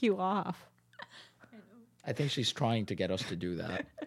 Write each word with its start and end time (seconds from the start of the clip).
You 0.00 0.18
off. 0.18 0.66
I 2.06 2.12
think 2.12 2.30
she's 2.30 2.52
trying 2.52 2.86
to 2.86 2.94
get 2.94 3.10
us 3.10 3.22
to 3.24 3.36
do 3.36 3.56
that. 3.56 3.86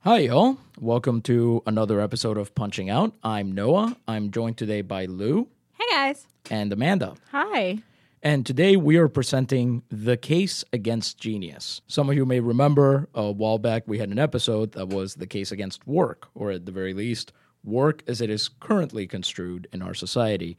Hi, 0.00 0.18
y'all. 0.20 0.58
Welcome 0.80 1.20
to 1.22 1.62
another 1.66 2.00
episode 2.00 2.38
of 2.38 2.54
Punching 2.54 2.88
Out. 2.88 3.12
I'm 3.24 3.52
Noah. 3.52 3.96
I'm 4.06 4.30
joined 4.30 4.56
today 4.56 4.80
by 4.82 5.06
Lou 5.06 5.48
Hey 5.78 5.84
guys. 5.90 6.26
and 6.50 6.72
Amanda. 6.72 7.14
Hi. 7.32 7.78
And 8.22 8.46
today 8.46 8.76
we 8.76 8.96
are 8.96 9.08
presenting 9.08 9.82
The 9.90 10.16
Case 10.16 10.64
Against 10.72 11.18
Genius. 11.18 11.80
Some 11.88 12.08
of 12.08 12.16
you 12.16 12.24
may 12.24 12.40
remember 12.40 13.08
a 13.14 13.30
while 13.30 13.58
back 13.58 13.82
we 13.86 13.98
had 13.98 14.10
an 14.10 14.18
episode 14.18 14.72
that 14.72 14.88
was 14.88 15.16
The 15.16 15.26
Case 15.26 15.50
Against 15.52 15.86
Work, 15.86 16.28
or 16.34 16.50
at 16.52 16.64
the 16.66 16.72
very 16.72 16.94
least, 16.94 17.32
work 17.64 18.02
as 18.06 18.20
it 18.20 18.30
is 18.30 18.48
currently 18.48 19.06
construed 19.06 19.68
in 19.72 19.82
our 19.82 19.94
society. 19.94 20.56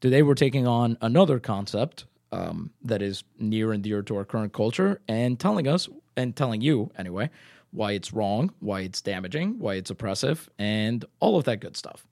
Today 0.00 0.22
we're 0.22 0.34
taking 0.34 0.66
on 0.66 0.98
another 1.00 1.38
concept 1.40 2.04
um, 2.32 2.70
that 2.84 3.02
is 3.02 3.24
near 3.38 3.72
and 3.72 3.82
dear 3.82 4.02
to 4.02 4.16
our 4.16 4.24
current 4.24 4.52
culture 4.52 5.00
and 5.08 5.38
telling 5.38 5.66
us, 5.68 5.88
and 6.16 6.34
telling 6.36 6.60
you 6.60 6.90
anyway, 6.98 7.30
why 7.72 7.92
it's 7.92 8.12
wrong, 8.12 8.52
why 8.60 8.80
it's 8.80 9.00
damaging, 9.00 9.58
why 9.58 9.74
it's 9.74 9.90
oppressive, 9.90 10.48
and 10.58 11.04
all 11.20 11.36
of 11.36 11.44
that 11.44 11.58
good 11.60 11.76
stuff. 11.76 12.06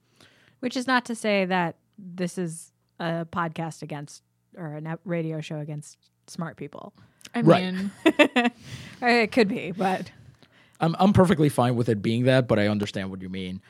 Which 0.60 0.76
is 0.76 0.86
not 0.86 1.04
to 1.06 1.14
say 1.14 1.44
that 1.44 1.76
this 1.98 2.38
is 2.38 2.72
a 3.00 3.26
podcast 3.30 3.82
against 3.82 4.22
or 4.56 4.76
a 4.84 4.98
radio 5.04 5.40
show 5.40 5.58
against 5.58 5.98
smart 6.26 6.56
people. 6.56 6.92
I 7.34 7.40
Right. 7.42 7.72
mean, 7.74 7.90
it 9.02 9.32
could 9.32 9.48
be, 9.48 9.72
but 9.72 10.10
I'm 10.80 10.96
I'm 10.98 11.12
perfectly 11.12 11.48
fine 11.48 11.76
with 11.76 11.88
it 11.88 12.00
being 12.02 12.24
that, 12.24 12.48
but 12.48 12.58
I 12.58 12.68
understand 12.68 13.10
what 13.10 13.20
you 13.20 13.28
mean. 13.28 13.60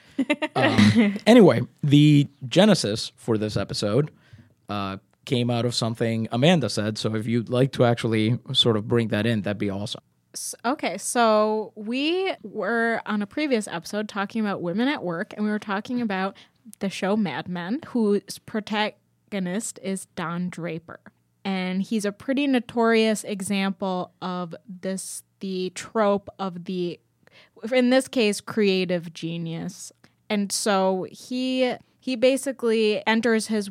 Um, 0.55 1.17
anyway, 1.27 1.63
the 1.83 2.29
genesis 2.49 3.13
for 3.17 3.37
this 3.39 3.57
episode 3.57 4.11
uh, 4.69 4.99
came 5.29 5.51
out 5.51 5.67
of 5.67 5.75
something 5.75 6.27
Amanda 6.33 6.69
said. 6.69 6.98
So 6.98 7.15
if 7.15 7.27
you'd 7.27 7.51
like 7.51 7.71
to 7.73 7.84
actually 7.84 8.39
sort 8.53 8.77
of 8.77 8.89
bring 8.89 9.09
that 9.09 9.27
in, 9.27 9.43
that'd 9.43 9.59
be 9.59 9.70
awesome. 9.70 10.03
okay, 10.65 10.98
so 10.98 11.73
we 11.75 12.33
were 12.43 13.03
on 13.07 13.23
a 13.23 13.27
previous 13.27 13.69
episode 13.69 14.09
talking 14.09 14.41
about 14.41 14.62
women 14.62 14.89
at 14.89 15.03
work, 15.03 15.35
and 15.37 15.45
we 15.45 15.51
were 15.51 15.59
talking 15.59 16.01
about 16.01 16.37
the 16.81 16.89
show 16.89 17.17
Mad 17.17 17.48
Men, 17.48 17.81
whose 17.89 18.39
protagonist 18.47 19.79
is 19.83 20.07
Don 20.17 20.48
Draper. 20.48 21.01
And 21.45 21.83
he's 21.83 22.05
a 22.05 22.13
pretty 22.13 22.47
notorious 22.47 23.25
example 23.25 24.13
of 24.20 24.55
this 24.67 25.23
the 25.41 25.70
trope 25.70 26.29
of 26.39 26.65
the 26.65 26.98
in 27.73 27.91
this 27.91 28.09
case 28.09 28.41
creative 28.41 29.13
genius. 29.13 29.92
And 30.29 30.51
so 30.51 31.07
he 31.11 31.75
he 32.01 32.17
basically 32.17 33.07
enters 33.07 33.47
his 33.47 33.70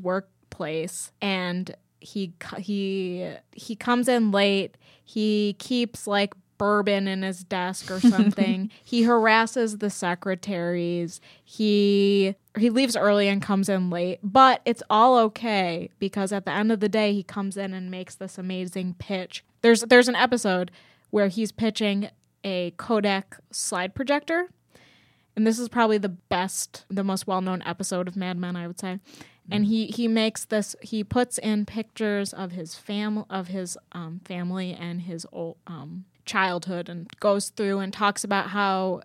workplace 0.57 1.11
and 1.21 1.75
he 1.99 2.33
he 2.57 3.33
he 3.53 3.75
comes 3.75 4.07
in 4.07 4.31
late. 4.31 4.77
He 5.03 5.55
keeps 5.59 6.07
like 6.07 6.33
bourbon 6.57 7.07
in 7.07 7.21
his 7.21 7.43
desk 7.43 7.91
or 7.91 7.99
something. 8.15 8.71
he 8.83 9.03
harasses 9.03 9.77
the 9.77 9.89
secretaries. 9.89 11.19
He 11.43 12.35
he 12.57 12.69
leaves 12.69 12.95
early 12.95 13.27
and 13.27 13.41
comes 13.41 13.69
in 13.69 13.89
late, 13.89 14.19
but 14.23 14.61
it's 14.65 14.83
all 14.89 15.17
okay 15.19 15.89
because 15.99 16.31
at 16.31 16.45
the 16.45 16.51
end 16.51 16.71
of 16.71 16.79
the 16.79 16.89
day 16.89 17.13
he 17.13 17.23
comes 17.23 17.57
in 17.57 17.73
and 17.73 17.91
makes 17.91 18.15
this 18.15 18.37
amazing 18.37 18.95
pitch. 18.99 19.43
There's 19.61 19.81
there's 19.81 20.07
an 20.07 20.15
episode 20.15 20.71
where 21.09 21.27
he's 21.27 21.51
pitching 21.51 22.09
a 22.43 22.71
Kodak 22.77 23.39
slide 23.51 23.95
projector 23.95 24.49
and 25.37 25.45
this 25.45 25.59
is 25.59 25.69
probably 25.69 25.97
the 25.97 26.09
best 26.09 26.85
the 26.89 27.03
most 27.03 27.27
well-known 27.27 27.61
episode 27.65 28.07
of 28.07 28.15
mad 28.15 28.37
men 28.37 28.55
i 28.55 28.67
would 28.67 28.79
say 28.79 28.99
and 29.51 29.65
he 29.65 29.87
he 29.87 30.07
makes 30.07 30.45
this 30.45 30.75
he 30.81 31.03
puts 31.03 31.37
in 31.37 31.65
pictures 31.65 32.33
of 32.33 32.51
his 32.51 32.75
fam 32.75 33.25
of 33.29 33.47
his 33.47 33.77
um, 33.91 34.21
family 34.25 34.73
and 34.73 35.01
his 35.01 35.25
old 35.31 35.57
um, 35.67 36.05
childhood 36.25 36.89
and 36.89 37.07
goes 37.19 37.49
through 37.49 37.79
and 37.79 37.93
talks 37.93 38.23
about 38.23 38.49
how 38.49 39.01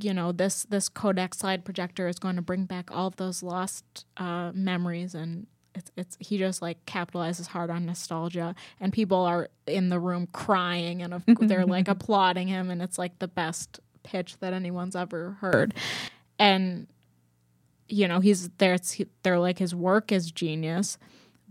you 0.00 0.14
know 0.14 0.32
this 0.32 0.64
this 0.64 0.88
kodak 0.88 1.34
slide 1.34 1.64
projector 1.64 2.08
is 2.08 2.18
going 2.18 2.36
to 2.36 2.42
bring 2.42 2.64
back 2.64 2.90
all 2.90 3.06
of 3.06 3.16
those 3.16 3.42
lost 3.42 4.06
uh, 4.16 4.52
memories 4.54 5.14
and 5.14 5.46
it's, 5.74 5.90
it's 5.96 6.16
he 6.20 6.36
just 6.36 6.60
like 6.60 6.84
capitalizes 6.84 7.46
hard 7.46 7.70
on 7.70 7.86
nostalgia 7.86 8.54
and 8.80 8.92
people 8.92 9.18
are 9.18 9.48
in 9.66 9.88
the 9.88 10.00
room 10.00 10.26
crying 10.32 11.02
and 11.02 11.22
they're 11.40 11.66
like 11.66 11.88
applauding 11.88 12.48
him 12.48 12.70
and 12.70 12.82
it's 12.82 12.98
like 12.98 13.18
the 13.18 13.28
best 13.28 13.80
pitch 14.02 14.38
that 14.40 14.52
anyone's 14.52 14.96
ever 14.96 15.36
heard. 15.40 15.74
And 16.38 16.86
you 17.90 18.06
know 18.08 18.20
he's 18.20 18.48
there 18.58 18.76
they're 19.22 19.38
like 19.38 19.58
his 19.58 19.74
work 19.74 20.12
is 20.12 20.30
genius 20.30 20.98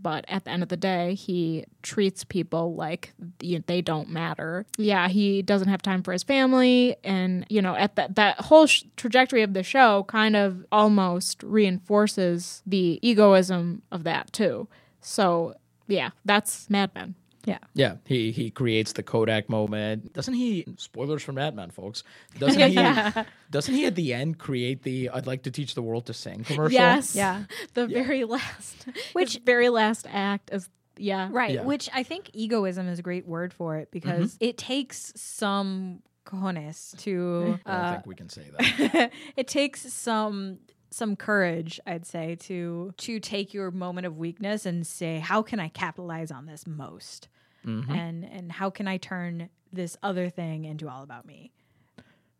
but 0.02 0.24
at 0.28 0.44
the 0.44 0.50
end 0.50 0.62
of 0.62 0.68
the 0.68 0.76
day 0.76 1.14
he 1.14 1.64
treats 1.82 2.24
people 2.24 2.74
like 2.74 3.12
they 3.38 3.82
don't 3.82 4.08
matter. 4.08 4.64
Yeah 4.78 5.08
he 5.08 5.42
doesn't 5.42 5.68
have 5.68 5.82
time 5.82 6.02
for 6.02 6.12
his 6.12 6.22
family 6.22 6.96
and 7.04 7.44
you 7.48 7.60
know 7.60 7.74
at 7.74 7.96
that 7.96 8.14
that 8.16 8.40
whole 8.40 8.66
sh- 8.66 8.84
trajectory 8.96 9.42
of 9.42 9.52
the 9.52 9.62
show 9.62 10.04
kind 10.04 10.36
of 10.36 10.64
almost 10.72 11.42
reinforces 11.42 12.62
the 12.66 12.98
egoism 13.02 13.82
of 13.92 14.04
that 14.04 14.32
too. 14.32 14.68
So 15.00 15.54
yeah 15.86 16.10
that's 16.24 16.70
mad 16.70 16.90
men 16.94 17.14
yeah. 17.44 17.58
Yeah, 17.74 17.96
he 18.04 18.30
he 18.32 18.50
creates 18.50 18.92
the 18.92 19.02
Kodak 19.02 19.48
moment. 19.48 20.12
Doesn't 20.12 20.34
he? 20.34 20.66
Spoilers 20.76 21.22
for 21.22 21.32
Mad 21.32 21.54
Men, 21.56 21.70
folks. 21.70 22.04
Doesn't 22.38 22.60
he? 22.60 22.74
Yeah. 22.74 23.24
Doesn't 23.50 23.74
he 23.74 23.86
at 23.86 23.94
the 23.94 24.12
end 24.14 24.38
create 24.38 24.82
the 24.82 25.08
"I'd 25.10 25.26
like 25.26 25.42
to 25.44 25.50
teach 25.50 25.74
the 25.74 25.82
world 25.82 26.06
to 26.06 26.14
sing" 26.14 26.44
commercial? 26.44 26.72
yes 26.72 27.14
Yeah. 27.16 27.44
the 27.74 27.86
very 27.86 28.24
last 28.24 28.84
Which- 29.12 29.34
which 29.34 29.40
very 29.44 29.68
last 29.70 30.06
act 30.10 30.50
is 30.52 30.68
yeah 30.96 31.28
Right. 31.30 31.54
Yeah. 31.54 31.62
Which 31.64 31.88
I 31.94 32.02
think 32.02 32.30
egoism 32.34 32.88
is 32.88 32.98
a 32.98 33.02
great 33.02 33.26
word 33.26 33.52
for 33.54 33.76
it 33.78 33.90
because 33.90 34.36
it 34.40 34.58
takes 34.58 35.12
some 35.16 36.02
cojones 36.26 36.96
to 36.98 37.58
I 37.64 37.70
don't 37.72 37.80
uh, 37.84 37.92
think 37.94 38.06
we 38.06 38.14
can 38.14 38.28
say 38.28 38.42
that. 38.58 39.10
it 39.36 39.48
takes 39.48 39.80
some 39.92 40.58
some 40.90 41.16
courage 41.16 41.78
i'd 41.86 42.04
say 42.06 42.34
to 42.34 42.92
to 42.96 43.20
take 43.20 43.54
your 43.54 43.70
moment 43.70 44.06
of 44.06 44.16
weakness 44.18 44.66
and 44.66 44.86
say 44.86 45.18
how 45.18 45.40
can 45.42 45.60
i 45.60 45.68
capitalize 45.68 46.30
on 46.30 46.46
this 46.46 46.66
most 46.66 47.28
mm-hmm. 47.66 47.90
and 47.92 48.24
and 48.24 48.52
how 48.52 48.68
can 48.70 48.88
i 48.88 48.96
turn 48.96 49.48
this 49.72 49.96
other 50.02 50.28
thing 50.28 50.64
into 50.64 50.88
all 50.88 51.02
about 51.02 51.24
me 51.24 51.52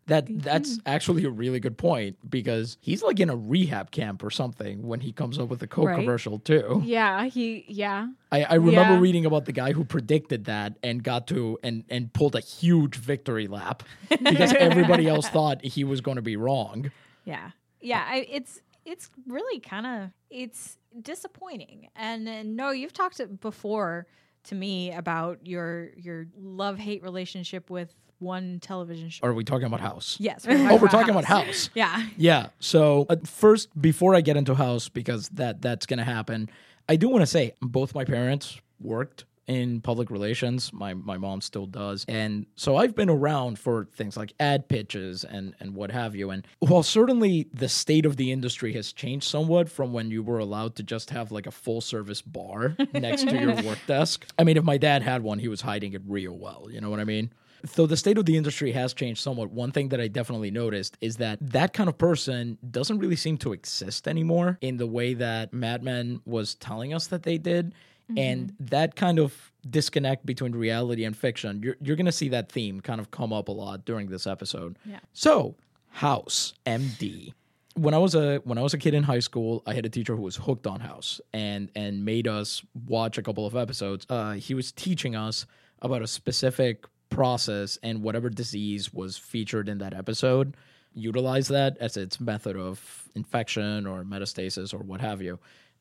That 0.06 0.25
mm-hmm. 0.25 0.39
that's 0.41 0.81
actually 0.84 1.25
a 1.25 1.31
really 1.31 1.60
good 1.60 1.78
point 1.78 2.16
because 2.28 2.77
he's 2.81 3.03
like 3.05 3.21
in 3.21 3.31
a 3.31 3.37
rehab 3.37 3.93
camp 3.93 4.25
or 4.25 4.31
something 4.31 4.83
when 4.83 4.99
he 4.99 5.12
comes 5.12 5.39
up 5.39 5.49
with 5.49 5.60
the 5.60 5.69
Coke 5.69 5.87
Right. 5.87 6.00
commercial 6.00 6.41
too. 6.41 6.83
yeah 6.84 7.27
he 7.27 7.65
yeah 7.69 8.09
I, 8.33 8.43
I 8.43 8.55
remember 8.55 8.94
Yeah. 8.94 8.99
reading 9.00 9.27
about 9.27 9.44
the 9.44 9.53
guy 9.53 9.71
who 9.72 9.84
predicted 9.84 10.47
that 10.47 10.77
and 10.83 11.04
got 11.04 11.28
to 11.28 11.57
and 11.63 11.84
and 11.89 12.13
pulled 12.13 12.34
a 12.34 12.41
huge 12.41 12.97
victory 12.97 13.47
lap 13.47 13.84
because 14.09 14.53
everybody 14.54 15.07
else 15.07 15.28
thought 15.28 15.63
he 15.65 15.84
was 15.84 16.01
going 16.01 16.16
to 16.16 16.22
be 16.22 16.34
wrong. 16.36 16.91
yeah 17.25 17.51
yeah 17.80 18.04
I, 18.06 18.27
it's 18.30 18.60
it's 18.84 19.10
really 19.27 19.60
kind 19.60 19.86
of 19.86 20.10
it's 20.30 20.78
disappointing 21.03 21.88
and, 21.97 22.28
and 22.28 22.56
no 22.56 22.71
you've 22.71 22.92
talked 22.92 23.21
before 23.41 24.06
to 24.44 24.54
me 24.54 24.92
about 24.92 25.47
your 25.47 25.91
your 25.97 26.27
love 26.38 26.78
hate 26.78 27.03
relationship 27.03 27.71
with 27.71 27.94
one 28.18 28.59
television 28.60 29.09
show 29.09 29.27
Are 29.27 29.32
we 29.32 29.44
talking 29.44 29.66
about 29.66 29.80
House? 29.80 30.16
yes 30.21 30.44
Oh, 30.48 30.77
we're 30.77 30.88
talking 30.88 31.10
about 31.10 31.24
House. 31.24 31.71
yeah 31.74 32.06
Yeah. 32.16 32.48
So 32.59 33.06
uh, 33.09 33.16
first, 33.24 33.68
before 33.80 34.15
I 34.15 34.21
get 34.21 34.36
into 34.36 34.54
House, 34.54 34.88
because 34.91 35.28
that 35.30 35.62
that's 35.62 35.86
gonna 35.86 36.04
happen, 36.04 36.50
I 36.88 36.97
do 36.97 37.09
want 37.09 37.22
to 37.22 37.27
say 37.27 37.54
both 37.62 37.94
my 37.94 38.04
parents 38.04 38.60
worked 38.78 39.24
in 39.51 39.81
public 39.81 40.11
relations. 40.13 40.73
My 40.73 40.95
my 40.95 41.19
mom 41.19 41.41
still 41.41 41.67
does, 41.67 42.05
and 42.07 42.47
so 42.55 42.77
I've 42.77 42.95
been 42.95 43.11
around 43.11 43.59
for 43.59 43.89
things 43.97 44.17
like 44.17 44.33
ad 44.39 44.69
pitches 44.69 45.25
and 45.25 45.55
and 45.59 45.75
what 45.75 45.91
have 45.91 46.15
you. 46.15 46.31
And 46.31 46.47
while 46.61 46.85
certainly 46.85 47.49
the 47.53 47.69
state 47.69 48.07
of 48.07 48.17
the 48.17 48.31
industry 48.31 48.73
has 48.75 48.93
changed 48.93 49.27
somewhat 49.27 49.69
from 49.69 49.93
when 49.93 50.13
you 50.13 50.23
were 50.23 50.39
allowed 50.39 50.77
to 50.77 50.85
just 50.85 51.11
have 51.11 51.33
like 51.33 51.49
a 51.49 51.51
full 51.51 51.81
service 51.81 52.23
bar 52.23 52.77
next 52.95 53.29
to 53.29 53.37
your 53.37 53.61
work 53.63 53.81
desk. 53.89 54.25
I 54.39 54.45
mean, 54.45 54.57
if 54.57 54.63
my 54.63 54.79
dad 54.79 55.03
had 55.03 55.25
one, 55.25 55.41
he 55.41 55.49
was 55.49 55.63
hiding 55.63 55.95
it 55.95 56.03
real 56.07 56.39
well. 56.39 56.69
You 56.71 56.81
know 56.81 56.89
what 56.89 57.01
I 57.01 57.05
mean? 57.05 57.33
So 57.67 57.87
the 57.87 57.97
state 57.97 58.19
of 58.19 58.25
the 58.25 58.37
industry 58.37 58.73
has 58.73 58.95
changed 58.95 59.21
somewhat, 59.21 59.51
one 59.51 59.73
thing 59.73 59.89
that 59.91 60.01
I 60.01 60.09
definitely 60.09 60.51
noticed 60.51 60.97
is 61.01 61.17
that 61.17 61.39
that 61.41 61.73
kind 61.73 61.89
of 61.89 61.99
person 61.99 62.59
doesn't 62.71 62.99
really 62.99 63.17
seem 63.17 63.37
to 63.39 63.53
exist 63.53 64.09
anymore 64.09 64.59
in 64.61 64.77
the 64.77 64.87
way 64.87 65.15
that 65.15 65.53
Mad 65.53 65.83
Men 65.83 66.21
was 66.25 66.55
telling 66.55 66.95
us 66.95 67.09
that 67.09 67.23
they 67.23 67.39
did. 67.39 67.75
And 68.18 68.54
that 68.60 68.97
kind 68.97 69.18
of 69.18 69.53
disconnect 69.68 70.24
between 70.27 70.53
reality 70.53 71.04
and 71.04 71.16
fiction, 71.16 71.62
you're, 71.62 71.77
you're 71.80 71.97
going 71.97 72.07
to 72.07 72.12
see 72.12 72.28
that 72.30 72.51
theme 72.51 72.80
kind 72.80 73.01
of 73.01 73.10
come 73.10 73.33
up 73.33 73.48
a 73.48 73.53
lot 73.53 73.84
during 73.84 74.09
this 74.09 74.27
episode. 74.27 74.78
Yeah. 74.84 75.01
So, 75.12 75.57
House 75.89 76.54
MD. 76.66 77.33
When 77.74 77.95
I 77.95 77.98
was 77.98 78.15
a 78.15 78.39
when 78.39 78.59
I 78.59 78.62
was 78.62 78.74
a 78.74 78.78
kid 78.78 78.95
in 78.95 79.04
high 79.04 79.21
school, 79.21 79.62
I 79.66 79.74
had 79.74 79.86
a 79.86 79.89
teacher 79.89 80.16
who 80.16 80.22
was 80.22 80.36
hooked 80.36 80.66
on 80.66 80.80
House 80.80 81.21
and 81.33 81.71
and 81.74 82.04
made 82.04 82.27
us 82.27 82.62
watch 82.86 83.16
a 83.16 83.22
couple 83.22 83.47
of 83.47 83.57
episodes. 83.57 84.07
Uh, 84.10 84.33
he 84.33 84.54
was 84.54 84.72
teaching 84.72 85.15
us 85.15 85.47
about 85.80 86.03
a 86.03 86.06
specific 86.06 86.84
process 87.10 87.78
and 87.83 88.03
whatever 88.03 88.28
disease 88.28 88.92
was 88.92 89.16
featured 89.16 89.68
in 89.68 89.78
that 89.78 89.95
episode. 89.95 90.56
Utilize 90.95 91.48
that 91.48 91.77
as 91.78 91.97
its 91.97 92.21
method 92.21 92.56
of 92.56 93.09
infection 93.15 93.86
or 93.86 94.04
metastasis 94.04 94.74
or 94.74 94.78
what 94.78 95.01
have 95.01 95.22
you. 95.22 95.39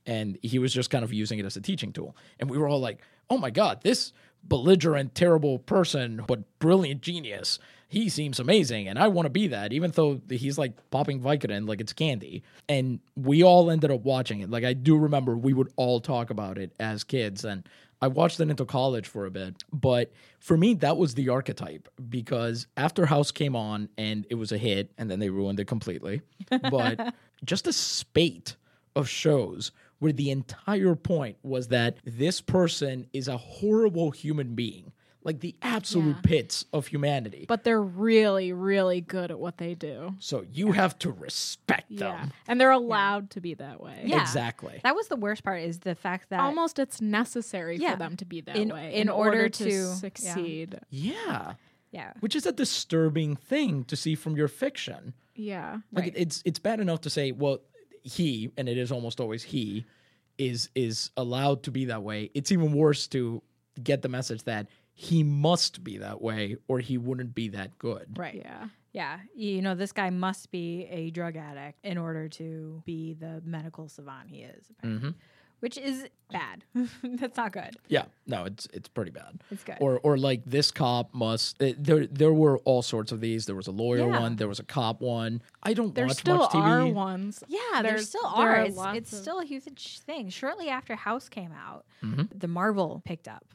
And 0.10 0.38
he 0.42 0.60
was 0.60 0.74
just 0.74 0.90
kind 0.90 1.04
of 1.04 1.14
using 1.14 1.40
it 1.40 1.46
as 1.46 1.56
a 1.56 1.62
teaching 1.62 1.94
tool. 1.94 2.16
And 2.40 2.50
we 2.50 2.58
were 2.58 2.68
all 2.68 2.80
like, 2.80 3.00
"Oh 3.30 3.38
my 3.38 3.52
god, 3.52 3.82
this 3.84 4.12
belligerent, 4.44 5.16
terrible 5.16 5.60
person, 5.60 6.24
but 6.28 6.60
brilliant 6.60 7.02
genius. 7.02 7.60
He 7.88 8.08
seems 8.08 8.40
amazing, 8.40 8.88
and 8.88 9.00
I 9.00 9.08
want 9.08 9.26
to 9.26 9.32
be 9.32 9.48
that, 9.48 9.74
even 9.74 9.92
though 9.92 10.22
he's 10.30 10.60
like 10.60 10.74
popping 10.92 11.22
Vicodin 11.22 11.68
like 11.68 11.82
it's 11.82 11.94
candy. 11.94 12.44
And 12.68 13.00
we 13.16 13.44
all 13.44 13.72
ended 13.72 13.90
up 13.90 14.02
watching 14.02 14.42
it. 14.42 14.50
Like, 14.52 14.64
I 14.64 14.74
do 14.74 14.96
remember 14.96 15.36
we 15.36 15.54
would 15.54 15.72
all 15.76 16.00
talk 16.00 16.30
about 16.30 16.60
it 16.60 16.72
as 16.80 17.04
kids, 17.04 17.44
and 17.46 17.68
I 18.00 18.08
watched 18.08 18.40
it 18.40 18.50
into 18.50 18.66
college 18.66 19.08
for 19.08 19.26
a 19.26 19.32
bit. 19.32 19.64
But 19.74 20.12
for 20.40 20.56
me, 20.56 20.76
that 20.76 20.98
was 20.98 21.16
the 21.16 21.30
archetype 21.30 21.90
because 22.10 22.68
after 22.78 23.08
House 23.08 23.32
came 23.32 23.56
on 23.56 23.90
and 23.98 24.26
it 24.30 24.36
was 24.36 24.52
a 24.52 24.58
hit, 24.58 24.92
and 25.00 25.10
then 25.10 25.18
they 25.18 25.30
ruined 25.30 25.60
it 25.60 25.66
completely. 25.66 26.22
But 26.70 27.16
just 27.44 27.66
a 27.66 27.74
spate 27.74 28.56
of 28.96 29.10
shows 29.10 29.72
where 30.00 30.12
the 30.14 30.32
entire 30.32 30.96
point 30.96 31.38
was 31.44 31.68
that 31.70 31.98
this 32.06 32.42
person 32.42 33.08
is 33.14 33.28
a 33.28 33.38
horrible 33.38 34.12
human 34.12 34.56
being, 34.56 34.92
like 35.24 35.42
the 35.42 35.56
absolute 35.62 36.16
Yeah. 36.16 36.22
pits 36.24 36.66
of 36.72 36.88
humanity. 36.88 37.46
But 37.48 37.64
they're 37.66 37.82
really, 37.82 38.54
really 38.54 39.02
good 39.02 39.30
at 39.32 39.40
what 39.40 39.58
they 39.58 39.76
do. 39.76 40.16
so 40.20 40.46
you 40.52 40.72
have 40.72 40.98
to 41.00 41.12
respect 41.12 41.86
Yeah. 41.92 42.00
them. 42.18 42.32
And 42.48 42.60
they're 42.62 42.72
allowed 42.72 43.30
to 43.32 43.42
be 43.42 43.54
that 43.56 43.82
way. 43.82 44.04
Yeah. 44.06 44.22
Exactly. 44.22 44.80
That 44.84 44.96
was 44.96 45.08
the 45.10 45.16
worst 45.18 45.44
part 45.44 45.62
is 45.62 45.80
the 45.80 45.96
fact 45.96 46.30
that 46.30 46.40
Almost 46.40 46.80
it's 46.80 47.02
necessary 47.02 47.78
Yeah. 47.78 47.92
for 47.94 47.98
them 48.00 48.16
to 48.18 48.26
be 48.26 48.42
that 48.42 48.56
In- 48.56 48.70
way 48.70 48.94
in 48.96 49.10
order 49.10 49.50
to- 49.50 49.70
yeah. 49.70 49.94
succeed. 49.96 50.80
Yeah. 50.90 51.54
yeah. 51.92 52.14
Which 52.22 52.36
is 52.36 52.46
a 52.46 52.52
disturbing 52.54 53.36
thing 53.36 53.84
to 53.86 53.96
see 53.98 54.16
from 54.16 54.38
your 54.38 54.48
fiction. 54.48 55.14
Yeah. 55.36 55.80
Like 55.92 56.04
Right. 56.04 56.14
it's 56.16 56.42
it's 56.46 56.60
bad 56.60 56.80
enough 56.80 57.02
to 57.02 57.10
say, 57.10 57.32
well, 57.32 57.60
he, 58.04 58.52
and 58.58 58.70
it 58.70 58.78
is 58.78 58.92
almost 58.92 59.20
always 59.20 59.44
he, 59.44 59.86
is 60.38 60.70
is 60.74 61.12
allowed 61.18 61.64
to 61.64 61.72
be 61.72 61.86
that 61.86 62.02
way. 62.02 62.32
It's 62.34 62.52
even 62.52 62.74
worse 62.74 63.08
to 63.10 63.42
get 63.84 64.02
the 64.02 64.10
message 64.10 64.44
that 64.44 64.68
he 64.94 65.24
must 65.24 65.84
be 65.84 65.98
that 65.98 66.22
way 66.22 66.58
or 66.68 66.80
he 66.80 66.98
wouldn't 66.98 67.34
be 67.34 67.50
that 67.50 67.78
good. 67.78 68.18
Right. 68.18 68.36
Yeah. 68.36 68.68
Yeah. 68.92 69.20
You 69.36 69.62
know, 69.62 69.76
this 69.76 69.92
guy 69.92 70.10
must 70.10 70.52
be 70.52 70.88
a 70.90 71.10
drug 71.12 71.38
addict 71.38 71.80
in 71.86 71.98
order 71.98 72.28
to 72.30 72.82
be 72.86 73.14
the 73.14 73.42
medical 73.46 73.88
savant 73.88 74.30
he 74.30 74.42
is, 74.42 74.66
apparently. 74.72 75.10
Mm-hmm. 75.12 75.20
Which 75.60 75.78
is 75.78 76.08
bad. 76.32 76.64
That's 77.04 77.38
not 77.38 77.52
good. 77.52 77.76
Yeah, 77.88 78.06
no, 78.28 78.46
it's 78.46 78.68
it's 78.74 78.88
pretty 78.88 79.12
bad. 79.12 79.42
It's 79.52 79.64
good. 79.64 79.78
Or 79.80 80.00
or 80.04 80.18
like 80.18 80.44
this 80.46 80.72
cop 80.72 81.14
must. 81.14 81.62
uh, 81.62 81.74
There 81.78 82.06
there 82.08 82.34
were 82.34 82.58
all 82.60 82.82
sorts 82.82 83.12
of 83.12 83.20
these. 83.22 83.46
There 83.46 83.56
was 83.56 83.68
a 83.68 83.72
lawyer 83.72 84.08
Yeah. 84.10 84.20
one. 84.20 84.36
There 84.36 84.48
was 84.48 84.60
a 84.60 84.64
cop 84.64 85.02
one. 85.02 85.42
I 85.64 85.74
don't 85.74 85.94
There 85.96 86.08
watch 86.08 86.18
still 86.18 86.38
much 86.38 86.52
TV. 86.52 86.62
are 86.64 86.88
ones. 86.88 87.44
Yeah, 87.48 87.60
there 87.76 87.84
There's- 87.84 88.08
still 88.10 88.22
there 88.38 88.50
are. 88.50 88.56
are 88.58 88.66
It's, 88.66 88.78
it's 88.96 89.14
of- 89.14 89.20
still 89.20 89.40
a 89.40 89.46
huge 89.46 90.00
thing. 90.00 90.30
Shortly 90.30 90.70
after 90.70 90.96
House 90.96 91.30
came 91.30 91.52
out, 91.52 91.86
Mm-hmm. 92.04 92.38
the 92.38 92.48
Marvel 92.48 93.02
picked 93.06 93.28
up. 93.28 93.46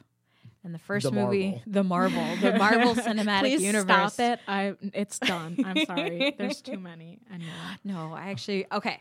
And 0.63 0.73
the 0.73 0.79
first 0.79 1.03
The 1.03 1.11
movie, 1.11 1.51
Marvel. 1.51 1.61
the 1.67 1.83
Marvel, 1.83 2.35
the 2.41 2.57
Marvel 2.57 2.95
Cinematic 2.95 3.05
Universe. 3.05 3.41
Please 3.41 3.61
Universe. 3.61 4.13
stop 4.13 4.19
it. 4.33 4.39
I 4.47 4.73
it's 4.93 5.19
done. 5.19 5.57
I'm 5.63 5.85
sorry. 5.85 6.33
There's 6.39 6.59
too 6.61 6.77
many. 6.91 7.19
Anyway. 7.31 7.51
No, 7.83 8.13
I 8.13 8.31
actually 8.31 8.65
okay. 8.71 8.99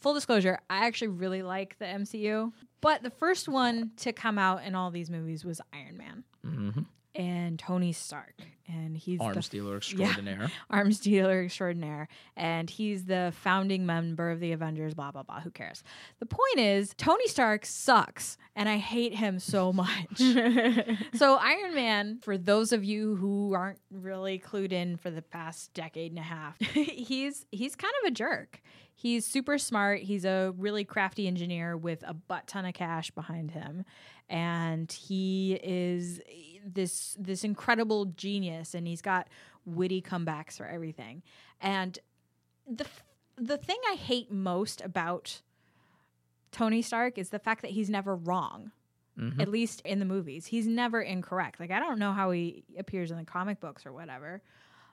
Full 0.00 0.14
disclosure, 0.14 0.58
I 0.70 0.86
actually 0.86 1.08
really 1.08 1.42
like 1.42 1.78
the 1.78 1.86
MCU, 1.86 2.52
but 2.80 3.02
the 3.02 3.10
first 3.10 3.48
one 3.48 3.92
to 3.98 4.12
come 4.12 4.38
out 4.38 4.64
in 4.64 4.74
all 4.74 4.90
these 4.90 5.10
movies 5.10 5.44
was 5.44 5.60
Iron 5.72 5.96
Man 5.96 6.24
Mhm. 6.44 6.86
and 7.14 7.58
Tony 7.58 7.92
Stark, 7.92 8.34
and 8.68 8.96
he's 8.96 9.18
the 9.18 9.24
Arms 9.24 9.48
dealer 9.48 9.76
extraordinaire. 9.78 10.50
arms 10.70 11.00
dealer 11.00 11.42
extraordinaire, 11.44 12.08
and 12.36 12.68
he's 12.70 13.04
the 13.06 13.32
founding 13.36 13.86
member 13.86 14.30
of 14.30 14.40
the 14.40 14.52
Avengers. 14.52 14.94
Blah 14.94 15.10
blah 15.12 15.22
blah. 15.22 15.40
Who 15.40 15.50
cares? 15.50 15.82
The 16.20 16.26
point 16.26 16.58
is, 16.58 16.94
Tony 16.96 17.26
Stark 17.28 17.64
sucks, 17.66 18.36
and 18.56 18.68
I 18.68 18.76
hate 18.78 19.14
him 19.14 19.38
so 19.38 19.72
much. 19.82 20.18
so 21.14 21.36
Iron 21.36 21.74
Man, 21.74 22.18
for 22.22 22.36
those 22.38 22.72
of 22.72 22.84
you 22.84 23.16
who 23.16 23.54
aren't 23.54 23.80
really 23.90 24.38
clued 24.38 24.72
in 24.72 24.96
for 24.96 25.10
the 25.10 25.22
past 25.22 25.72
decade 25.74 26.12
and 26.12 26.18
a 26.18 26.22
half, 26.22 26.58
he's 26.60 27.46
he's 27.50 27.74
kind 27.76 27.94
of 28.02 28.08
a 28.08 28.10
jerk. 28.12 28.60
He's 29.02 29.26
super 29.26 29.58
smart. 29.58 30.02
He's 30.02 30.24
a 30.24 30.54
really 30.56 30.84
crafty 30.84 31.26
engineer 31.26 31.76
with 31.76 32.04
a 32.06 32.14
butt 32.14 32.46
ton 32.46 32.64
of 32.64 32.74
cash 32.74 33.10
behind 33.10 33.50
him, 33.50 33.84
and 34.28 34.92
he 34.92 35.54
is 35.60 36.20
this 36.64 37.16
this 37.18 37.42
incredible 37.42 38.04
genius. 38.04 38.74
And 38.74 38.86
he's 38.86 39.02
got 39.02 39.26
witty 39.64 40.02
comebacks 40.02 40.56
for 40.56 40.66
everything. 40.66 41.24
And 41.60 41.98
the 42.70 42.86
the 43.36 43.56
thing 43.56 43.78
I 43.90 43.96
hate 43.96 44.30
most 44.30 44.80
about 44.82 45.42
Tony 46.52 46.80
Stark 46.80 47.18
is 47.18 47.30
the 47.30 47.40
fact 47.40 47.62
that 47.62 47.72
he's 47.72 47.90
never 47.90 48.14
wrong. 48.14 48.70
Mm-hmm. 49.18 49.40
At 49.40 49.48
least 49.48 49.82
in 49.84 49.98
the 49.98 50.04
movies, 50.04 50.46
he's 50.46 50.68
never 50.68 51.02
incorrect. 51.02 51.58
Like 51.58 51.72
I 51.72 51.80
don't 51.80 51.98
know 51.98 52.12
how 52.12 52.30
he 52.30 52.62
appears 52.78 53.10
in 53.10 53.16
the 53.16 53.24
comic 53.24 53.58
books 53.58 53.84
or 53.84 53.92
whatever, 53.92 54.42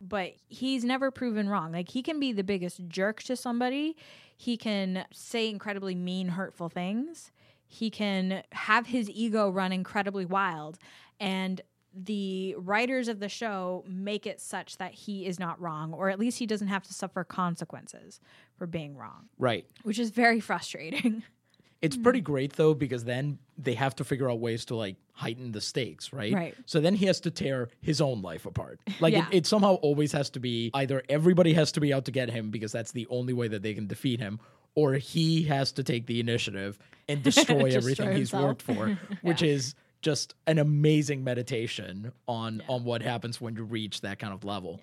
but 0.02 0.34
he's 0.48 0.84
never 0.84 1.12
proven 1.12 1.50
wrong. 1.50 1.72
Like 1.72 1.90
he 1.90 2.02
can 2.02 2.20
be 2.20 2.32
the 2.32 2.44
biggest 2.44 2.88
jerk 2.88 3.22
to 3.24 3.36
somebody. 3.36 3.96
He 4.38 4.56
can 4.58 5.06
say 5.14 5.50
incredibly 5.50 5.96
mean, 5.96 6.30
hurtful 6.30 6.70
things. 6.70 7.32
He 7.68 7.90
can 7.90 8.44
have 8.52 8.88
his 8.88 9.10
ego 9.10 9.50
run 9.50 9.72
incredibly 9.72 10.26
wild, 10.26 10.80
and 11.20 11.62
the 11.94 12.56
writers 12.58 13.08
of 13.08 13.20
the 13.20 13.30
show 13.30 13.84
make 13.88 14.26
it 14.28 14.40
such 14.40 14.78
that 14.78 14.94
he 14.94 15.26
is 15.26 15.40
not 15.40 15.60
wrong, 15.60 15.92
or 15.94 16.10
at 16.10 16.20
least 16.20 16.40
he 16.40 16.46
doesn't 16.46 16.68
have 16.68 16.84
to 16.84 16.94
suffer 16.94 17.24
consequences 17.24 18.20
for 18.58 18.66
being 18.68 18.96
wrong, 18.96 19.28
Right. 19.38 19.66
which 19.84 19.98
is 20.00 20.10
very 20.12 20.40
frustrating. 20.40 21.24
It's 21.82 21.96
hmm. 21.96 22.04
pretty 22.04 22.22
great 22.22 22.54
though 22.54 22.74
because 22.74 23.04
then 23.06 23.40
they 23.58 23.74
have 23.74 23.96
to 23.96 24.04
figure 24.04 24.30
out 24.30 24.40
ways 24.40 24.66
to 24.66 24.76
like 24.76 24.96
heighten 25.14 25.52
the 25.52 25.62
stakes, 25.62 26.14
right? 26.14 26.34
Right. 26.34 26.56
So 26.66 26.80
then 26.80 26.96
he 26.96 27.06
has 27.06 27.20
to 27.22 27.32
tear 27.32 27.70
his 27.82 28.02
own 28.02 28.22
life 28.22 28.46
apart. 28.46 28.80
Like 29.00 29.14
Yeah. 29.14 29.28
it, 29.32 29.38
it 29.38 29.46
somehow 29.46 29.76
always 29.76 30.12
has 30.12 30.30
to 30.32 30.40
be 30.40 30.72
either 30.74 31.04
everybody 31.10 31.54
has 31.54 31.72
to 31.74 31.80
be 31.80 31.94
out 31.94 32.06
to 32.06 32.12
get 32.12 32.30
him 32.30 32.52
because 32.52 32.72
that's 32.72 32.92
the 32.92 33.08
only 33.10 33.34
way 33.34 33.48
that 33.48 33.62
they 33.64 33.74
can 33.74 33.88
defeat 33.88 34.20
him, 34.20 34.40
or 34.76 34.94
he 34.94 35.44
has 35.44 35.72
to 35.74 35.84
take 35.84 36.06
the 36.06 36.20
initiative 36.20 36.78
and 37.08 37.24
destroy, 37.24 37.64
Destroy 37.64 37.78
everything 37.78 38.16
he's 38.16 38.34
worked 38.34 38.62
for, 38.62 38.98
which 39.22 39.42
is 39.42 39.76
just 40.02 40.36
an 40.48 40.58
amazing 40.60 41.24
meditation 41.24 42.12
on 42.28 42.62
on 42.70 42.84
what 42.86 43.02
happens 43.02 43.42
when 43.42 43.56
you 43.56 43.64
reach 43.64 44.02
that 44.02 44.20
kind 44.20 44.34
of 44.34 44.44
level. 44.46 44.80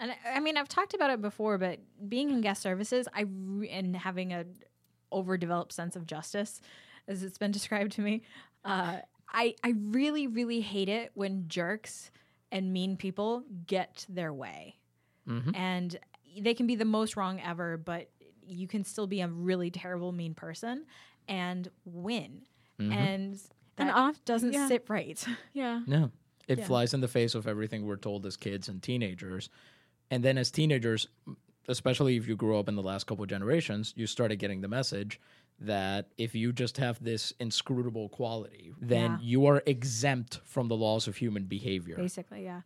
And 0.00 0.12
I- 0.12 0.36
I 0.36 0.40
mean, 0.40 0.56
I've 0.56 0.68
talked 0.68 0.94
about 0.94 1.10
it 1.10 1.20
before, 1.20 1.58
but 1.58 1.78
being 2.08 2.30
in 2.30 2.40
guest 2.40 2.62
services, 2.62 3.08
I 3.14 3.22
re- 3.28 3.68
and 3.70 3.96
having 3.96 4.32
a 4.32 4.44
overdeveloped 5.12 5.72
sense 5.72 5.96
of 5.96 6.06
justice, 6.06 6.60
as 7.06 7.22
it's 7.22 7.38
been 7.38 7.50
described 7.58 7.92
to 7.92 8.00
me, 8.02 8.22
uh, 8.64 8.98
I 9.32 9.54
I 9.62 9.74
really 9.78 10.26
really 10.26 10.60
hate 10.60 10.88
it 10.88 11.10
when 11.14 11.44
jerks 11.48 12.10
and 12.50 12.72
mean 12.72 12.96
people 12.96 13.44
get 13.66 14.06
their 14.08 14.32
way, 14.32 14.76
and 15.54 15.98
they 16.40 16.54
can 16.54 16.66
be 16.66 16.76
the 16.76 16.84
most 16.86 17.16
wrong 17.16 17.40
ever, 17.40 17.76
but 17.76 18.08
you 18.46 18.66
can 18.66 18.84
still 18.84 19.06
be 19.06 19.20
a 19.20 19.28
really 19.28 19.70
terrible 19.70 20.12
mean 20.12 20.32
person 20.34 20.86
and 21.28 21.68
win, 21.84 22.42
and 22.78 23.34
that 23.76 23.88
And 23.88 23.90
off- 23.90 24.24
doesn't 24.24 24.52
yeah. 24.54 24.68
sit 24.68 24.84
right. 24.88 25.22
Yeah. 25.52 25.82
No. 25.86 26.10
It 26.48 26.58
Yeah. 26.60 26.64
flies 26.66 26.94
in 26.94 27.00
the 27.02 27.08
face 27.08 27.34
of 27.34 27.46
everything 27.46 27.84
we're 27.84 27.96
told 27.96 28.24
as 28.24 28.36
kids 28.38 28.68
and 28.68 28.82
teenagers. 28.82 29.50
And 30.10 30.24
then 30.24 30.38
as 30.38 30.50
teenagers, 30.50 31.06
especially 31.72 32.16
if 32.16 32.26
you 32.26 32.34
grew 32.36 32.58
up 32.58 32.68
in 32.68 32.74
the 32.74 32.82
last 32.82 33.06
couple 33.06 33.22
of 33.22 33.28
generations, 33.30 33.92
you 33.96 34.06
started 34.06 34.36
getting 34.36 34.60
the 34.62 34.68
message 34.68 35.20
that 35.60 36.06
if 36.16 36.34
you 36.34 36.52
just 36.52 36.76
have 36.78 37.02
this 37.02 37.32
inscrutable 37.40 38.08
quality, 38.08 38.72
then 38.80 39.12
Yeah. 39.12 39.18
you 39.20 39.46
are 39.46 39.62
exempt 39.66 40.40
from 40.44 40.68
the 40.68 40.76
laws 40.76 41.06
of 41.06 41.16
human 41.16 41.44
behavior. 41.44 41.96
Basically, 41.96 42.44
yeah. 42.44 42.62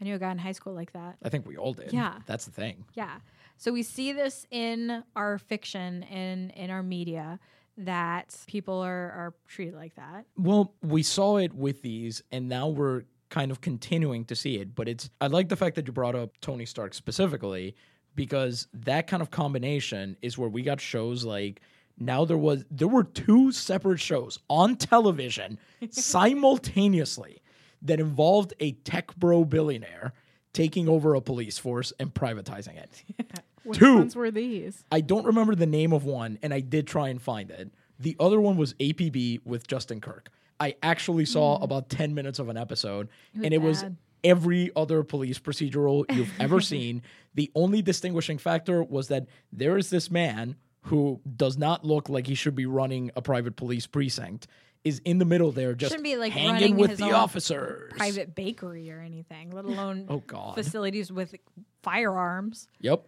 I 0.00 0.04
knew 0.04 0.14
a 0.16 0.18
guy 0.18 0.32
in 0.32 0.38
high 0.38 0.52
school 0.52 0.74
like 0.74 0.92
that. 0.92 1.16
I 1.22 1.28
think 1.28 1.46
we 1.46 1.56
all 1.56 1.72
did. 1.72 1.92
Yeah. 1.92 2.18
That's 2.26 2.44
the 2.44 2.50
thing. 2.50 2.84
Yeah. 2.94 3.20
So 3.56 3.72
we 3.72 3.84
see 3.84 4.12
this 4.12 4.46
in 4.50 5.04
our 5.14 5.38
fiction 5.38 6.02
and 6.04 6.50
in 6.52 6.70
our 6.70 6.82
media 6.82 7.38
that 7.78 8.36
people 8.48 8.74
are, 8.80 9.10
are 9.12 9.34
treated 9.46 9.74
like 9.74 9.94
that. 9.94 10.26
Well, 10.36 10.74
we 10.82 11.02
saw 11.04 11.36
it 11.36 11.54
with 11.54 11.82
these, 11.82 12.22
and 12.32 12.48
now 12.48 12.68
we're 12.68 13.04
kind 13.30 13.50
of 13.52 13.60
continuing 13.60 14.24
to 14.26 14.34
see 14.34 14.56
it. 14.58 14.74
But 14.74 14.88
it's 14.88 15.08
I 15.20 15.28
like 15.28 15.48
the 15.48 15.56
fact 15.56 15.76
that 15.76 15.86
you 15.86 15.92
brought 15.92 16.16
up 16.16 16.38
Tony 16.40 16.66
Stark 16.66 16.92
specifically 16.92 17.76
because 18.14 18.66
that 18.72 19.06
kind 19.06 19.22
of 19.22 19.30
combination 19.30 20.16
is 20.22 20.36
where 20.36 20.48
we 20.48 20.62
got 20.62 20.80
shows 20.80 21.24
like 21.24 21.60
now 21.98 22.24
there 22.24 22.38
was 22.38 22.64
there 22.70 22.88
were 22.88 23.04
two 23.04 23.52
separate 23.52 24.00
shows 24.00 24.38
on 24.48 24.76
television 24.76 25.58
simultaneously 25.90 27.42
that 27.82 28.00
involved 28.00 28.54
a 28.60 28.72
tech 28.72 29.14
bro 29.16 29.44
billionaire 29.44 30.12
taking 30.52 30.88
over 30.88 31.14
a 31.14 31.20
police 31.20 31.58
force 31.58 31.92
and 31.98 32.12
privatizing 32.12 32.76
it. 32.76 33.04
Which 33.64 33.78
Two. 33.78 33.96
ones 33.96 34.16
were 34.16 34.30
these? 34.30 34.84
I 34.90 35.00
don't 35.00 35.24
remember 35.24 35.54
the 35.54 35.66
name 35.66 35.92
of 35.92 36.04
one, 36.04 36.38
and 36.42 36.52
I 36.52 36.60
did 36.60 36.86
try 36.86 37.08
and 37.08 37.22
find 37.22 37.50
it. 37.50 37.70
The 37.98 38.16
other 38.18 38.40
one 38.40 38.56
was 38.56 38.74
APB 38.74 39.40
with 39.44 39.68
Justin 39.68 40.00
Kirk. 40.00 40.30
I 40.58 40.74
actually 40.82 41.24
saw 41.24 41.58
mm. 41.58 41.62
about 41.62 41.88
10 41.88 42.14
minutes 42.14 42.38
of 42.38 42.48
an 42.48 42.56
episode, 42.56 43.08
and 43.34 43.54
it 43.54 43.58
was. 43.58 43.84
Every 44.24 44.70
other 44.76 45.02
police 45.02 45.38
procedural 45.38 46.04
you've 46.14 46.32
ever 46.40 46.60
seen. 46.72 47.02
The 47.34 47.50
only 47.54 47.82
distinguishing 47.82 48.38
factor 48.38 48.82
was 48.82 49.08
that 49.08 49.26
there 49.52 49.76
is 49.78 49.90
this 49.90 50.10
man 50.10 50.56
who 50.82 51.20
does 51.36 51.56
not 51.56 51.84
look 51.84 52.08
like 52.08 52.26
he 52.26 52.34
should 52.34 52.54
be 52.56 52.66
running 52.66 53.10
a 53.16 53.22
private 53.22 53.56
police 53.56 53.86
precinct, 53.86 54.46
is 54.84 55.00
in 55.04 55.18
the 55.18 55.24
middle 55.24 55.52
there 55.52 55.74
just 55.74 55.92
Shouldn't 55.92 56.04
be, 56.04 56.16
like, 56.16 56.32
hanging 56.32 56.76
with 56.76 56.90
his 56.90 56.98
the 56.98 57.12
officers. 57.12 57.92
Private 57.96 58.34
bakery 58.34 58.90
or 58.90 59.00
anything, 59.00 59.50
let 59.52 59.64
alone 59.64 60.06
Oh, 60.10 60.18
God. 60.26 60.56
facilities 60.56 61.12
with 61.12 61.36
firearms. 61.82 62.66
Yep. 62.80 63.06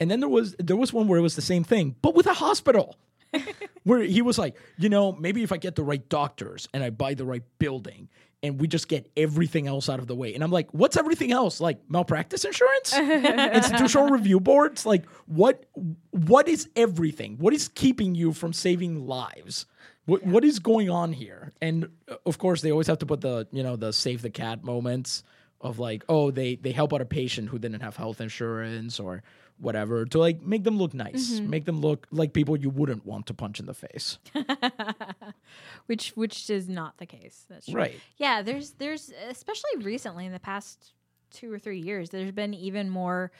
And 0.00 0.10
then 0.10 0.20
there 0.20 0.30
was 0.30 0.56
there 0.58 0.76
was 0.76 0.94
one 0.94 1.08
where 1.08 1.18
it 1.18 1.22
was 1.22 1.36
the 1.36 1.42
same 1.42 1.62
thing, 1.62 1.94
but 2.00 2.14
with 2.14 2.26
a 2.26 2.32
hospital. 2.34 2.96
where 3.84 4.00
he 4.00 4.22
was 4.22 4.38
like, 4.38 4.56
you 4.76 4.88
know, 4.88 5.12
maybe 5.12 5.42
if 5.44 5.52
I 5.52 5.56
get 5.56 5.76
the 5.76 5.84
right 5.84 6.06
doctors 6.08 6.68
and 6.74 6.82
I 6.82 6.90
buy 6.90 7.14
the 7.14 7.24
right 7.24 7.44
building 7.60 8.08
and 8.42 8.60
we 8.60 8.66
just 8.66 8.88
get 8.88 9.10
everything 9.16 9.66
else 9.66 9.88
out 9.88 9.98
of 9.98 10.06
the 10.06 10.14
way. 10.14 10.34
And 10.34 10.42
I'm 10.42 10.50
like, 10.50 10.72
what's 10.72 10.96
everything 10.96 11.32
else? 11.32 11.60
Like 11.60 11.78
malpractice 11.88 12.44
insurance? 12.44 12.96
Institutional 12.98 14.08
review 14.08 14.40
boards? 14.40 14.86
Like 14.86 15.08
what 15.26 15.64
what 16.10 16.48
is 16.48 16.68
everything? 16.76 17.36
What 17.38 17.52
is 17.52 17.68
keeping 17.68 18.14
you 18.14 18.32
from 18.32 18.52
saving 18.52 19.06
lives? 19.06 19.66
What 20.06 20.24
what 20.24 20.44
is 20.44 20.58
going 20.58 20.88
on 20.90 21.12
here? 21.12 21.52
And 21.60 21.88
uh, 22.08 22.16
of 22.24 22.38
course 22.38 22.62
they 22.62 22.70
always 22.70 22.86
have 22.86 22.98
to 22.98 23.06
put 23.06 23.20
the, 23.20 23.46
you 23.52 23.62
know, 23.62 23.76
the 23.76 23.92
save 23.92 24.22
the 24.22 24.30
cat 24.30 24.64
moments 24.64 25.22
of 25.60 25.78
like, 25.78 26.04
oh, 26.08 26.30
they 26.30 26.56
they 26.56 26.72
help 26.72 26.92
out 26.92 27.00
a 27.00 27.06
patient 27.06 27.48
who 27.48 27.58
didn't 27.58 27.80
have 27.80 27.96
health 27.96 28.20
insurance 28.20 28.98
or 28.98 29.22
whatever 29.58 30.06
to 30.06 30.18
like 30.18 30.40
make 30.42 30.64
them 30.64 30.78
look 30.78 30.94
nice, 30.94 31.32
mm-hmm. 31.32 31.50
make 31.50 31.64
them 31.66 31.80
look 31.80 32.06
like 32.10 32.32
people 32.32 32.56
you 32.56 32.70
wouldn't 32.70 33.04
want 33.04 33.26
to 33.26 33.34
punch 33.34 33.60
in 33.60 33.66
the 33.66 33.74
face. 33.74 34.18
which 35.86 36.10
which 36.10 36.48
is 36.48 36.68
not 36.68 36.96
the 36.98 37.06
case. 37.06 37.44
That's 37.48 37.66
true. 37.66 37.76
Right. 37.76 38.00
Yeah, 38.16 38.42
there's 38.42 38.72
there's 38.72 39.12
especially 39.28 39.70
recently 39.80 40.26
in 40.26 40.32
the 40.32 40.40
past 40.40 40.92
two 41.30 41.52
or 41.52 41.58
three 41.58 41.80
years, 41.80 42.10
there's 42.10 42.32
been 42.32 42.54
even 42.54 42.90
more 42.90 43.30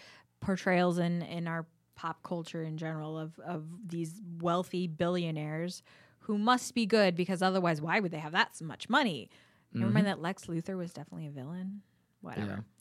portrayals 0.41 0.99
in 0.99 1.23
in 1.23 1.47
our 1.47 1.67
pop 1.95 2.23
culture 2.23 2.63
in 2.63 2.77
general 2.77 3.19
of 3.19 3.39
of 3.41 3.65
these 3.87 4.21
wealthy 4.41 4.87
billionaires 4.87 5.83
who 6.21 6.39
must 6.39 6.75
be 6.75 6.87
good 6.87 7.15
because 7.15 7.43
otherwise, 7.43 7.81
why 7.81 8.01
would 8.01 8.13
they 8.13 8.19
have 8.19 8.33
that 8.33 8.51
much 8.63 8.89
money? 8.89 9.31
Never 9.73 9.91
mind 9.93 10.07
mm-hmm. 10.07 10.17
that 10.17 10.23
Lex 10.23 10.47
Luthor 10.47 10.77
was 10.77 10.93
definitely 10.93 11.29
a 11.29 11.31
villain. 11.31 11.83
Whatever. 12.21 12.65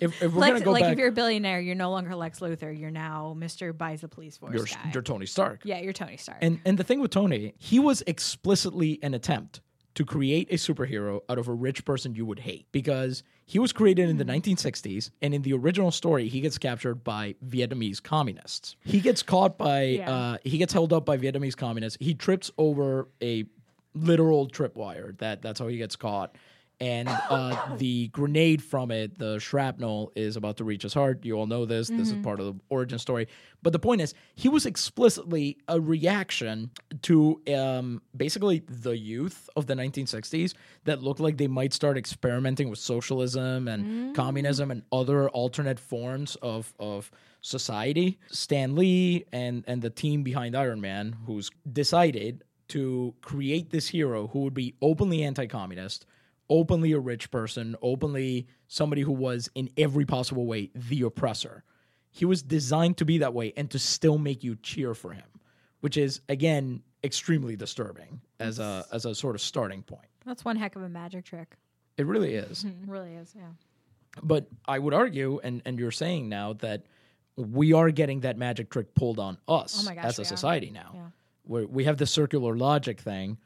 If, 0.00 0.22
if 0.22 0.32
we're 0.32 0.40
Lex, 0.40 0.52
gonna 0.52 0.64
go 0.64 0.72
like 0.72 0.84
back, 0.84 0.92
if 0.92 0.98
you're 0.98 1.08
a 1.08 1.12
billionaire, 1.12 1.60
you're 1.60 1.74
no 1.74 1.90
longer 1.90 2.14
Lex 2.14 2.40
Luthor. 2.40 2.76
You're 2.78 2.90
now 2.90 3.34
Mister 3.36 3.72
buys 3.72 4.00
the 4.00 4.08
police 4.08 4.36
force 4.36 4.54
you're, 4.54 4.64
guy. 4.64 4.90
you're 4.92 5.02
Tony 5.02 5.26
Stark. 5.26 5.60
yeah, 5.64 5.78
you're 5.80 5.92
Tony 5.92 6.16
Stark. 6.16 6.38
And 6.40 6.60
and 6.64 6.78
the 6.78 6.84
thing 6.84 7.00
with 7.00 7.10
Tony, 7.10 7.54
he 7.58 7.78
was 7.78 8.02
explicitly 8.06 8.98
an 9.02 9.12
attempt 9.14 9.60
to 9.94 10.04
create 10.04 10.48
a 10.50 10.54
superhero 10.54 11.20
out 11.28 11.38
of 11.38 11.48
a 11.48 11.52
rich 11.52 11.84
person 11.84 12.14
you 12.14 12.24
would 12.24 12.38
hate 12.38 12.66
because 12.72 13.22
he 13.46 13.58
was 13.58 13.72
created 13.72 14.08
in 14.08 14.16
the 14.16 14.24
1960s 14.24 15.10
and 15.20 15.34
in 15.34 15.42
the 15.42 15.52
original 15.52 15.90
story 15.90 16.28
he 16.28 16.40
gets 16.40 16.56
captured 16.56 17.02
by 17.02 17.34
Vietnamese 17.46 18.00
communists. 18.02 18.76
He 18.84 19.00
gets 19.00 19.22
caught 19.22 19.58
by 19.58 19.82
Yeah. 19.82 20.14
uh, 20.14 20.38
he 20.44 20.56
gets 20.58 20.72
held 20.72 20.92
up 20.92 21.04
by 21.04 21.18
Vietnamese 21.18 21.56
communists. 21.56 21.98
He 22.00 22.14
trips 22.14 22.50
over 22.58 23.08
a 23.22 23.44
literal 23.94 24.48
tripwire. 24.48 25.18
That 25.18 25.42
that's 25.42 25.58
how 25.58 25.66
he 25.66 25.76
gets 25.78 25.96
caught. 25.96 26.36
And 26.80 27.08
uh, 27.30 27.76
the 27.76 28.08
grenade 28.08 28.62
from 28.62 28.90
it, 28.90 29.18
the 29.18 29.38
shrapnel, 29.38 30.12
is 30.14 30.36
about 30.36 30.56
to 30.58 30.64
reach 30.64 30.82
his 30.82 30.94
heart. 30.94 31.24
You 31.24 31.34
all 31.34 31.46
know 31.46 31.64
this. 31.64 31.88
This 31.88 32.08
is 32.10 32.14
part 32.22 32.40
of 32.40 32.46
the 32.46 32.54
origin 32.68 32.98
story. 32.98 33.28
But 33.62 33.72
the 33.72 33.78
point 33.78 34.00
is, 34.00 34.14
he 34.34 34.48
was 34.48 34.66
explicitly 34.66 35.58
a 35.66 35.80
reaction 35.80 36.70
to 37.02 37.40
um, 37.54 38.02
basically 38.16 38.62
the 38.68 38.96
youth 38.96 39.50
of 39.56 39.66
the 39.66 39.74
1960s 39.74 40.54
that 40.84 41.02
looked 41.02 41.20
like 41.20 41.36
they 41.36 41.48
might 41.48 41.72
start 41.72 41.98
experimenting 41.98 42.70
with 42.70 42.78
socialism 42.78 43.66
and 43.66 44.14
communism 44.14 44.70
and 44.70 44.82
other 44.92 45.28
alternate 45.30 45.80
forms 45.80 46.36
of, 46.36 46.72
of 46.78 47.10
society. 47.40 48.18
Stan 48.28 48.76
Lee 48.76 49.24
and, 49.32 49.64
and 49.66 49.82
the 49.82 49.90
team 49.90 50.22
behind 50.22 50.56
Iron 50.56 50.80
Man, 50.80 51.16
who's 51.26 51.50
decided 51.72 52.44
to 52.68 53.14
create 53.22 53.70
this 53.70 53.88
hero 53.88 54.28
who 54.28 54.40
would 54.40 54.54
be 54.54 54.74
openly 54.82 55.22
anti 55.24 55.46
communist 55.46 56.06
openly 56.50 56.92
a 56.92 56.98
rich 56.98 57.30
person, 57.30 57.76
openly 57.82 58.46
somebody 58.66 59.02
who 59.02 59.12
was 59.12 59.50
in 59.54 59.68
every 59.76 60.04
possible 60.04 60.46
way 60.46 60.70
the 60.74 61.02
oppressor. 61.02 61.64
He 62.10 62.24
was 62.24 62.42
designed 62.42 62.96
to 62.98 63.04
be 63.04 63.18
that 63.18 63.34
way 63.34 63.52
and 63.56 63.70
to 63.70 63.78
still 63.78 64.18
make 64.18 64.42
you 64.42 64.56
cheer 64.56 64.94
for 64.94 65.12
him, 65.12 65.26
which 65.80 65.96
is 65.96 66.20
again 66.28 66.82
extremely 67.04 67.54
disturbing 67.56 68.20
as 68.40 68.58
a 68.58 68.84
as 68.92 69.04
a 69.04 69.14
sort 69.14 69.34
of 69.34 69.40
starting 69.40 69.82
point. 69.82 70.08
That's 70.26 70.44
one 70.44 70.56
heck 70.56 70.74
of 70.76 70.82
a 70.82 70.88
magic 70.88 71.24
trick. 71.24 71.54
It 71.96 72.06
really 72.06 72.34
is. 72.34 72.64
It 72.64 72.72
really 72.86 73.14
is. 73.14 73.34
Yeah. 73.36 73.50
But 74.22 74.48
I 74.66 74.78
would 74.78 74.94
argue, 74.94 75.38
and 75.44 75.62
and 75.64 75.78
you're 75.78 75.90
saying 75.92 76.28
now 76.28 76.54
that 76.54 76.82
we 77.36 77.72
are 77.72 77.90
getting 77.92 78.20
that 78.20 78.36
magic 78.36 78.68
trick 78.70 78.94
pulled 78.94 79.20
on 79.20 79.38
us 79.46 79.86
Oh 79.88 79.94
gosh, 79.94 80.04
as 80.04 80.18
a 80.18 80.22
are. 80.22 80.24
society 80.24 80.70
now. 80.70 80.90
Yeah. 80.94 81.06
Where 81.44 81.66
we 81.66 81.84
have 81.84 81.98
the 81.98 82.06
circular 82.06 82.56
logic 82.56 83.00
thing, 83.00 83.38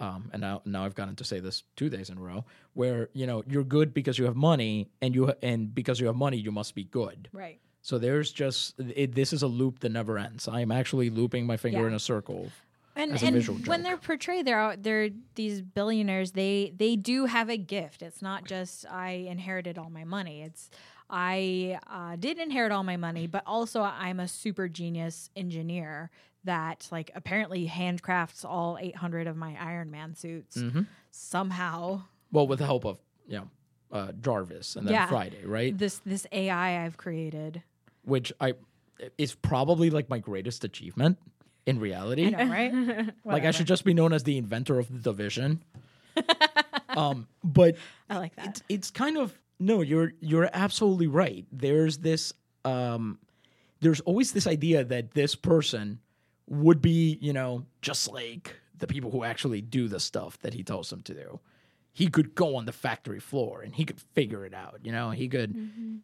um, 0.00 0.30
and 0.32 0.40
now 0.40 0.62
now 0.64 0.84
I've 0.84 0.94
gotten 0.94 1.16
to 1.16 1.24
say 1.24 1.40
this 1.40 1.62
two 1.76 1.88
days 1.88 2.10
in 2.10 2.18
a 2.18 2.20
row, 2.20 2.44
where 2.74 3.08
you 3.12 3.26
know 3.26 3.44
you're 3.48 3.64
good 3.64 3.94
because 3.94 4.18
you 4.18 4.24
have 4.24 4.36
money, 4.36 4.88
and 5.00 5.14
you 5.14 5.32
and 5.42 5.74
because 5.74 6.00
you 6.00 6.06
have 6.06 6.16
money 6.16 6.36
you 6.36 6.52
must 6.52 6.74
be 6.74 6.84
good. 6.84 7.28
Right. 7.32 7.60
So 7.82 7.98
there's 7.98 8.32
just 8.32 8.74
it, 8.78 9.14
this 9.14 9.32
is 9.32 9.42
a 9.42 9.46
loop 9.46 9.80
that 9.80 9.90
never 9.90 10.18
ends. 10.18 10.48
I 10.48 10.60
am 10.60 10.72
actually 10.72 11.10
looping 11.10 11.46
my 11.46 11.56
finger 11.56 11.82
Yeah. 11.82 11.88
in 11.88 11.94
a 11.94 12.00
circle. 12.00 12.50
And, 12.96 13.12
a 13.12 13.26
and 13.26 13.66
when 13.66 13.82
they're 13.82 13.96
portrayed, 13.96 14.46
they're 14.46 14.76
they're 14.76 15.10
these 15.34 15.60
billionaires. 15.60 16.32
They 16.32 16.72
they 16.76 16.96
do 16.96 17.26
have 17.26 17.50
a 17.50 17.56
gift. 17.56 18.02
It's 18.02 18.22
not 18.22 18.44
just 18.44 18.86
I 18.88 19.10
inherited 19.28 19.78
all 19.78 19.90
my 19.90 20.04
money. 20.04 20.42
It's 20.42 20.70
I 21.10 21.78
uh, 21.88 22.16
did 22.16 22.38
inherit 22.38 22.72
all 22.72 22.84
my 22.84 22.96
money, 22.96 23.26
but 23.26 23.42
also 23.46 23.82
I'm 23.82 24.20
a 24.20 24.28
super 24.28 24.68
genius 24.68 25.28
engineer 25.36 26.10
that 26.44 26.88
like 26.92 27.10
apparently 27.14 27.66
handcrafts 27.68 28.44
all 28.44 28.78
800 28.80 29.26
of 29.26 29.36
my 29.36 29.56
Iron 29.60 29.90
Man 29.90 30.14
suits 30.14 30.56
Mm-hmm. 30.58 30.82
somehow. 31.10 32.02
Well, 32.32 32.46
with 32.46 32.58
the 32.58 32.66
help 32.66 32.84
of 32.84 32.98
you 33.26 33.38
know 33.38 33.48
uh, 33.92 34.12
Jarvis 34.20 34.76
and 34.76 34.86
then 34.86 34.94
Yeah. 34.94 35.06
Friday, 35.06 35.44
right? 35.44 35.76
This 35.76 35.98
this 36.04 36.26
AI 36.32 36.84
I've 36.84 36.96
created. 36.96 37.62
Which 38.04 38.32
I 38.40 38.54
is 39.18 39.34
probably 39.34 39.90
like 39.90 40.08
my 40.08 40.18
greatest 40.18 40.64
achievement 40.64 41.18
in 41.66 41.78
reality. 41.80 42.26
I 42.26 42.30
know, 42.44 42.50
right? 42.52 43.14
Like 43.24 43.44
I 43.44 43.50
should 43.50 43.66
just 43.66 43.84
be 43.84 43.94
known 43.94 44.12
as 44.12 44.22
the 44.24 44.36
inventor 44.38 44.78
of 44.78 44.88
the 44.92 44.98
division. 44.98 45.62
um, 46.88 47.26
but 47.42 47.76
I 48.08 48.18
like 48.18 48.36
that. 48.36 48.46
it's 48.48 48.62
it's 48.68 48.90
kind 48.90 49.16
of 49.16 49.38
no, 49.58 49.80
you're 49.80 50.12
you're 50.20 50.50
absolutely 50.52 51.06
right. 51.06 51.46
There's 51.52 51.98
this 51.98 52.32
um 52.64 53.18
there's 53.80 54.00
always 54.00 54.32
this 54.32 54.46
idea 54.46 54.84
that 54.84 55.12
this 55.12 55.34
person 55.34 56.00
would 56.48 56.82
be, 56.82 57.18
you 57.20 57.32
know, 57.32 57.64
just 57.82 58.10
like 58.10 58.56
the 58.78 58.86
people 58.86 59.10
who 59.10 59.24
actually 59.24 59.60
do 59.60 59.88
the 59.88 60.00
stuff 60.00 60.38
that 60.40 60.54
he 60.54 60.62
tells 60.62 60.90
them 60.90 61.02
to 61.02 61.14
do. 61.14 61.40
He 61.92 62.08
could 62.08 62.34
go 62.34 62.56
on 62.56 62.64
the 62.64 62.72
factory 62.72 63.20
floor 63.20 63.62
and 63.62 63.74
he 63.74 63.84
could 63.84 64.00
figure 64.00 64.44
it 64.44 64.52
out, 64.52 64.80
you 64.82 64.90
know. 64.90 65.10
He 65.10 65.28
could 65.28 65.54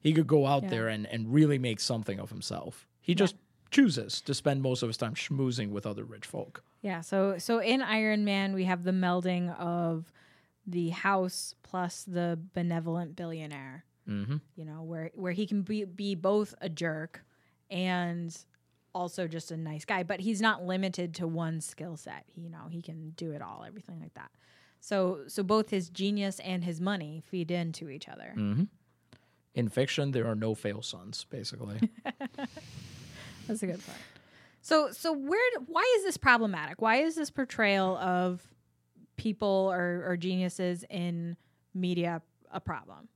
he 0.00 0.12
could 0.12 0.28
go 0.28 0.47
out 0.47 0.68
there 0.68 0.88
and 0.88 1.06
and 1.06 1.32
really 1.32 1.59
make 1.59 1.80
something 1.80 2.20
of 2.20 2.30
himself. 2.30 2.87
He 3.00 3.14
just 3.14 3.35
chooses 3.70 4.20
to 4.23 4.35
spend 4.35 4.62
most 4.62 4.82
of 4.82 4.88
his 4.88 4.97
time 4.97 5.14
schmoozing 5.14 5.70
with 5.70 5.87
other 5.87 6.04
rich 6.04 6.26
folk. 6.26 6.62
Yeah, 6.80 7.00
so 7.00 7.38
so 7.38 7.59
in 7.59 7.82
Iron 7.82 8.25
Man 8.25 8.54
we 8.54 8.64
have 8.64 8.85
the 8.85 8.92
melding 8.92 9.56
of 9.59 10.12
the 10.66 10.90
house 10.90 11.54
plus 11.62 12.04
the 12.04 12.38
benevolent 12.54 13.16
billionaire. 13.16 13.85
Mm-hmm. 14.09 14.37
You 14.54 14.64
know, 14.64 14.82
where 14.82 15.11
where 15.14 15.32
he 15.32 15.47
can 15.47 15.62
be 15.62 15.85
be 15.85 16.14
both 16.14 16.54
a 16.61 16.68
jerk 16.68 17.25
and 17.68 18.37
also 18.94 19.26
just 19.26 19.50
a 19.50 19.56
nice 19.56 19.85
guy, 19.85 20.02
but 20.02 20.20
he's 20.20 20.40
not 20.40 20.64
limited 20.64 21.14
to 21.16 21.26
one 21.26 21.61
skill 21.61 21.97
set. 21.97 22.25
You 22.35 22.50
know, 22.50 22.68
he 22.68 22.82
can 22.82 23.11
do 23.11 23.32
it 23.32 23.42
all, 23.42 23.64
everything 23.66 24.00
like 24.00 24.14
that. 24.14 24.30
So 24.80 25.20
so 25.26 25.42
both 25.42 25.70
his 25.70 25.88
genius 25.88 26.40
and 26.40 26.64
his 26.64 26.80
money 26.80 27.23
feed 27.26 27.50
into 27.50 27.88
each 27.88 28.09
other. 28.09 28.35
Mm-hmm. 28.37 28.64
In 29.54 29.68
fiction, 29.68 30.12
there 30.12 30.26
are 30.26 30.35
no 30.35 30.54
fail 30.54 30.80
sons, 30.80 31.26
basically. 31.28 31.80
That's 33.47 33.62
a 33.62 33.66
good 33.66 33.85
point. 33.85 33.99
So 34.62 34.90
so 34.92 35.12
where 35.12 35.61
why 35.66 35.94
is 35.99 36.04
this 36.04 36.16
problematic? 36.16 36.80
Why 36.80 36.97
is 36.97 37.14
this 37.14 37.30
portrayal 37.30 37.97
of 37.99 38.42
people 39.16 39.68
or, 39.70 40.04
or 40.06 40.16
geniuses 40.16 40.85
in 40.88 41.37
media 41.75 42.23
a 42.50 42.61
problem? 42.61 43.09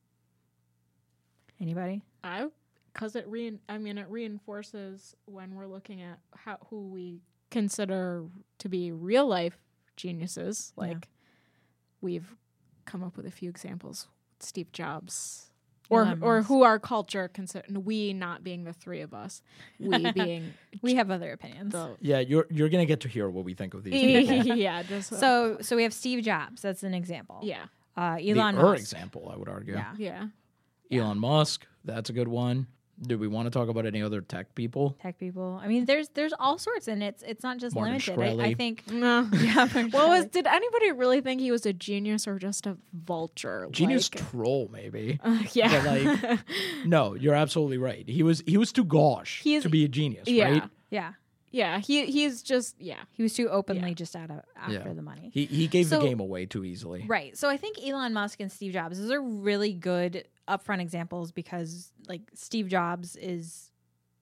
Anybody? 1.60 2.02
I 2.22 2.48
because 2.94 3.16
it 3.16 3.26
rein 3.28 3.58
I 3.68 3.76
mean 3.78 3.98
it 3.98 4.06
reinforces 4.08 5.14
when 5.26 5.54
we're 5.54 5.66
looking 5.66 6.00
at 6.00 6.18
how 6.34 6.58
who 6.70 6.88
we 6.88 7.20
consider 7.50 8.24
to 8.58 8.68
be 8.68 8.92
real 8.92 9.26
life 9.26 9.58
geniuses. 9.96 10.72
Yeah. 10.76 10.84
Like 10.84 11.08
we've 12.00 12.34
come 12.86 13.02
up 13.02 13.16
with 13.16 13.26
a 13.26 13.30
few 13.30 13.50
examples. 13.50 14.08
Steve 14.40 14.72
Jobs. 14.72 15.50
Or 15.90 16.02
Elon 16.06 16.22
or 16.22 16.36
Musk. 16.38 16.48
who 16.48 16.62
our 16.62 16.78
culture 16.78 17.28
consider 17.28 17.66
we 17.78 18.14
not 18.14 18.42
being 18.42 18.64
the 18.64 18.72
three 18.72 19.02
of 19.02 19.12
us. 19.12 19.42
We 19.78 20.10
being 20.12 20.54
We 20.80 20.94
have 20.94 21.10
other 21.10 21.30
opinions. 21.32 21.72
the 21.72 21.96
Yeah, 22.00 22.20
you're 22.20 22.46
you're 22.50 22.70
gonna 22.70 22.86
get 22.86 23.00
to 23.00 23.08
hear 23.08 23.28
what 23.28 23.44
we 23.44 23.52
think 23.52 23.74
of 23.74 23.84
these 23.84 23.92
people. 24.42 24.56
yeah, 24.56 24.82
just 24.82 25.10
So 25.10 25.58
so 25.60 25.76
we 25.76 25.82
have 25.82 25.92
Steve 25.92 26.24
Jobs. 26.24 26.62
That's 26.62 26.82
an 26.84 26.94
example. 26.94 27.40
yeah. 27.42 27.66
Uh, 27.96 28.16
Elon 28.20 28.56
er 28.56 28.62
Musk. 28.62 28.80
example, 28.80 29.30
I 29.32 29.36
would 29.36 29.48
argue. 29.48 29.74
Yeah. 29.74 29.94
Yeah. 30.90 31.00
Elon 31.00 31.18
Musk, 31.18 31.64
that's 31.84 32.10
a 32.10 32.12
good 32.12 32.26
one. 32.28 32.66
Do 33.02 33.18
we 33.18 33.26
want 33.26 33.46
to 33.46 33.50
talk 33.50 33.68
about 33.68 33.86
any 33.86 34.02
other 34.02 34.20
tech 34.20 34.54
people? 34.54 34.96
Tech 35.02 35.18
people. 35.18 35.60
I 35.62 35.66
mean, 35.66 35.84
there's 35.84 36.08
there's 36.10 36.32
all 36.38 36.58
sorts, 36.58 36.86
and 36.88 37.02
it's 37.02 37.22
it's 37.24 37.42
not 37.42 37.58
just 37.58 37.74
Morgan 37.74 37.94
limited. 37.94 38.40
I, 38.40 38.44
I 38.46 38.54
think. 38.54 38.88
No. 38.90 39.28
Yeah. 39.34 39.68
Mark 39.74 39.92
Well, 39.92 40.08
was 40.10 40.26
did 40.26 40.46
anybody 40.46 40.92
really 40.92 41.20
think 41.20 41.40
he 41.40 41.50
was 41.50 41.66
a 41.66 41.72
genius 41.72 42.28
or 42.28 42.38
just 42.38 42.66
a 42.66 42.76
vulture? 42.92 43.68
Genius 43.72 44.08
Like, 44.14 44.30
troll, 44.30 44.68
maybe. 44.72 45.18
uh, 45.24 45.42
yeah. 45.52 45.82
But 45.82 46.02
like, 46.30 46.38
no, 46.86 47.14
you're 47.14 47.34
absolutely 47.34 47.78
right. 47.78 48.08
He 48.08 48.22
was 48.22 48.42
he 48.46 48.56
was 48.56 48.72
too 48.72 48.84
gauche 48.84 49.42
He's- 49.42 49.62
to 49.64 49.68
be 49.68 49.84
a 49.84 49.88
genius, 49.88 50.28
yeah. 50.28 50.44
right? 50.50 50.62
yeah. 50.90 51.12
Yeah. 51.50 51.78
He 51.80 52.06
he's 52.06 52.42
just 52.42 52.74
yeah. 52.80 53.00
He 53.12 53.22
was 53.22 53.32
too 53.34 53.48
openly 53.48 53.88
Yeah. 53.90 53.94
just 53.94 54.16
out 54.16 54.30
of 54.30 54.40
after 54.56 54.72
Yeah. 54.72 54.92
the 54.92 55.02
money. 55.02 55.30
He 55.32 55.46
he 55.46 55.66
gave 55.68 55.86
So- 55.86 55.98
the 56.00 56.06
game 56.06 56.20
away 56.20 56.46
too 56.46 56.64
easily. 56.64 57.04
Right. 57.06 57.36
So 57.36 57.48
I 57.48 57.56
think 57.56 57.76
Elon 57.84 58.12
Musk 58.12 58.40
and 58.40 58.50
Steve 58.50 58.72
Jobs, 58.72 58.98
those 59.00 59.10
are 59.10 59.20
really 59.22 59.72
good 59.72 60.26
upfront 60.48 60.80
examples 60.80 61.32
because 61.32 61.92
like 62.08 62.22
Steve 62.34 62.68
Jobs 62.68 63.16
is 63.16 63.70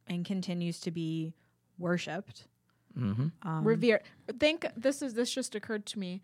and 0.07 0.25
continues 0.25 0.81
to 0.81 0.91
be 0.91 1.35
worshipped. 1.79 2.47
hmm 2.95 3.29
Um, 3.43 3.65
revered. 3.65 4.03
Think 4.39 4.67
this 4.77 5.03
is 5.03 5.15
this 5.15 5.33
just 5.33 5.55
occurred 5.55 5.87
to 5.87 5.99
me. 5.99 6.23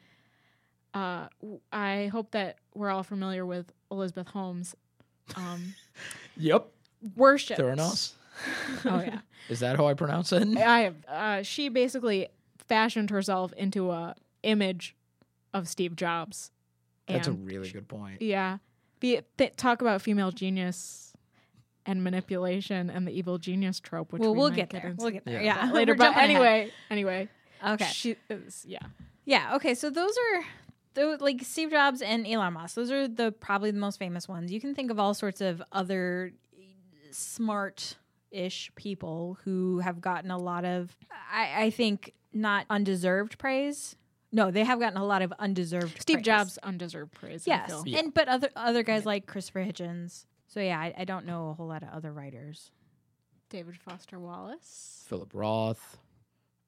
Uh, 0.94 1.28
w- 1.40 1.60
I 1.72 2.08
hope 2.12 2.30
that 2.32 2.56
we're 2.74 2.90
all 2.90 3.02
familiar 3.02 3.44
with 3.46 3.72
Elizabeth 3.90 4.28
Holmes. 4.28 4.74
Um, 5.36 5.74
Yep. 6.36 6.68
worship. 7.16 7.58
Theranos. 7.58 8.12
oh 8.84 9.00
yeah. 9.00 9.20
Is 9.48 9.60
that 9.60 9.76
how 9.76 9.86
I 9.86 9.94
pronounce 9.94 10.32
it? 10.32 10.56
I 10.56 10.80
have. 10.80 10.94
Uh, 11.08 11.42
she 11.42 11.68
basically 11.68 12.28
fashioned 12.68 13.10
herself 13.10 13.52
into 13.54 13.90
a 13.90 14.14
image 14.44 14.94
of 15.52 15.66
Steve 15.68 15.96
Jobs. 15.96 16.50
That's 17.08 17.26
a 17.26 17.32
really 17.32 17.70
good 17.70 17.88
point. 17.88 18.20
Yeah. 18.22 18.58
Be, 19.00 19.20
th- 19.36 19.54
talk 19.56 19.80
about 19.80 20.02
female 20.02 20.30
genius 20.32 21.12
and 21.86 22.02
manipulation 22.04 22.90
and 22.90 23.06
the 23.06 23.12
evil 23.12 23.38
genius 23.38 23.80
trope. 23.80 24.12
Which 24.12 24.20
Well, 24.20 24.32
we 24.34 24.38
we'll 24.38 24.48
might 24.50 24.56
get 24.56 24.70
there. 24.70 24.86
into 24.90 25.02
We'll 25.02 25.10
get 25.12 25.24
there. 25.24 25.40
Yeah. 25.42 25.66
Yeah. 25.66 25.72
later. 25.72 25.92
We're 25.92 25.96
but 25.98 26.04
jumping 26.04 26.18
ahead. 26.18 26.30
anyway, 26.30 26.72
anyway, 26.90 27.28
Okay. 27.66 27.84
she 27.86 28.16
is 28.28 28.64
yeah. 28.66 28.78
Yeah. 29.24 29.54
Okay. 29.56 29.74
So 29.74 29.88
those 29.90 30.12
are 30.12 30.44
those, 30.94 31.20
like 31.20 31.42
Steve 31.44 31.70
Jobs 31.70 32.02
and 32.02 32.26
Elon 32.26 32.54
Musk. 32.54 32.74
Those 32.74 32.90
are 32.90 33.06
the 33.08 33.30
probably 33.32 33.70
the 33.70 33.78
most 33.78 33.98
famous 33.98 34.26
ones. 34.28 34.50
You 34.52 34.60
can 34.60 34.74
think 34.74 34.90
of 34.90 34.98
all 34.98 35.14
sorts 35.14 35.40
of 35.40 35.62
other 35.72 36.32
smart-ish 37.10 38.70
people 38.74 39.38
who 39.44 39.78
have 39.80 40.00
gotten 40.00 40.30
a 40.30 40.38
lot 40.38 40.64
of, 40.64 40.96
I, 41.32 41.64
I 41.64 41.70
think, 41.70 42.12
not 42.32 42.66
undeserved 42.68 43.38
praise. 43.38 43.96
No, 44.30 44.50
they 44.50 44.64
have 44.64 44.78
gotten 44.78 44.98
a 44.98 45.04
lot 45.04 45.22
of 45.22 45.32
undeserved. 45.38 46.00
Steve 46.02 46.16
praise. 46.16 46.24
Jobs 46.26 46.58
undeserved 46.58 47.12
praise. 47.12 47.46
Yes. 47.46 47.82
Yeah. 47.86 48.00
and 48.00 48.12
but 48.12 48.28
other 48.28 48.50
other 48.54 48.82
guys 48.82 49.06
like 49.06 49.26
Christopher 49.26 49.64
Hitchens. 49.64 50.26
So 50.46 50.60
yeah, 50.60 50.78
I, 50.78 50.94
I 50.98 51.04
don't 51.04 51.26
know 51.26 51.50
a 51.50 51.54
whole 51.54 51.66
lot 51.66 51.82
of 51.82 51.90
other 51.90 52.12
writers. 52.12 52.70
David 53.50 53.76
Foster 53.78 54.18
Wallace. 54.18 55.04
Philip 55.08 55.30
Roth. 55.32 55.98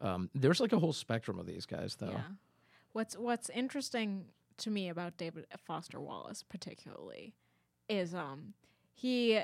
Um, 0.01 0.31
there's 0.35 0.61
like 0.61 0.73
a 0.73 0.79
whole 0.79 0.95
spectrum 0.95 1.39
of 1.39 1.47
these 1.47 1.67
guys, 1.67 1.97
though. 1.99 2.13
Yeah. 2.13 2.23
What's 2.93 3.17
What's 3.17 3.51
interesting 3.51 4.25
to 4.59 4.71
me 4.71 4.89
about 4.89 5.17
David 5.19 5.47
Foster 5.67 6.01
Wallace, 6.01 6.43
particularly, 6.43 7.35
is 7.89 8.15
um 8.15 8.55
he 8.95 9.41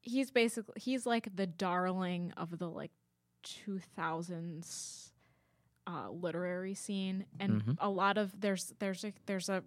he's 0.00 0.30
basically 0.30 0.74
he's 0.76 1.06
like 1.06 1.34
the 1.34 1.46
darling 1.46 2.32
of 2.36 2.58
the 2.58 2.68
like 2.68 2.92
two 3.42 3.80
thousands 3.96 5.12
uh, 5.86 6.08
literary 6.10 6.74
scene, 6.74 7.26
and 7.38 7.62
Mhm. 7.64 7.76
a 7.78 7.88
lot 7.90 8.16
of 8.18 8.40
there's 8.40 8.72
there's 8.78 9.04
a 9.04 9.12
there's 9.26 9.48
a 9.48 9.62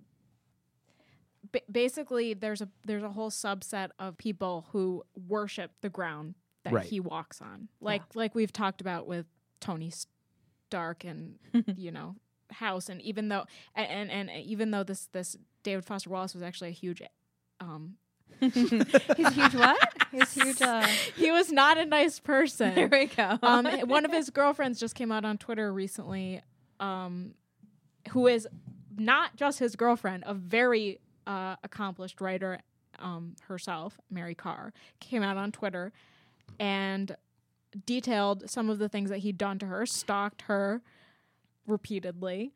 basically 1.72 2.34
there's 2.34 2.62
a 2.62 2.70
there's 2.86 3.04
a 3.04 3.10
whole 3.10 3.30
subset 3.30 3.90
of 4.00 4.18
people 4.18 4.66
who 4.72 5.04
worship 5.28 5.72
the 5.82 5.90
ground 5.90 6.36
that 6.64 6.74
Right. 6.74 6.86
he 6.86 7.00
walks 7.00 7.42
on 7.42 7.70
like 7.80 8.02
like 8.16 8.36
we've 8.36 8.52
talked 8.52 8.82
about 8.82 9.08
with 9.08 9.26
tony 9.62 9.92
stark 10.70 11.06
and 11.06 11.40
you 11.78 11.92
know 11.92 12.16
house 12.52 12.90
and 12.90 13.02
even 13.02 13.30
though 13.30 13.46
and, 13.76 14.10
and 14.12 14.30
and 14.30 14.46
even 14.46 14.72
though 14.72 14.84
this 14.84 15.06
this 15.14 15.38
david 15.64 15.86
foster 15.86 16.10
wallace 16.10 16.34
was 16.34 16.44
actually 16.44 16.70
a 16.70 16.74
huge 16.74 17.02
um 17.62 17.96
He's 19.18 19.34
huge 19.34 19.56
what? 19.56 19.94
He's 20.12 20.34
huge. 20.34 20.62
Uh, 20.62 20.86
he 21.16 21.32
was 21.32 21.52
not 21.52 21.78
a 21.78 21.86
nice 21.86 22.20
person 22.20 22.76
there 22.76 22.88
we 22.88 23.08
go. 23.08 23.40
um, 23.44 23.66
one 23.88 24.06
of 24.06 24.12
his 24.12 24.30
girlfriends 24.30 24.80
just 24.80 24.96
came 24.96 25.12
out 25.12 25.26
on 25.26 25.38
Twitter 25.38 25.74
recently, 25.74 26.42
um, 26.80 27.34
who 28.12 28.28
is 28.28 28.48
not 28.98 29.36
just 29.36 29.60
his 29.60 29.76
girlfriend, 29.76 30.24
a 30.26 30.34
very 30.34 31.00
uh, 31.26 31.56
accomplished 31.64 32.22
writer 32.22 32.60
um, 33.00 33.36
herself, 33.48 34.00
Mary 34.10 34.36
Karr, 34.36 34.74
came 35.00 35.24
out 35.24 35.38
on 35.38 35.52
Twitter 35.52 35.92
and 36.60 37.16
detailed 37.86 38.50
some 38.50 38.70
of 38.70 38.80
the 38.80 38.90
things 38.90 39.10
that 39.10 39.20
he'd 39.20 39.38
done 39.38 39.60
to 39.60 39.66
her, 39.66 39.86
stalked 39.86 40.44
her 40.44 40.82
repeatedly. 41.68 42.54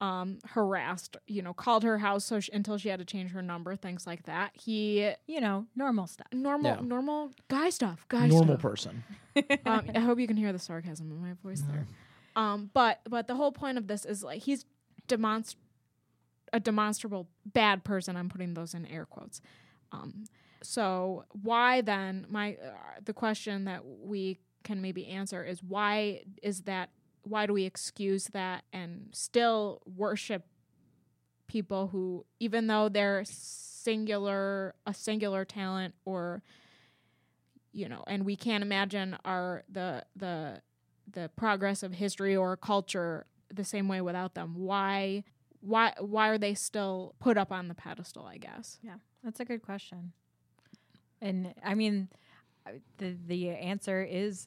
Um, 0.00 0.38
harassed, 0.46 1.18
you 1.26 1.42
know, 1.42 1.52
called 1.52 1.82
her 1.82 1.98
house 1.98 2.24
so 2.24 2.40
she, 2.40 2.50
until 2.52 2.78
she 2.78 2.88
had 2.88 3.00
to 3.00 3.04
change 3.04 3.32
her 3.32 3.42
number, 3.42 3.76
things 3.76 4.06
like 4.06 4.22
that. 4.24 4.52
He 4.54 5.12
you 5.26 5.42
know, 5.42 5.66
normal 5.76 6.06
stuff. 6.06 6.28
normal, 6.32 6.76
Yeah. 6.76 6.80
normal 6.80 7.32
guy 7.48 7.68
stuff, 7.68 8.06
guy 8.08 8.26
Normal 8.26 8.54
stuff 8.58 8.62
person. 8.62 9.04
um, 9.66 9.90
I 9.94 10.00
hope 10.00 10.18
you 10.18 10.26
can 10.26 10.38
hear 10.38 10.54
the 10.54 10.58
sarcasm 10.58 11.10
in 11.10 11.20
my 11.20 11.34
voice 11.42 11.60
there. 11.70 11.86
Um, 12.34 12.70
but 12.72 13.00
but 13.10 13.28
the 13.28 13.34
whole 13.34 13.52
point 13.52 13.76
of 13.76 13.88
this 13.88 14.06
is 14.06 14.24
like 14.24 14.40
he's 14.40 14.64
demonst- 15.06 15.56
a 16.50 16.60
demonstrable 16.60 17.28
bad 17.44 17.84
person. 17.84 18.16
I'm 18.16 18.30
putting 18.30 18.54
those 18.54 18.72
in 18.72 18.86
air 18.86 19.04
quotes. 19.04 19.42
Um, 19.92 20.24
so 20.62 21.24
why 21.42 21.82
then 21.82 22.24
my 22.30 22.54
uh, 22.54 23.00
the 23.04 23.12
question 23.12 23.66
that 23.66 23.82
we 23.84 24.38
can 24.64 24.80
maybe 24.80 25.06
answer 25.08 25.44
is 25.44 25.62
why 25.62 26.22
is 26.42 26.62
that 26.62 26.88
why 27.30 27.46
do 27.46 27.52
we 27.52 27.64
excuse 27.64 28.24
that 28.32 28.64
and 28.72 29.08
still 29.12 29.80
worship 29.86 30.44
people 31.46 31.88
who 31.88 32.24
even 32.38 32.66
though 32.66 32.88
they're 32.88 33.22
singular 33.24 34.74
a 34.86 34.92
singular 34.92 35.44
talent 35.44 35.94
or 36.04 36.42
you 37.72 37.88
know 37.88 38.04
and 38.06 38.24
we 38.24 38.36
can't 38.36 38.62
imagine 38.62 39.16
our 39.24 39.62
the 39.68 40.04
the 40.16 40.60
the 41.12 41.30
progress 41.36 41.82
of 41.82 41.94
history 41.94 42.36
or 42.36 42.56
culture 42.56 43.26
the 43.52 43.64
same 43.64 43.88
way 43.88 44.00
without 44.00 44.34
them 44.34 44.54
why 44.54 45.24
why 45.60 45.92
why 45.98 46.28
are 46.28 46.38
they 46.38 46.54
still 46.54 47.14
put 47.18 47.36
up 47.38 47.50
on 47.50 47.68
the 47.68 47.74
pedestal 47.74 48.26
i 48.26 48.36
guess 48.36 48.78
Yeah, 48.82 48.96
that's 49.24 49.40
a 49.40 49.44
good 49.44 49.62
question. 49.62 50.12
And 51.22 51.54
I 51.62 51.74
mean, 51.74 52.08
the 52.98 53.16
the 53.26 53.50
answer 53.50 54.02
is 54.02 54.46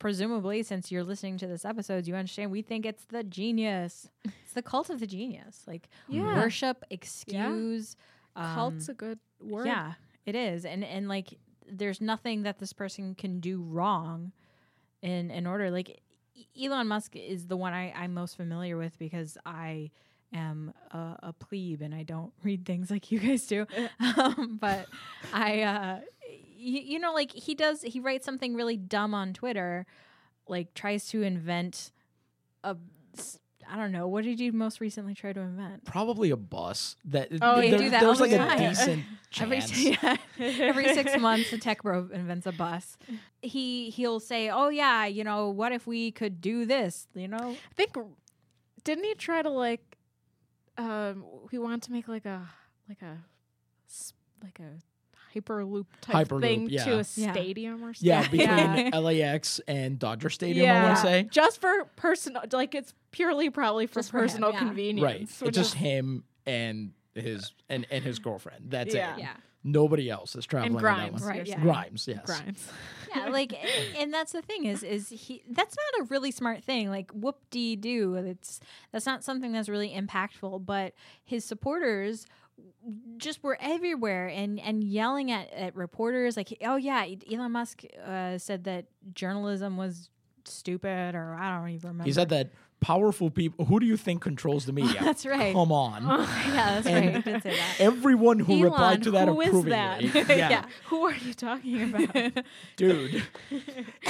presumably 0.00 0.64
since 0.64 0.90
you're 0.90 1.04
listening 1.04 1.38
to 1.38 1.46
this 1.46 1.64
episode, 1.64 2.08
you 2.08 2.16
understand 2.16 2.50
we 2.50 2.62
think 2.62 2.84
it's 2.84 3.04
the 3.04 3.22
genius. 3.22 4.08
It's 4.24 4.54
the 4.54 4.62
cult 4.62 4.90
of 4.90 4.98
the 4.98 5.06
genius. 5.06 5.62
Like 5.68 5.88
Yeah. 6.08 6.34
worship, 6.34 6.82
excuse. 6.90 7.94
cult's 8.34 8.88
um, 8.88 8.92
a 8.92 8.94
good 8.94 9.18
word 9.40 9.66
Yeah, 9.66 9.92
it 10.26 10.34
is. 10.34 10.64
And 10.64 10.82
and 10.82 11.06
like 11.08 11.38
there's 11.70 12.00
nothing 12.00 12.42
that 12.42 12.58
this 12.58 12.72
person 12.72 13.14
can 13.14 13.38
do 13.38 13.62
wrong 13.62 14.32
in 15.02 15.30
in 15.30 15.46
order 15.46 15.70
like 15.70 16.00
Elon 16.60 16.88
Musk 16.88 17.14
is 17.14 17.46
the 17.46 17.56
one 17.56 17.72
I, 17.72 17.92
I'm 17.92 18.14
most 18.14 18.36
familiar 18.36 18.76
with 18.76 18.98
because 18.98 19.36
I 19.46 19.90
am 20.32 20.72
a, 20.90 21.16
a 21.24 21.32
plebe 21.32 21.82
and 21.82 21.94
I 21.94 22.02
don't 22.02 22.32
read 22.42 22.64
things 22.64 22.90
like 22.90 23.10
you 23.12 23.18
guys 23.18 23.46
do. 23.46 23.66
um, 24.16 24.58
but 24.60 24.86
I, 25.32 25.62
uh, 25.62 26.00
y- 26.60 26.84
you 26.86 26.98
know, 26.98 27.12
like 27.12 27.32
he 27.32 27.54
does, 27.54 27.82
he 27.82 28.00
writes 28.00 28.24
something 28.24 28.54
really 28.54 28.76
dumb 28.76 29.14
on 29.14 29.32
Twitter, 29.32 29.86
like 30.48 30.74
tries 30.74 31.08
to 31.08 31.22
invent 31.22 31.92
a. 32.64 32.76
I 33.72 33.76
don't 33.76 33.92
know, 33.92 34.08
what 34.08 34.24
did 34.24 34.40
you 34.40 34.52
most 34.52 34.80
recently 34.80 35.14
try 35.14 35.32
to 35.32 35.38
invent? 35.40 35.84
Probably 35.84 36.30
a 36.30 36.36
bus. 36.36 36.96
That 37.04 37.28
Oh, 37.40 37.60
there- 37.60 37.70
they 37.70 37.76
do 37.78 37.90
that 37.90 38.00
there's 38.00 38.16
all 38.20 38.26
like 38.26 38.30
the 38.30 38.42
a 38.44 38.48
time. 38.48 38.58
decent 38.70 39.04
Every, 39.40 39.58
yeah, 39.76 40.16
every 40.38 40.92
six 40.92 41.16
months, 41.16 41.52
a 41.52 41.58
tech 41.58 41.82
bro 41.84 42.08
invents 42.12 42.46
a 42.46 42.52
bus. 42.52 42.98
He 43.42 43.90
he'll 43.90 44.18
say, 44.18 44.50
"Oh 44.50 44.70
yeah, 44.70 45.06
you 45.06 45.22
know, 45.22 45.50
what 45.50 45.70
if 45.70 45.86
we 45.86 46.10
could 46.10 46.40
do 46.40 46.66
this?" 46.66 47.06
You 47.14 47.28
know, 47.28 47.56
i 47.70 47.74
think 47.74 47.96
didn't 48.82 49.04
he 49.04 49.14
try 49.14 49.40
to 49.42 49.50
like 49.50 49.96
um, 50.78 51.24
we 51.52 51.58
want 51.58 51.82
to 51.84 51.92
make 51.92 52.08
like 52.08 52.26
a 52.26 52.48
like 52.88 53.02
a 53.02 53.18
s- 53.88 54.14
like 54.42 54.58
a 54.58 54.80
hyperloop 55.34 55.86
type 56.00 56.28
Hyperloop, 56.28 56.40
thing 56.40 56.68
yeah. 56.70 56.84
to 56.84 56.92
a 56.94 56.96
Yeah. 57.14 57.32
stadium 57.32 57.84
or 57.84 57.94
something. 57.94 58.08
Yeah, 58.08 58.22
between 58.28 58.86
Yeah. 58.92 58.98
LAX 58.98 59.60
and 59.68 59.98
Dodger 59.98 60.30
Stadium, 60.30 60.68
I 60.70 60.82
want 60.84 60.96
to 60.96 61.02
say. 61.02 61.28
just 61.30 61.60
for 61.60 61.84
personal, 61.96 62.42
like 62.52 62.74
it's 62.74 62.94
purely 63.12 63.50
probably 63.50 63.86
for 63.86 63.94
Just 64.00 64.10
for 64.10 64.18
him, 64.18 64.24
personal 64.24 64.52
yeah. 64.52 64.58
convenience. 64.58 65.04
Right. 65.04 65.20
It's 65.48 65.56
just 65.56 65.74
is- 65.74 65.80
him 65.80 66.24
and 66.46 66.92
his 67.14 67.52
and, 67.68 67.86
and 67.90 68.04
his 68.04 68.18
girlfriend. 68.18 68.70
That's 68.70 68.94
Yeah. 68.94 69.14
it. 69.16 69.20
Yeah. 69.20 69.32
Nobody 69.62 70.08
else 70.08 70.34
is 70.36 70.46
traveling. 70.46 70.76
and 70.76 70.76
on 70.78 70.82
that 70.82 70.96
Grimes, 71.10 71.20
one. 71.22 71.30
Right, 71.36 71.46
yeah. 71.46 71.60
Grimes, 71.60 72.08
yes. 72.08 72.24
Grimes. 72.24 72.68
yeah 73.14 73.28
like 73.28 73.52
and- 73.52 73.96
and 73.98 74.14
that's 74.14 74.32
the 74.32 74.40
thing 74.40 74.64
is 74.64 74.82
is 74.82 75.10
he 75.10 75.42
that's 75.50 75.76
not 75.76 76.00
a 76.02 76.04
really 76.08 76.30
smart 76.30 76.64
thing 76.64 76.88
like 76.88 77.10
whoop 77.10 77.36
dee 77.50 77.76
doo 77.76 78.14
it's 78.14 78.58
that's 78.92 79.04
not 79.04 79.22
something 79.24 79.52
that's 79.52 79.68
really 79.68 79.90
impactful 79.90 80.64
but 80.64 80.94
his 81.24 81.44
supporters 81.44 82.24
just 83.18 83.42
were 83.42 83.58
everywhere 83.60 84.28
and 84.28 84.58
and 84.60 84.82
yelling 84.82 85.30
at, 85.30 85.52
at 85.52 85.76
reporters 85.76 86.36
like 86.36 86.56
oh 86.64 86.76
yeah 86.76 87.06
elon 87.30 87.52
musk 87.52 87.82
uh, 88.06 88.38
said 88.38 88.64
that 88.64 88.86
journalism 89.14 89.76
was 89.76 90.08
stupid 90.44 91.14
or 91.14 91.34
i 91.38 91.56
don't 91.58 91.68
even 91.68 91.88
remember 91.90 92.04
He 92.04 92.12
said 92.12 92.30
that 92.30 92.50
powerful 92.80 93.28
people. 93.30 93.66
Who 93.66 93.78
do 93.78 93.84
you 93.84 93.98
think 93.98 94.22
controls 94.22 94.64
the 94.64 94.72
media? 94.72 94.96
That's 95.02 95.26
right. 95.26 95.52
Come 95.52 95.70
on. 95.70 96.02
yeah 96.48 96.80
that's 96.80 96.86
right 96.86 97.14
he 97.16 97.20
did 97.20 97.42
say 97.42 97.50
that 97.50 97.74
Everyone 97.78 98.38
who 98.38 98.54
Elon, 98.54 98.62
replied 98.64 99.02
to 99.02 99.10
that 99.10 99.28
who 99.28 99.40
is 99.42 99.48
approvingly. 99.48 100.08
that? 100.08 100.28
Yeah, 100.38 100.64
Who 100.86 101.02
are 101.04 101.14
you 101.14 101.34
talking 101.34 101.82
about? 101.94 102.44
dude. 102.76 103.22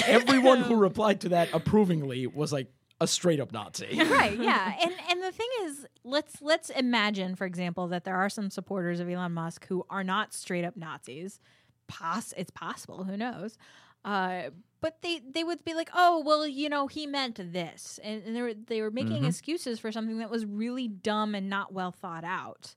Everyone 0.07 0.61
who 0.63 0.77
replied 0.77 1.21
to 1.23 1.31
that 1.31 1.49
approvingly 1.53 2.29
was 2.29 2.53
like 2.53 2.69
a 3.01 3.07
straight 3.07 3.41
up 3.41 3.53
Nazi. 3.53 3.99
right 4.11 4.39
yeah. 4.39 4.75
And 4.83 4.93
and 5.11 5.23
the 5.23 5.33
thing 5.33 5.49
is 5.65 5.87
let's 6.05 6.41
let's 6.43 6.71
imagine 6.71 7.35
for 7.37 7.47
example 7.47 7.89
that 7.89 8.05
there 8.05 8.17
are 8.17 8.29
some 8.29 8.51
supporters 8.51 9.01
of 9.01 9.09
elon 9.09 9.33
musk 9.33 9.67
who 9.67 9.85
are 9.91 10.05
not 10.05 10.35
straight 10.35 10.65
up 10.65 10.77
nazis. 10.77 11.41
Poss- 11.89 12.35
it's 12.37 12.51
possible 12.51 13.05
who 13.05 13.17
knows? 13.17 13.57
Uh 14.05 14.51
but 14.81 15.03
they 15.03 15.21
they 15.31 15.45
would 15.45 15.65
be 15.65 15.75
like 15.75 15.91
oh 15.95 16.23
well 16.25 16.47
you 16.47 16.69
know 16.69 16.87
he 16.87 17.07
meant 17.07 17.37
this. 17.53 17.99
And, 18.03 18.23
and 18.25 18.37
they 18.37 18.43
were 18.43 18.55
they 18.55 18.81
were 18.83 18.91
making 18.91 19.25
excuses 19.25 19.79
for 19.79 19.91
something 19.93 20.19
that 20.19 20.31
was 20.31 20.45
really 20.47 20.89
dumb 20.89 21.35
and 21.35 21.49
not 21.51 21.73
well 21.73 21.93
thought 21.93 22.25
out. 22.25 22.75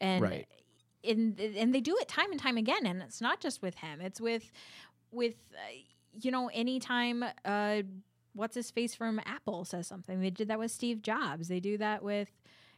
And 0.00 0.22
Right. 0.22 0.46
and 1.02 1.38
and 1.40 1.74
they 1.74 1.80
do 1.80 1.96
it 2.00 2.08
time 2.08 2.30
and 2.30 2.40
time 2.40 2.56
again 2.56 2.86
and 2.86 3.02
it's 3.02 3.20
not 3.20 3.40
just 3.40 3.62
with 3.62 3.76
him. 3.76 4.00
It's 4.00 4.20
with 4.20 4.50
with 5.10 5.34
uh, 5.54 5.72
you 6.20 6.30
know 6.30 6.48
anytime 6.52 7.24
uh 7.44 7.82
what's 8.34 8.54
his 8.54 8.70
face 8.70 8.94
from 8.94 9.20
apple 9.24 9.64
says 9.64 9.86
something. 9.86 10.20
They 10.20 10.30
did 10.30 10.48
that 10.48 10.58
with 10.58 10.70
steve 10.70 11.02
jobs. 11.02 11.48
They 11.48 11.60
do 11.60 11.78
that 11.78 12.02
with 12.02 12.28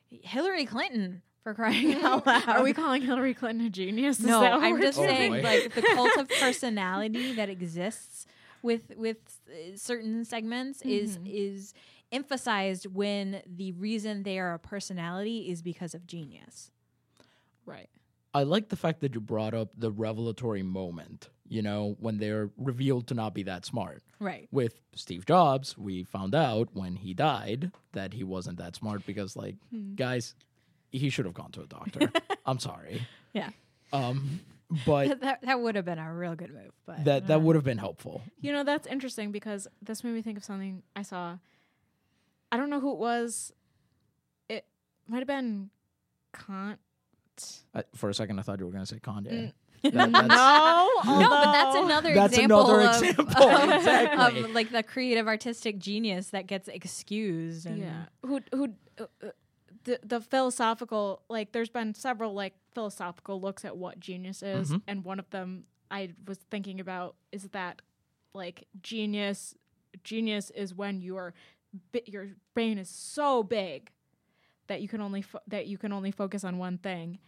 hillary 0.09 0.67
clinton 0.67 1.23
for 1.43 1.55
crying 1.55 1.95
out 2.03 2.27
loud. 2.27 2.49
Are 2.49 2.63
we 2.63 2.73
calling 2.73 3.03
Hillary 3.03 3.33
Clinton 3.35 3.67
a 3.67 3.71
genius? 3.71 4.19
Is 4.21 4.27
no 4.27 4.41
that 4.41 4.53
i'm 4.55 4.81
just 4.81 4.99
Oh, 4.99 5.03
saying 5.07 5.33
boy. 5.33 5.43
like 5.43 5.75
the 5.75 5.83
cult 5.83 6.17
of 6.17 6.29
personality 6.41 7.35
that 7.35 7.49
exists 7.49 8.27
with 8.63 8.93
with 8.97 9.19
uh, 9.49 9.77
certain 9.77 10.25
segments 10.25 10.83
is 10.83 11.19
is 11.25 11.73
emphasized 12.13 12.87
when 12.87 13.43
the 13.47 13.73
reason 13.73 14.23
they 14.25 14.39
are 14.39 14.55
a 14.55 14.59
personality 14.59 15.49
is 15.51 15.63
because 15.63 15.95
of 15.95 16.07
genius. 16.07 16.71
Right? 17.65 17.89
I 18.35 18.43
like 18.45 18.69
the 18.69 18.77
fact 18.77 19.01
that 19.01 19.15
you 19.15 19.21
brought 19.21 19.55
up 19.55 19.71
the 19.77 19.91
revelatory 19.91 20.63
moment, 20.63 21.29
you 21.49 21.63
know, 21.63 21.97
when 22.01 22.19
they're 22.19 22.51
revealed 22.57 23.07
to 23.09 23.15
not 23.15 23.35
be 23.35 23.43
that 23.45 23.65
smart. 23.65 24.03
right 24.19 24.49
With 24.51 24.81
Steve 24.95 25.25
Jobs, 25.27 25.77
we 25.79 26.05
found 26.05 26.35
out 26.35 26.69
when 26.73 26.97
he 26.97 27.15
died 27.15 27.71
that 27.93 28.13
he 28.15 28.25
wasn't 28.25 28.59
that 28.59 28.75
smart 28.77 29.07
because, 29.07 29.37
like, 29.37 29.57
Hmm. 29.71 29.95
guys, 29.95 30.35
he 30.91 31.11
should 31.11 31.25
have 31.25 31.35
gone 31.35 31.51
to 31.53 31.63
a 31.63 31.67
doctor. 31.67 32.11
I'm 32.47 32.59
sorry. 32.59 33.07
yeah 33.33 33.51
Um, 33.93 34.41
but 34.87 35.21
that, 35.21 35.43
that 35.43 35.61
would 35.61 35.75
have 35.77 35.85
been 35.85 35.99
a 35.99 36.13
real 36.15 36.35
good 36.35 36.53
move 36.53 36.73
but 36.87 37.05
that 37.05 37.27
that 37.29 37.41
would 37.43 37.55
have 37.55 37.65
been 37.65 37.79
helpful. 37.79 38.23
You 38.41 38.53
know, 38.53 38.65
that's 38.65 38.87
interesting 38.87 39.31
because 39.33 39.69
this 39.83 40.03
made 40.03 40.13
me 40.15 40.23
think 40.23 40.37
of 40.39 40.45
something 40.45 40.83
I 40.97 41.03
saw. 41.03 41.39
I 42.51 42.57
don't 42.57 42.71
know 42.71 42.81
who 42.81 42.93
it 42.93 42.99
was. 42.99 43.53
It 44.49 44.65
might 45.09 45.19
have 45.19 45.27
been 45.29 45.71
Kant. 46.33 46.79
Uh, 47.75 47.83
for 47.95 48.09
a 48.09 48.15
second, 48.15 48.39
I 48.39 48.43
thought 48.43 48.59
you 48.61 48.67
were 48.67 48.73
going 48.73 48.85
to 48.85 48.93
say 48.95 48.99
Kanye. 48.99 49.31
Mm. 49.33 49.53
That- 49.83 49.93
that's- 50.13 50.29
no, 50.29 50.91
No, 51.05 51.29
but 51.29 51.53
that's 51.53 51.77
another 51.77 52.15
That's 52.15 52.33
example 52.35 52.71
another 52.71 52.89
of, 52.91 53.03
example, 53.03 53.43
of- 53.49 53.71
exactly. 53.71 54.41
of, 54.45 54.51
like 54.51 54.71
the 54.73 54.83
creative 54.83 55.27
artistic 55.29 55.79
genius 55.79 56.31
that 56.31 56.47
gets 56.47 56.69
excused. 56.69 57.67
And 57.67 57.79
yeah. 57.79 58.05
Who 58.25 58.41
who 58.53 58.75
uh, 58.99 59.05
uh, 59.23 59.29
the 59.85 60.01
the 60.03 60.21
philosophical 60.21 61.23
like 61.29 61.53
there's 61.53 61.69
been 61.71 61.95
several 61.95 62.33
like 62.35 62.55
philosophical 62.75 63.41
looks 63.41 63.65
at 63.65 63.77
what 63.77 64.01
genius 64.01 64.43
is 64.43 64.71
Mhm. 64.73 64.83
and 64.89 65.05
one 65.05 65.19
of 65.21 65.29
them 65.31 65.65
I 65.91 66.11
was 66.27 66.39
thinking 66.51 66.81
about 66.81 67.15
is 67.31 67.45
that 67.51 67.81
like 68.35 68.67
genius 68.83 69.55
genius 70.03 70.51
is 70.51 70.75
when 70.75 71.01
your 71.01 71.35
bi- 71.93 72.03
your 72.07 72.29
brain 72.55 72.79
is 72.79 72.89
so 72.89 73.43
big 73.45 73.91
that 74.67 74.83
you 74.83 74.89
can 74.89 75.01
only 75.01 75.23
fo- 75.23 75.41
that 75.47 75.67
you 75.69 75.79
can 75.79 75.93
only 75.93 76.11
focus 76.11 76.43
on 76.43 76.59
one 76.59 76.79
thing 76.79 77.19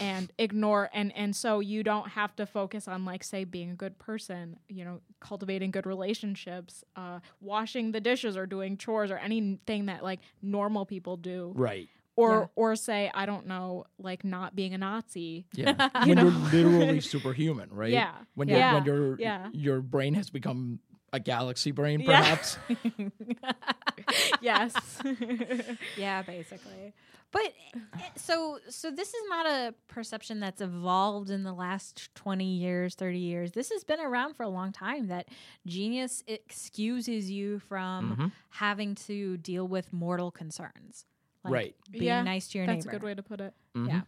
and 0.00 0.32
ignore 0.38 0.88
and 0.94 1.14
and 1.16 1.36
so 1.36 1.60
you 1.60 1.82
don't 1.82 2.08
have 2.10 2.34
to 2.36 2.46
focus 2.46 2.88
on 2.88 3.04
like 3.04 3.22
say 3.22 3.44
being 3.44 3.70
a 3.70 3.74
good 3.74 3.98
person 3.98 4.58
you 4.68 4.84
know 4.84 5.00
cultivating 5.20 5.70
good 5.70 5.86
relationships 5.86 6.82
uh 6.96 7.20
washing 7.40 7.92
the 7.92 8.00
dishes 8.00 8.36
or 8.36 8.46
doing 8.46 8.76
chores 8.76 9.10
or 9.10 9.18
anything 9.18 9.86
that 9.86 10.02
like 10.02 10.20
normal 10.40 10.86
people 10.86 11.16
do 11.16 11.52
right. 11.54 11.88
or 12.16 12.30
Yeah. 12.40 12.46
or 12.56 12.76
say 12.76 13.10
i 13.14 13.26
don't 13.26 13.46
know 13.46 13.84
like 13.98 14.24
not 14.24 14.56
being 14.56 14.72
a 14.72 14.78
nazi 14.78 15.46
Yeah. 15.54 15.88
when 16.06 16.16
you're 16.18 16.30
literally 16.30 17.00
superhuman, 17.14 17.68
right? 17.70 17.90
Yeah. 17.92 18.12
When 18.34 18.48
Yeah. 18.48 18.68
you 18.70 18.74
when 18.76 18.84
your 18.84 19.16
Yeah. 19.20 19.48
your 19.52 19.80
brain 19.82 20.14
has 20.14 20.30
become 20.30 20.80
a 21.12 21.20
galaxy 21.20 21.70
brain, 21.70 22.00
Yeah. 22.00 22.06
perhaps. 22.06 22.58
yes 24.40 24.74
yeah, 25.96 26.22
basically. 26.22 26.92
But 27.30 27.54
eh, 27.94 28.08
so 28.16 28.58
so 28.68 28.90
this 28.90 29.08
is 29.08 29.22
not 29.28 29.46
a 29.46 29.74
perception 29.88 30.40
that's 30.40 30.60
evolved 30.60 31.30
in 31.30 31.44
the 31.44 31.52
last 31.52 32.14
20 32.14 32.44
years, 32.44 32.94
30 32.94 33.18
years. 33.18 33.52
This 33.52 33.70
has 33.70 33.84
been 33.84 34.00
around 34.00 34.34
for 34.34 34.42
a 34.42 34.48
long 34.48 34.70
time 34.72 35.06
that 35.08 35.28
genius 35.66 36.22
excuses 36.26 37.30
you 37.30 37.58
from 37.60 38.16
Mhm. 38.16 38.32
having 38.50 38.94
to 39.06 39.36
deal 39.38 39.66
with 39.66 39.92
mortal 39.92 40.30
concerns. 40.30 41.06
Like 41.44 41.52
Right. 41.54 41.76
Being 41.90 42.04
Yeah, 42.04 42.22
nice 42.22 42.48
to 42.48 42.58
your 42.58 42.66
that's 42.66 42.84
neighbor. 42.84 42.90
That's 42.90 42.96
a 42.96 42.98
good 43.00 43.06
way 43.06 43.14
to 43.14 43.22
put 43.22 43.40
it 43.40 43.54
Mhm. 43.74 43.88
Yeah. 43.88 44.00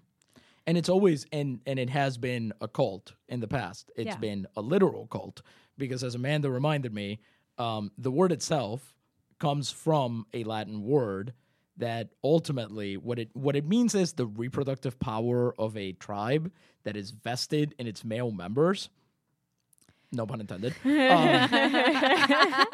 And 0.66 0.76
it's 0.78 0.88
always 0.90 1.26
and 1.32 1.60
and 1.66 1.78
it 1.78 1.90
has 1.90 2.18
been 2.18 2.52
a 2.60 2.68
cult 2.68 3.14
in 3.28 3.40
the 3.40 3.48
past. 3.48 3.90
It's 3.96 4.06
Yeah. 4.06 4.16
been 4.18 4.46
a 4.56 4.60
literal 4.60 5.06
cult 5.06 5.40
because 5.78 6.02
as 6.04 6.14
Amanda 6.14 6.50
reminded 6.50 6.92
me, 6.92 7.20
um, 7.58 7.90
the 7.98 8.10
word 8.10 8.32
itself 8.32 8.94
comes 9.38 9.70
from 9.70 10.26
a 10.32 10.44
Latin 10.44 10.82
word 10.82 11.32
that 11.76 12.10
ultimately 12.22 12.96
what 12.96 13.18
it 13.18 13.30
what 13.34 13.56
it 13.56 13.66
means 13.66 13.94
is 13.94 14.12
the 14.12 14.26
reproductive 14.26 14.98
power 15.00 15.52
of 15.58 15.76
a 15.76 15.92
tribe 15.92 16.52
that 16.84 16.96
is 16.96 17.10
vested 17.10 17.74
in 17.78 17.86
its 17.86 18.04
male 18.04 18.30
members. 18.30 18.90
No 20.12 20.26
pun 20.26 20.40
intended. 20.40 20.74
Um, 20.84 22.66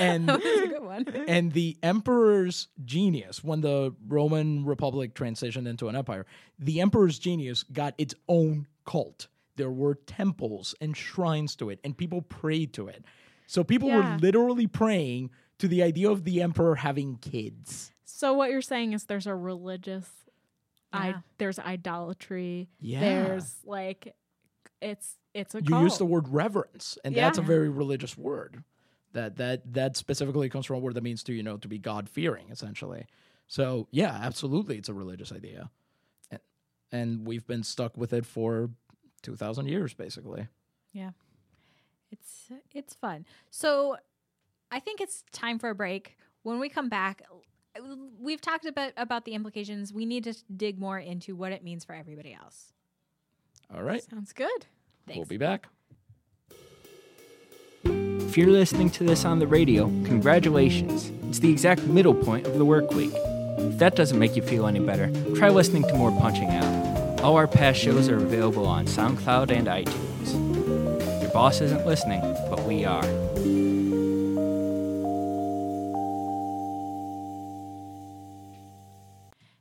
and 0.00 0.28
That's 0.28 0.44
a 0.44 0.66
good 0.66 0.82
one. 0.82 1.06
and 1.28 1.52
the 1.52 1.76
emperor's 1.82 2.68
genius 2.84 3.44
when 3.44 3.60
the 3.60 3.94
roman 4.08 4.64
republic 4.64 5.14
transitioned 5.14 5.68
into 5.68 5.88
an 5.88 5.94
empire 5.96 6.26
the 6.58 6.80
emperor's 6.80 7.18
genius 7.18 7.62
got 7.62 7.94
its 7.96 8.14
own 8.28 8.66
cult 8.84 9.28
there 9.58 9.70
were 9.70 9.96
temples 10.06 10.74
and 10.80 10.96
shrines 10.96 11.54
to 11.56 11.68
it 11.68 11.78
and 11.84 11.96
people 11.98 12.22
prayed 12.22 12.72
to 12.74 12.88
it. 12.88 13.04
So 13.46 13.62
people 13.62 13.88
Yeah. 13.88 14.14
were 14.14 14.18
literally 14.18 14.66
praying 14.66 15.30
to 15.58 15.68
the 15.68 15.82
idea 15.82 16.10
of 16.10 16.24
the 16.24 16.40
emperor 16.40 16.76
having 16.76 17.16
kids. 17.18 17.92
So 18.04 18.32
what 18.32 18.50
you're 18.50 18.62
saying 18.62 18.94
is 18.94 19.04
there's 19.04 19.26
a 19.26 19.34
religious 19.34 20.08
I, 20.90 21.16
there's 21.36 21.58
idolatry. 21.58 22.70
Yeah. 22.80 23.00
there's 23.00 23.56
like 23.64 24.14
it's 24.80 25.16
it's 25.34 25.54
a 25.54 25.58
you 25.58 25.68
cult. 25.70 25.82
use 25.82 25.98
the 25.98 26.06
word 26.06 26.28
reverence 26.28 26.96
and 27.04 27.14
that's 27.14 27.36
a 27.38 27.42
very 27.42 27.68
religious 27.68 28.16
word. 28.16 28.64
That 29.12 29.36
that 29.36 29.72
that 29.74 29.96
specifically 29.96 30.48
comes 30.48 30.64
from 30.66 30.76
a 30.76 30.78
word 30.78 30.94
that 30.94 31.02
means 31.02 31.22
to 31.24 31.32
you 31.34 31.42
know 31.42 31.56
to 31.58 31.68
be 31.68 31.78
god 31.78 32.08
fearing 32.08 32.46
essentially. 32.50 33.04
So 33.48 33.88
yeah 33.90 34.18
absolutely 34.22 34.78
it's 34.78 34.88
a 34.88 34.94
religious 34.94 35.32
idea. 35.32 35.70
And, 36.30 36.40
and 36.92 37.26
we've 37.26 37.46
been 37.46 37.62
stuck 37.64 37.96
with 37.96 38.12
it 38.14 38.24
for 38.24 38.70
2000 39.22 39.66
years 39.68 39.94
basically 39.94 40.46
Yeah. 40.92 41.10
It's 42.10 42.50
it's 42.72 42.94
fun. 42.94 43.26
So 43.50 43.96
I 44.70 44.80
think 44.80 45.00
it's 45.00 45.24
time 45.32 45.58
for 45.58 45.68
a 45.70 45.74
break. 45.74 46.16
When 46.42 46.58
we 46.58 46.68
come 46.70 46.88
back, 46.88 47.22
we've 48.18 48.40
talked 48.40 48.64
about 48.64 48.92
about 48.96 49.24
the 49.26 49.34
implications. 49.34 49.92
We 49.92 50.06
need 50.06 50.24
to 50.24 50.34
dig 50.56 50.78
more 50.78 50.98
into 50.98 51.36
what 51.36 51.52
it 51.52 51.62
means 51.62 51.84
for 51.84 51.94
everybody 51.94 52.32
else. 52.32 52.72
all 53.74 53.82
right 53.82 54.02
sounds 54.02 54.32
good 54.32 54.66
we'll 55.14 55.26
be 55.26 55.36
back 55.36 55.68
If 57.84 58.36
you're 58.36 58.50
listening 58.50 58.90
to 58.90 59.04
this 59.04 59.24
on 59.24 59.38
the 59.38 59.46
radio, 59.46 59.86
congratulations. 60.04 61.10
It's 61.28 61.38
the 61.38 61.50
exact 61.50 61.82
middle 61.84 62.14
point 62.14 62.46
of 62.46 62.58
the 62.58 62.64
work 62.64 62.90
week. 62.92 63.12
If 63.14 63.78
that 63.78 63.96
doesn't 63.96 64.18
make 64.18 64.36
you 64.36 64.42
feel 64.42 64.66
any 64.66 64.80
better, 64.80 65.10
try 65.34 65.48
listening 65.48 65.82
to 65.84 65.94
more 65.94 66.10
Punching 66.12 66.50
Out. 66.50 66.97
All 67.22 67.36
our 67.36 67.48
past 67.48 67.80
shows 67.80 68.08
are 68.08 68.16
available 68.16 68.64
on 68.66 68.86
SoundCloud 68.86 69.50
and 69.50 69.66
iTunes. 69.66 71.20
Your 71.22 71.30
boss 71.32 71.60
isn't 71.60 71.84
listening, 71.84 72.20
but 72.48 72.62
we 72.62 72.84
are. 72.84 73.04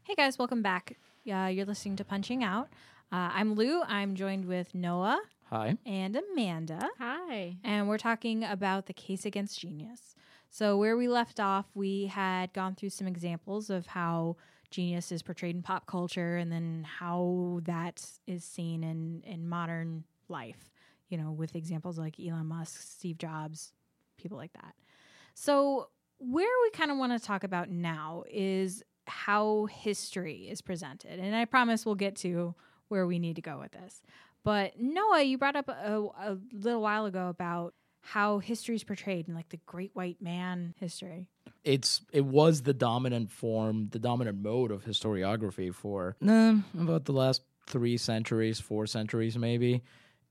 Hey 0.03 0.15
guys, 0.15 0.37
welcome 0.37 0.61
back. 0.61 0.97
Uh, 1.31 1.47
you're 1.47 1.65
listening 1.65 1.95
to 1.97 2.05
Punching 2.05 2.43
Out. 2.43 2.69
Uh, 3.11 3.29
I'm 3.33 3.55
Lou. 3.55 3.81
I'm 3.83 4.15
joined 4.15 4.45
with 4.45 4.73
Noah 4.73 5.19
Hi. 5.49 5.77
and 5.85 6.15
Amanda, 6.15 6.89
Hi. 6.99 7.57
and 7.63 7.87
we're 7.87 7.97
talking 7.97 8.43
about 8.43 8.85
the 8.85 8.93
case 8.93 9.25
against 9.25 9.59
genius. 9.59 10.15
So, 10.49 10.77
where 10.77 10.95
we 10.95 11.07
left 11.07 11.39
off, 11.39 11.65
we 11.75 12.05
had 12.05 12.53
gone 12.53 12.75
through 12.75 12.91
some 12.91 13.07
examples 13.07 13.69
of 13.69 13.87
how 13.87 14.37
genius 14.69 15.11
is 15.11 15.21
portrayed 15.21 15.55
in 15.55 15.61
pop 15.61 15.85
culture 15.85 16.37
and 16.37 16.51
then 16.51 16.85
how 16.99 17.59
that 17.63 18.03
is 18.25 18.43
seen 18.43 18.83
in, 18.83 19.23
in 19.25 19.47
modern 19.47 20.03
life, 20.29 20.71
you 21.09 21.17
know, 21.17 21.31
with 21.31 21.55
examples 21.55 21.97
like 21.97 22.19
Elon 22.19 22.47
Musk, 22.47 22.81
Steve 22.81 23.17
Jobs, 23.17 23.73
people 24.17 24.37
like 24.37 24.53
that. 24.53 24.75
So, 25.33 25.89
where 26.19 26.49
we 26.63 26.71
kind 26.71 26.89
of 26.89 26.97
want 26.97 27.11
to 27.13 27.25
talk 27.25 27.43
about 27.43 27.69
now 27.69 28.23
is 28.29 28.83
how 29.05 29.65
history 29.65 30.47
is 30.49 30.61
presented. 30.61 31.19
And 31.19 31.35
I 31.35 31.45
promise 31.45 31.85
we'll 31.85 31.95
get 31.95 32.15
to 32.17 32.55
where 32.87 33.05
we 33.05 33.19
need 33.19 33.35
to 33.35 33.41
go 33.41 33.59
with 33.59 33.71
this. 33.71 34.01
But 34.43 34.79
Noah, 34.79 35.21
you 35.23 35.37
brought 35.37 35.55
up 35.55 35.67
a, 35.67 36.07
a 36.19 36.37
little 36.51 36.81
while 36.81 37.05
ago 37.05 37.29
about 37.29 37.73
how 38.01 38.39
history 38.39 38.75
is 38.75 38.83
portrayed 38.83 39.27
in 39.27 39.35
like 39.35 39.49
the 39.49 39.59
great 39.65 39.91
white 39.93 40.21
man 40.21 40.73
history. 40.77 41.29
It's 41.63 42.01
it 42.11 42.25
was 42.25 42.61
the 42.61 42.73
dominant 42.73 43.31
form, 43.31 43.89
the 43.91 43.99
dominant 43.99 44.41
mode 44.41 44.71
of 44.71 44.83
historiography 44.83 45.73
for 45.73 46.15
nah, 46.21 46.57
about 46.77 47.05
the 47.05 47.13
last 47.13 47.41
three 47.67 47.97
centuries, 47.97 48.59
four 48.59 48.87
centuries 48.87 49.37
maybe. 49.37 49.83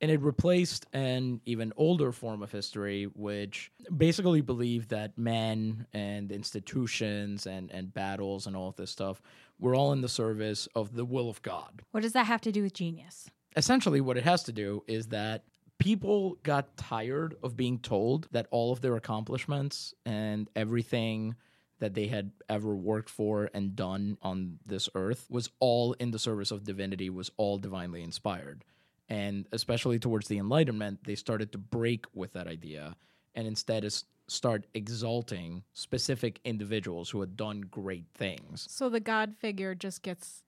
And 0.03 0.11
it 0.11 0.21
replaced 0.21 0.85
an 0.93 1.41
even 1.47 1.73
older 1.79 2.13
form 2.13 2.43
of 2.43 2.53
history, 2.53 3.05
which 3.15 3.73
basically 3.97 4.43
believed 4.43 4.91
that 4.91 5.17
men 5.17 5.87
and 5.95 6.31
institutions 6.31 7.47
and, 7.47 7.71
and 7.71 7.95
battles 7.95 8.47
and 8.47 8.55
all 8.55 8.69
of 8.69 8.77
this 8.77 8.91
stuff 8.91 9.23
were 9.59 9.75
all 9.75 9.93
in 9.93 10.03
the 10.03 10.09
service 10.09 10.69
of 10.75 10.95
the 10.95 11.07
will 11.07 11.31
of 11.31 11.41
God. 11.41 11.81
What 11.93 12.03
does 12.03 12.13
that 12.13 12.27
have 12.27 12.43
to 12.43 12.53
do 12.53 12.63
with 12.63 12.75
genius? 12.75 13.31
essentially 13.57 14.01
what 14.01 14.17
it 14.17 14.25
has 14.25 14.45
to 14.45 14.53
do 14.53 14.85
is 14.87 15.09
that 15.09 15.45
people 15.79 16.39
got 16.43 16.77
tired 16.77 17.37
of 17.43 17.57
being 17.57 17.79
told 17.79 18.29
that 18.33 18.47
all 18.51 18.73
of 18.73 18.81
their 18.81 18.97
accomplishments 18.97 19.95
and 20.05 20.49
everything 20.57 21.35
that 21.79 21.95
they 21.95 22.07
had 22.07 22.31
ever 22.49 22.75
worked 22.75 23.11
for 23.11 23.51
and 23.53 23.77
done 23.77 24.17
on 24.23 24.59
this 24.65 24.89
earth 24.95 25.27
was 25.29 25.51
all 25.61 25.93
in 25.95 26.11
the 26.11 26.19
service 26.19 26.51
of 26.51 26.65
divinity 26.65 27.11
was 27.11 27.31
all 27.37 27.59
divinely 27.59 28.03
inspired. 28.03 28.65
And 29.09 29.47
especially 29.53 29.99
towards 29.99 30.29
the 30.29 30.39
enlightenment 30.39 31.01
they 31.05 31.15
started 31.15 31.53
to 31.53 31.59
break 31.59 32.07
with 32.15 32.33
that 32.33 32.49
idea 32.49 32.97
and 33.35 33.47
instead 33.47 33.85
is 33.85 34.05
start 34.29 34.67
exalting 34.75 35.63
specific 35.73 36.41
individuals 36.45 37.11
who 37.11 37.21
had 37.21 37.37
done 37.37 37.61
great 37.61 38.07
things. 38.15 38.67
So 38.69 38.89
the 38.89 38.99
God 38.99 39.37
figure 39.37 39.75
just 39.75 40.03
gets 40.03 40.43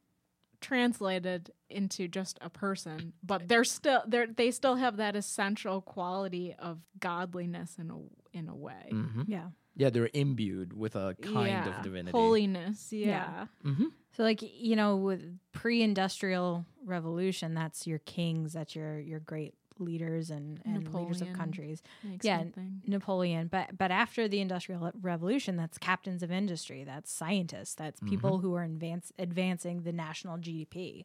translated 0.60 1.52
into 1.70 2.08
just 2.08 2.38
a 2.40 2.50
person, 2.50 3.12
but 3.22 3.48
they're 3.48 3.64
still 3.64 4.02
they 4.06 4.26
they 4.26 4.50
still 4.50 4.76
have 4.76 4.96
that 4.96 5.16
essential 5.16 5.80
quality 5.80 6.54
of 6.58 6.78
godliness 6.98 7.76
in 7.78 7.90
a 7.90 7.98
in 8.36 8.48
a 8.48 8.54
way. 8.54 8.88
hmm 8.90 9.22
Yeah. 9.26 9.48
yeah 9.76 9.90
they're 9.90 10.10
imbued 10.14 10.72
with 10.72 10.96
a 10.96 11.16
kind 11.22 11.48
yeah. 11.48 11.68
of 11.78 11.82
divinity 11.82 12.16
Holiness, 12.16 12.92
yeah. 12.92 13.46
Yeah. 13.64 13.72
hmm 13.72 13.86
So 14.12 14.22
like 14.22 14.40
you 14.42 14.76
know, 14.76 14.96
with 14.96 15.38
pre-industrial 15.52 16.64
revolution, 16.84 17.54
that's 17.54 17.86
your 17.86 17.98
kings, 18.00 18.52
that's 18.52 18.74
your 18.74 18.98
your 18.98 19.20
great 19.20 19.54
leaders 19.80 20.30
and, 20.30 20.60
and 20.64 20.92
leaders 20.94 21.20
of 21.20 21.32
countries. 21.32 21.82
Yeah, 22.22 22.44
me 22.44 22.50
think. 22.54 22.68
Napoleon, 22.86 23.48
but 23.48 23.76
but 23.76 23.90
after 23.90 24.28
the 24.28 24.40
industrial 24.40 24.90
revolution, 25.00 25.56
that's 25.56 25.78
captains 25.78 26.22
of 26.22 26.30
industry, 26.30 26.84
that's 26.84 27.10
scientists, 27.10 27.74
that's 27.74 28.00
mm-hmm. 28.00 28.10
people 28.10 28.38
who 28.38 28.54
are 28.54 28.64
advance, 28.64 29.12
advancing 29.18 29.82
the 29.82 29.92
national 29.92 30.38
GDP. 30.38 31.04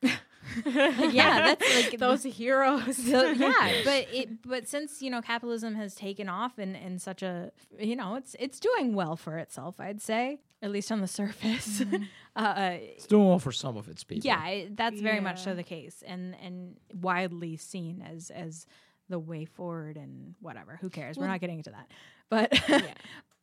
yeah, 0.66 1.54
that's 1.54 1.74
like 1.74 1.98
Those 1.98 2.22
heroes. 2.22 2.96
so, 2.96 3.30
yeah, 3.30 3.80
but 3.84 4.06
it 4.12 4.42
but 4.42 4.68
since 4.68 5.02
you 5.02 5.10
know 5.10 5.20
capitalism 5.20 5.74
has 5.74 5.94
taken 5.94 6.28
off 6.28 6.58
in 6.58 6.76
in 6.76 6.98
such 6.98 7.22
a 7.22 7.50
you 7.78 7.96
know 7.96 8.14
it's 8.14 8.36
it's 8.38 8.60
doing 8.60 8.94
well 8.94 9.16
for 9.16 9.38
itself, 9.38 9.80
I'd 9.80 10.00
say 10.00 10.38
at 10.62 10.70
least 10.70 10.90
on 10.92 11.00
the 11.00 11.06
surface. 11.08 11.82
uh, 12.36 12.76
It's 12.80 13.06
doing 13.06 13.26
well 13.28 13.38
for 13.38 13.52
some 13.52 13.76
of 13.76 13.88
its 13.88 14.04
people. 14.04 14.26
yeah, 14.26 14.46
it, 14.48 14.76
that's 14.76 15.00
very 15.00 15.20
much 15.20 15.42
so 15.42 15.54
the 15.54 15.62
case, 15.62 16.02
and 16.06 16.34
and 16.42 16.76
widely 16.94 17.56
seen 17.56 18.02
as 18.02 18.30
as 18.30 18.66
the 19.08 19.18
way 19.18 19.44
forward 19.44 19.96
and 19.96 20.34
whatever. 20.40 20.78
Who 20.80 20.90
cares? 20.90 21.16
We're 21.16 21.28
not 21.28 21.40
getting 21.40 21.58
into 21.58 21.70
that, 21.70 21.90
but 22.28 22.60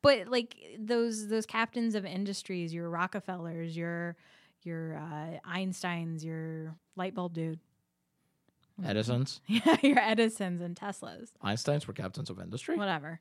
but 0.02 0.28
like 0.28 0.56
those 0.78 1.28
those 1.28 1.46
captains 1.46 1.94
of 1.94 2.04
industries, 2.04 2.72
your 2.72 2.88
Rockefellers, 2.90 3.76
your 3.76 4.16
your 4.62 4.96
uh, 4.96 5.38
Einsteins, 5.50 6.22
your 6.24 6.74
light 6.96 7.14
bulb 7.14 7.32
dude, 7.34 7.60
Edison's, 8.84 9.40
yeah, 9.46 9.76
your 9.82 9.98
Edisons 9.98 10.60
and 10.60 10.76
Teslas, 10.76 11.28
Einstein's 11.42 11.86
were 11.88 11.94
captains 11.94 12.28
of 12.30 12.38
industry. 12.40 12.76
whatever. 12.76 13.20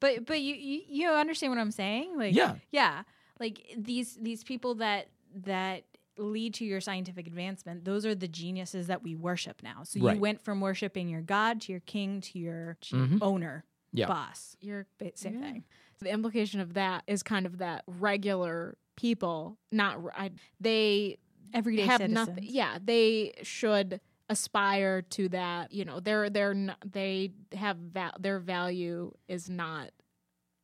But 0.00 0.26
but 0.26 0.40
you, 0.40 0.54
you 0.54 0.82
you 0.88 1.08
understand 1.10 1.52
what 1.52 1.60
I'm 1.60 1.70
saying? 1.70 2.16
Like 2.18 2.34
Yeah. 2.34 2.56
yeah, 2.70 3.02
like 3.40 3.62
these 3.76 4.16
these 4.20 4.42
people 4.44 4.74
that 4.76 5.08
that 5.34 5.84
lead 6.18 6.54
to 6.54 6.64
your 6.64 6.80
scientific 6.80 7.26
advancement 7.26 7.84
those 7.84 8.06
are 8.06 8.14
the 8.14 8.28
geniuses 8.28 8.86
that 8.86 9.02
we 9.02 9.14
worship 9.14 9.62
now 9.62 9.82
so 9.84 10.00
Right. 10.00 10.14
you 10.14 10.20
went 10.20 10.40
from 10.40 10.60
worshiping 10.60 11.08
your 11.10 11.20
god 11.20 11.60
to 11.62 11.72
your 11.72 11.80
king 11.82 12.20
to 12.22 12.38
your, 12.38 12.76
to 12.82 12.96
your 12.96 13.06
Mhm. 13.06 13.18
owner 13.20 13.64
Yeah. 13.92 14.06
boss 14.06 14.56
You're 14.60 14.86
same 15.14 15.34
Yeah. 15.34 15.40
thing 15.40 15.64
the 16.00 16.10
implication 16.10 16.60
of 16.60 16.72
that 16.74 17.04
is 17.06 17.22
kind 17.22 17.46
of 17.46 17.58
that 17.58 17.82
regular 17.86 18.76
people, 18.96 19.58
not 19.72 19.96
r- 19.96 20.12
I, 20.16 20.30
they 20.60 21.18
everyday 21.54 21.82
have 21.86 22.00
citizens 22.00 22.28
nothing. 22.28 22.44
Yeah, 22.46 22.78
they 22.82 23.32
should 23.42 24.00
aspire 24.28 25.00
to 25.02 25.28
that. 25.30 25.72
You 25.72 25.84
know, 25.86 26.00
they're 26.00 26.28
they're 26.28 26.50
n- 26.52 26.76
they 26.84 27.32
have 27.54 27.76
val- 27.78 28.16
their 28.18 28.38
value 28.40 29.12
is 29.28 29.48
not 29.48 29.90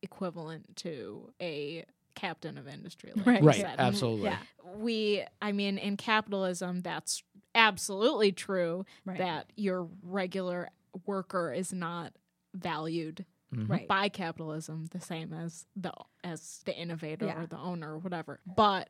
equivalent 0.02 0.76
to 0.76 1.32
a 1.40 1.84
captain 2.14 2.58
of 2.58 2.66
industry. 2.68 3.12
Like 3.14 3.26
Right. 3.26 3.42
Right, 3.42 3.56
said. 3.60 3.76
Absolutely. 3.78 4.24
yeah 4.30 4.38
We, 4.74 5.24
I 5.40 5.52
mean, 5.52 5.78
in 5.78 5.96
capitalism, 5.96 6.80
that's 6.80 7.22
absolutely 7.54 8.32
true. 8.32 8.84
right 9.04 9.18
That 9.18 9.52
your 9.56 9.88
regular 10.02 10.70
worker 11.06 11.52
is 11.52 11.72
not 11.72 12.12
valued 12.54 13.24
Mhm. 13.54 13.86
by 13.86 14.08
capitalism 14.08 14.86
the 14.92 15.00
same 15.00 15.32
as 15.34 15.66
the 15.76 15.92
as 16.24 16.62
the 16.64 16.74
innovator 16.74 17.26
Yeah. 17.26 17.42
or 17.42 17.46
the 17.46 17.58
owner 17.58 17.92
or 17.94 17.98
whatever. 17.98 18.40
But 18.46 18.88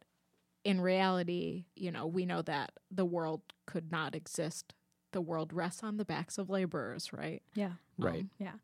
in 0.64 0.80
reality, 0.80 1.66
you 1.74 1.90
know, 1.90 2.06
we 2.06 2.24
know 2.26 2.42
that 2.42 2.70
the 2.90 3.04
world 3.04 3.42
could 3.66 3.90
not 3.90 4.14
exist. 4.14 4.74
The 5.10 5.20
world 5.20 5.52
rests 5.52 5.82
on 5.82 5.96
the 5.96 6.04
backs 6.04 6.38
of 6.38 6.48
laborers, 6.48 7.12
right? 7.12 7.42
yeah 7.54 7.72
Right. 7.98 8.26
Yeah. 8.38 8.54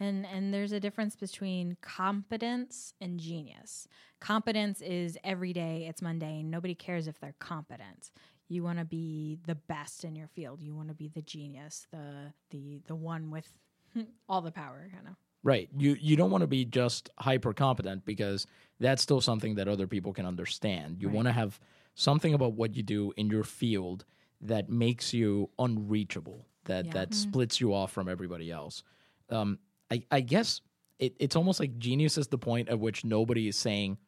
And 0.00 0.26
and 0.26 0.52
there's 0.52 0.72
a 0.72 0.80
difference 0.80 1.14
between 1.14 1.76
competence 1.82 2.94
and 3.00 3.20
genius. 3.20 3.86
Competence 4.20 4.80
is 4.80 5.18
everyday, 5.22 5.86
it's 5.88 6.00
mundane. 6.02 6.50
Nobody 6.50 6.74
cares 6.74 7.06
if 7.06 7.20
they're 7.20 7.34
competent. 7.38 8.10
You 8.48 8.62
want 8.64 8.78
to 8.78 8.84
be 8.84 9.38
the 9.46 9.54
best 9.54 10.02
in 10.04 10.16
your 10.16 10.26
field. 10.26 10.60
You 10.62 10.74
want 10.74 10.88
to 10.88 10.94
be 10.94 11.08
the 11.08 11.22
genius, 11.22 11.86
the 11.92 12.32
the 12.50 12.80
the 12.86 12.94
one 12.96 13.30
with 13.30 13.52
all 14.28 14.40
the 14.40 14.50
power 14.50 14.88
kind 14.92 15.06
of. 15.06 15.14
Right. 15.42 15.68
You 15.76 15.96
you 16.00 16.16
don't 16.16 16.30
want 16.30 16.42
to 16.42 16.48
be 16.48 16.64
just 16.64 17.10
hyper 17.18 17.52
competent 17.52 18.04
because 18.04 18.46
that's 18.78 19.02
still 19.02 19.20
something 19.20 19.54
that 19.56 19.68
other 19.68 19.86
people 19.86 20.12
can 20.12 20.26
understand. 20.26 20.96
You 21.00 21.08
Right. 21.08 21.16
want 21.16 21.28
to 21.28 21.32
have 21.32 21.60
something 21.94 22.32
about 22.34 22.54
what 22.54 22.74
you 22.74 22.82
do 22.82 23.12
in 23.16 23.28
your 23.28 23.44
field 23.44 24.04
that 24.40 24.70
makes 24.70 25.12
you 25.12 25.50
unreachable, 25.58 26.46
that 26.64 26.86
Yeah. 26.86 26.92
that 26.92 27.14
splits 27.14 27.60
you 27.60 27.74
off 27.74 27.92
from 27.92 28.08
everybody 28.08 28.50
else. 28.50 28.82
Um, 29.28 29.58
I, 29.90 30.02
I 30.10 30.20
guess 30.20 30.60
it, 30.98 31.14
it's 31.18 31.36
almost 31.36 31.60
like 31.60 31.78
genius 31.78 32.18
is 32.18 32.28
the 32.28 32.38
point 32.38 32.68
at 32.68 32.78
which 32.78 33.04
nobody 33.04 33.48
is 33.48 33.56
saying, 33.56 33.98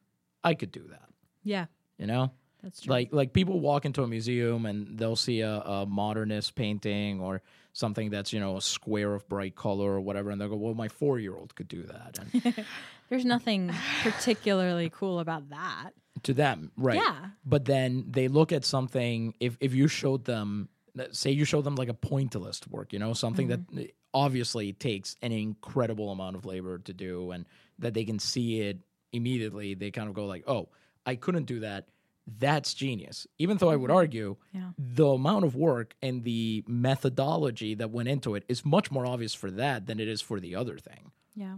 I 0.43 0.53
could 0.53 0.71
do 0.71 0.85
that. 0.89 1.09
Yeah, 1.43 1.65
You 1.97 2.07
know? 2.07 2.31
that's 2.63 2.81
true. 2.81 2.91
Like 2.91 3.09
like 3.11 3.33
people 3.33 3.59
walk 3.59 3.85
into 3.85 4.03
a 4.03 4.07
museum 4.07 4.65
and 4.65 4.97
they'll 4.97 5.17
see 5.17 5.41
a, 5.41 5.59
a 5.59 5.85
modernist 5.85 6.55
painting 6.55 7.19
or 7.19 7.41
something 7.73 8.09
that's 8.09 8.31
you 8.31 8.39
know 8.39 8.57
a 8.57 8.61
square 8.61 9.13
of 9.13 9.27
bright 9.27 9.55
color 9.55 9.91
or 9.91 10.01
whatever, 10.01 10.29
and 10.29 10.39
they'll 10.39 10.49
go, 10.49 10.55
"Well, 10.55 10.73
my 10.73 10.87
four 10.87 11.19
year 11.19 11.35
old 11.35 11.53
could 11.55 11.67
do 11.67 11.83
that." 11.83 12.19
And 12.19 12.65
There's 13.09 13.25
nothing 13.25 13.71
particularly 14.01 14.89
cool 14.89 15.19
about 15.19 15.49
that. 15.49 15.91
to 16.23 16.33
them, 16.33 16.71
right? 16.77 16.95
Yeah. 16.95 17.27
But 17.45 17.65
then 17.65 18.05
they 18.09 18.29
look 18.29 18.53
at 18.53 18.63
something. 18.63 19.33
If 19.41 19.57
if 19.59 19.73
you 19.73 19.89
showed 19.89 20.23
them, 20.23 20.69
say 21.11 21.31
you 21.31 21.43
showed 21.43 21.65
them 21.65 21.75
like 21.75 21.89
a 21.89 21.93
pointillist 21.93 22.67
work, 22.69 22.93
you 22.93 22.99
know, 22.99 23.13
something 23.13 23.49
that 23.49 23.59
mm-hmm. 23.59 23.85
Obviously 24.13 24.73
takes 24.73 25.15
an 25.21 25.31
incredible 25.31 26.11
amount 26.11 26.35
of 26.35 26.45
labor 26.45 26.77
to 26.79 26.93
do, 26.93 27.31
and 27.31 27.45
that 27.79 27.93
they 27.93 28.05
can 28.05 28.19
see 28.19 28.61
it 28.61 28.79
immediately, 29.11 29.73
they 29.73 29.91
kind 29.91 30.07
of 30.07 30.13
go 30.13 30.25
like, 30.25 30.43
"Oh, 30.47 30.69
I 31.05 31.15
couldn't 31.15 31.45
do 31.45 31.59
that. 31.61 31.87
That's 32.25 32.73
genius. 32.73 33.27
Even 33.37 33.57
though 33.57 33.69
I 33.69 33.75
would 33.75 33.89
mm-hmm. 33.89 33.97
argue 33.97 34.37
Yeah. 34.53 34.71
the 34.77 35.07
amount 35.07 35.45
of 35.45 35.55
work 35.55 35.93
and 36.01 36.23
the 36.23 36.63
methodology 36.67 37.75
that 37.75 37.91
went 37.91 38.07
into 38.07 38.35
it 38.35 38.45
is 38.47 38.63
much 38.63 38.91
more 38.91 39.05
obvious 39.05 39.33
for 39.33 39.51
that 39.51 39.87
than 39.87 39.99
it 39.99 40.07
is 40.07 40.21
for 40.21 40.39
the 40.39 40.55
other 40.55 40.77
thing. 40.77 41.11
Yeah, 41.35 41.57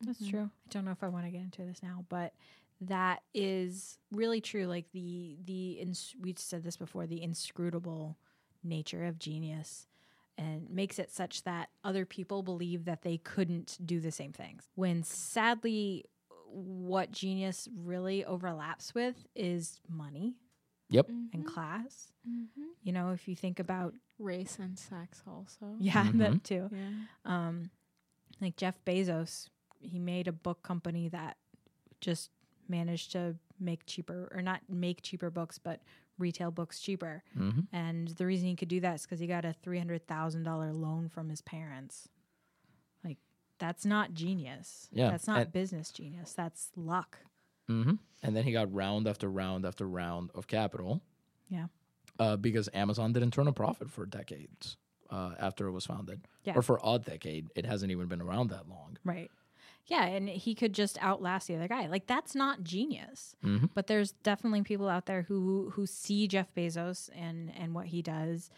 that's 0.00 0.20
mm-hmm. 0.20 0.30
true. 0.30 0.50
I 0.66 0.68
don't 0.70 0.84
know 0.84 0.90
if 0.90 1.02
I 1.02 1.08
want 1.08 1.24
to 1.24 1.30
get 1.30 1.40
into 1.40 1.62
this 1.64 1.82
now, 1.82 2.04
but 2.08 2.34
that 2.82 3.22
is 3.32 3.98
really 4.10 4.40
true. 4.40 4.66
Like 4.66 4.90
the 4.92 5.38
the 5.44 5.72
ins- 5.72 6.14
we 6.20 6.34
said 6.36 6.62
this 6.62 6.76
before, 6.76 7.06
the 7.06 7.22
inscrutable 7.22 8.18
nature 8.62 9.04
of 9.04 9.18
genius, 9.18 9.86
and 10.38 10.68
makes 10.70 10.98
it 10.98 11.10
such 11.10 11.42
that 11.44 11.68
other 11.84 12.04
people 12.06 12.42
believe 12.42 12.84
that 12.86 13.02
they 13.02 13.18
couldn't 13.18 13.78
do 13.84 14.00
the 14.00 14.10
same 14.10 14.32
things. 14.32 14.64
When 14.74 15.02
sadly, 15.02 16.04
what 16.46 17.10
genius 17.12 17.68
really 17.76 18.24
overlaps 18.24 18.94
with 18.94 19.26
is 19.34 19.80
money 19.88 20.34
Yep. 20.90 21.08
and 21.32 21.46
class. 21.46 22.12
You 22.82 22.92
know, 22.92 23.10
if 23.10 23.26
you 23.28 23.34
think 23.36 23.58
about 23.58 23.94
Race 24.18 24.58
and 24.58 24.78
sex 24.78 25.22
also. 25.26 25.76
yeah, 25.78 26.04
Mhm. 26.06 26.18
that 26.18 26.44
too. 26.44 26.68
Yeah. 26.72 26.90
um, 27.24 27.70
like 28.40 28.56
Jeff 28.56 28.82
Bezos, 28.84 29.48
he 29.80 29.98
made 29.98 30.28
a 30.28 30.32
book 30.32 30.62
company 30.62 31.08
that 31.08 31.36
just 32.00 32.30
managed 32.68 33.12
to 33.12 33.36
make 33.58 33.86
cheaper 33.86 34.28
or 34.34 34.42
not 34.42 34.60
make 34.68 35.02
cheaper 35.02 35.30
books, 35.30 35.58
but 35.58 35.80
retail 36.22 36.50
books 36.50 36.80
cheaper. 36.80 37.22
hmm 37.36 37.60
And 37.72 38.08
the 38.08 38.24
reason 38.24 38.48
he 38.48 38.56
could 38.56 38.68
do 38.68 38.80
that 38.80 38.94
is 38.94 39.02
because 39.02 39.20
he 39.20 39.26
got 39.26 39.44
a 39.44 39.52
three 39.62 39.78
hundred 39.78 40.06
thousand 40.06 40.44
dollar 40.44 40.72
loan 40.72 41.08
from 41.10 41.28
his 41.28 41.42
parents. 41.42 42.08
Like 43.04 43.18
that's 43.58 43.84
not 43.84 44.14
genius. 44.14 44.88
Yeah, 44.92 45.10
that's 45.10 45.26
not 45.26 45.40
and- 45.42 45.52
business 45.52 45.90
genius. 45.90 46.32
That's 46.32 46.70
luck. 46.76 47.18
hmm 47.66 47.94
And 48.22 48.34
then 48.36 48.44
he 48.44 48.52
got 48.52 48.72
round 48.72 49.06
after 49.06 49.28
round 49.30 49.66
after 49.66 49.86
round 49.86 50.30
of 50.34 50.46
capital 50.46 51.02
Yeah. 51.50 51.66
uh, 52.18 52.36
because 52.36 52.68
Amazon 52.72 53.12
didn't 53.12 53.32
turn 53.32 53.48
a 53.48 53.52
profit 53.52 53.90
for 53.90 54.06
decades 54.06 54.76
uh, 55.10 55.34
after 55.38 55.66
it 55.66 55.72
was 55.72 55.84
founded. 55.86 56.26
Yeah. 56.44 56.54
Or 56.56 56.62
for 56.62 56.80
a 56.82 56.98
decade. 56.98 57.50
It 57.54 57.66
hasn't 57.66 57.92
even 57.92 58.06
been 58.08 58.22
around 58.22 58.48
that 58.50 58.68
long. 58.68 58.96
Right. 59.04 59.30
Yeah, 59.86 60.04
and 60.04 60.28
he 60.28 60.54
could 60.54 60.72
just 60.72 61.02
outlast 61.02 61.48
the 61.48 61.56
other 61.56 61.68
guy. 61.68 61.86
Like 61.88 62.06
that's 62.06 62.34
not 62.34 62.62
genius. 62.62 63.34
Mhm. 63.44 63.70
But 63.74 63.86
there's 63.88 64.12
definitely 64.12 64.62
people 64.62 64.88
out 64.88 65.06
there 65.06 65.22
who 65.22 65.70
who 65.74 65.86
see 65.86 66.28
Jeff 66.28 66.54
Bezos 66.54 67.10
and 67.14 67.52
and 67.56 67.74
what 67.74 67.86
he 67.86 68.00
does 68.02 68.48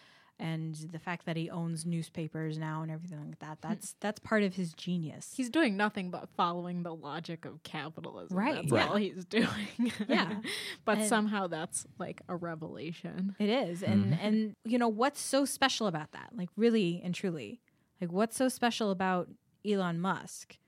and 0.41 0.75
the 0.91 0.99
fact 0.99 1.27
that 1.27 1.37
he 1.37 1.49
owns 1.49 1.87
newspapers 1.87 2.59
now 2.59 2.83
and 2.83 2.91
everything 2.91 3.25
like 3.25 3.39
that. 3.39 3.59
That's 3.63 3.95
that's 4.01 4.19
part 4.19 4.43
of 4.43 4.55
his 4.57 4.75
genius. 4.75 5.33
He's 5.37 5.49
doing 5.49 5.77
nothing 5.77 6.11
but 6.11 6.29
following 6.37 6.83
the 6.83 6.93
logic 6.95 7.45
of 7.45 7.63
capitalism. 7.63 8.37
Right, 8.37 8.57
That's 8.57 8.73
yeah. 8.73 8.89
all 8.89 8.97
he's 8.97 9.25
doing. 9.39 9.93
Yeah. 10.09 10.41
but 10.85 10.99
And- 10.99 11.07
somehow 11.09 11.47
that's 11.47 11.87
like 11.99 12.21
a 12.29 12.35
revelation. 12.37 13.37
It 13.39 13.49
is. 13.49 13.83
And 13.83 14.19
and 14.21 14.57
you 14.65 14.77
know 14.79 14.89
what's 14.89 15.21
so 15.21 15.45
special 15.45 15.87
about 15.87 16.11
that? 16.13 16.31
Like 16.35 16.51
really 16.57 17.01
and 17.05 17.15
truly. 17.15 17.61
Like 18.01 18.13
what's 18.13 18.37
so 18.37 18.49
special 18.49 18.91
about 18.91 19.29
Elon 19.65 20.01
Musk? 20.01 20.59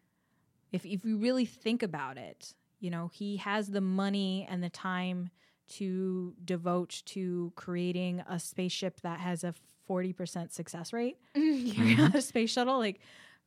If 0.76 0.86
if 0.86 1.04
you 1.04 1.16
really 1.16 1.44
think 1.44 1.82
about 1.82 2.18
it, 2.18 2.54
you 2.78 2.90
know, 2.90 3.10
he 3.12 3.38
has 3.38 3.70
the 3.70 3.80
money 3.80 4.46
and 4.48 4.62
the 4.62 4.70
time 4.70 5.30
to 5.74 6.34
devote 6.44 7.02
to 7.06 7.52
creating 7.56 8.22
a 8.28 8.38
spaceship 8.38 9.00
that 9.00 9.18
has 9.18 9.42
a 9.42 9.52
40% 9.88 10.52
success 10.52 10.92
rate. 10.92 11.16
Mm-hmm. 11.36 12.16
a 12.16 12.22
space 12.22 12.50
shuttle 12.50 12.78
like 12.78 13.00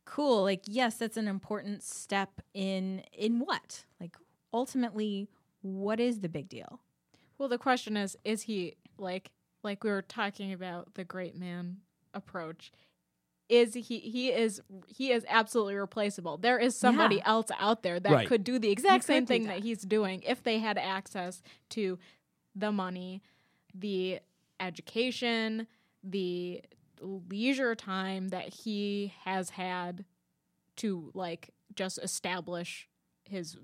cool. 0.04 0.42
Like 0.42 0.62
yes, 0.66 0.96
that's 0.96 1.16
an 1.16 1.28
important 1.28 1.82
step 1.82 2.40
in 2.54 3.02
in 3.12 3.38
what? 3.38 3.84
Like 4.00 4.16
ultimately 4.52 5.28
what 5.62 6.00
is 6.00 6.20
the 6.20 6.28
big 6.28 6.48
deal? 6.48 6.80
Well, 7.38 7.48
the 7.48 7.58
question 7.58 7.96
is, 7.96 8.16
is 8.24 8.42
he 8.42 8.76
like 8.98 9.30
like 9.62 9.84
we 9.84 9.90
were 9.90 10.02
talking 10.02 10.52
about 10.52 10.94
the 10.94 11.04
great 11.04 11.36
man 11.36 11.78
approach? 12.14 12.72
Is 13.50 13.74
he 13.74 13.98
he 13.98 14.30
is 14.30 14.62
he 14.86 15.10
is 15.10 15.26
absolutely 15.28 15.74
replaceable. 15.74 16.36
There 16.38 16.58
is 16.58 16.76
somebody 16.76 17.16
Yeah. 17.16 17.22
else 17.26 17.48
out 17.58 17.82
there 17.82 17.98
that 17.98 18.12
Right. 18.12 18.28
could 18.28 18.44
do 18.44 18.58
the 18.60 18.70
exact 18.70 19.02
could 19.02 19.06
same 19.12 19.26
thing 19.26 19.42
that. 19.44 19.56
that 19.56 19.62
he's 19.64 19.82
doing 19.82 20.22
if 20.22 20.42
they 20.42 20.60
had 20.60 20.78
access 20.78 21.42
to 21.70 21.98
the 22.54 22.70
money, 22.70 23.22
the 23.74 24.20
education, 24.60 25.66
the 26.04 26.62
leisure 27.00 27.74
time 27.74 28.28
that 28.28 28.54
he 28.54 29.12
has 29.24 29.50
had 29.50 30.04
to 30.76 31.10
like 31.14 31.50
just 31.74 31.98
establish 31.98 32.88
his 33.24 33.56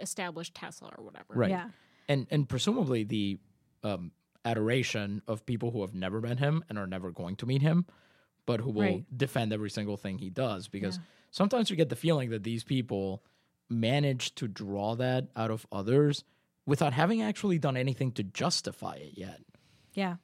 establish 0.00 0.52
Tesla 0.52 0.90
or 0.98 1.04
whatever. 1.04 1.34
Right. 1.34 1.50
Yeah. 1.50 1.70
And 2.08 2.26
and 2.30 2.48
presumably 2.48 3.04
the 3.04 3.38
um, 3.84 4.10
adoration 4.44 5.22
of 5.28 5.46
people 5.46 5.70
who 5.70 5.82
have 5.82 5.94
never 5.94 6.20
met 6.20 6.38
him 6.38 6.64
and 6.68 6.78
are 6.78 6.86
never 6.86 7.10
going 7.12 7.36
to 7.36 7.46
meet 7.46 7.62
him, 7.62 7.86
but 8.46 8.60
who 8.60 8.70
will 8.70 8.82
Right. 8.82 9.16
defend 9.16 9.52
every 9.52 9.70
single 9.70 9.96
thing 9.96 10.18
he 10.18 10.30
does. 10.30 10.68
Because 10.68 10.96
Yeah. 10.96 11.02
sometimes 11.30 11.70
you 11.70 11.76
get 11.76 11.88
the 11.88 11.96
feeling 11.96 12.30
that 12.30 12.42
these 12.42 12.64
people 12.64 13.22
manage 13.68 14.34
to 14.36 14.46
draw 14.48 14.94
that 14.96 15.28
out 15.36 15.50
of 15.50 15.66
others 15.72 16.24
without 16.66 16.92
having 16.92 17.22
actually 17.22 17.58
done 17.58 17.76
anything 17.76 18.12
to 18.12 18.22
justify 18.22 18.94
it 18.96 19.16
yet. 19.16 19.40
Yeah. 19.94 20.16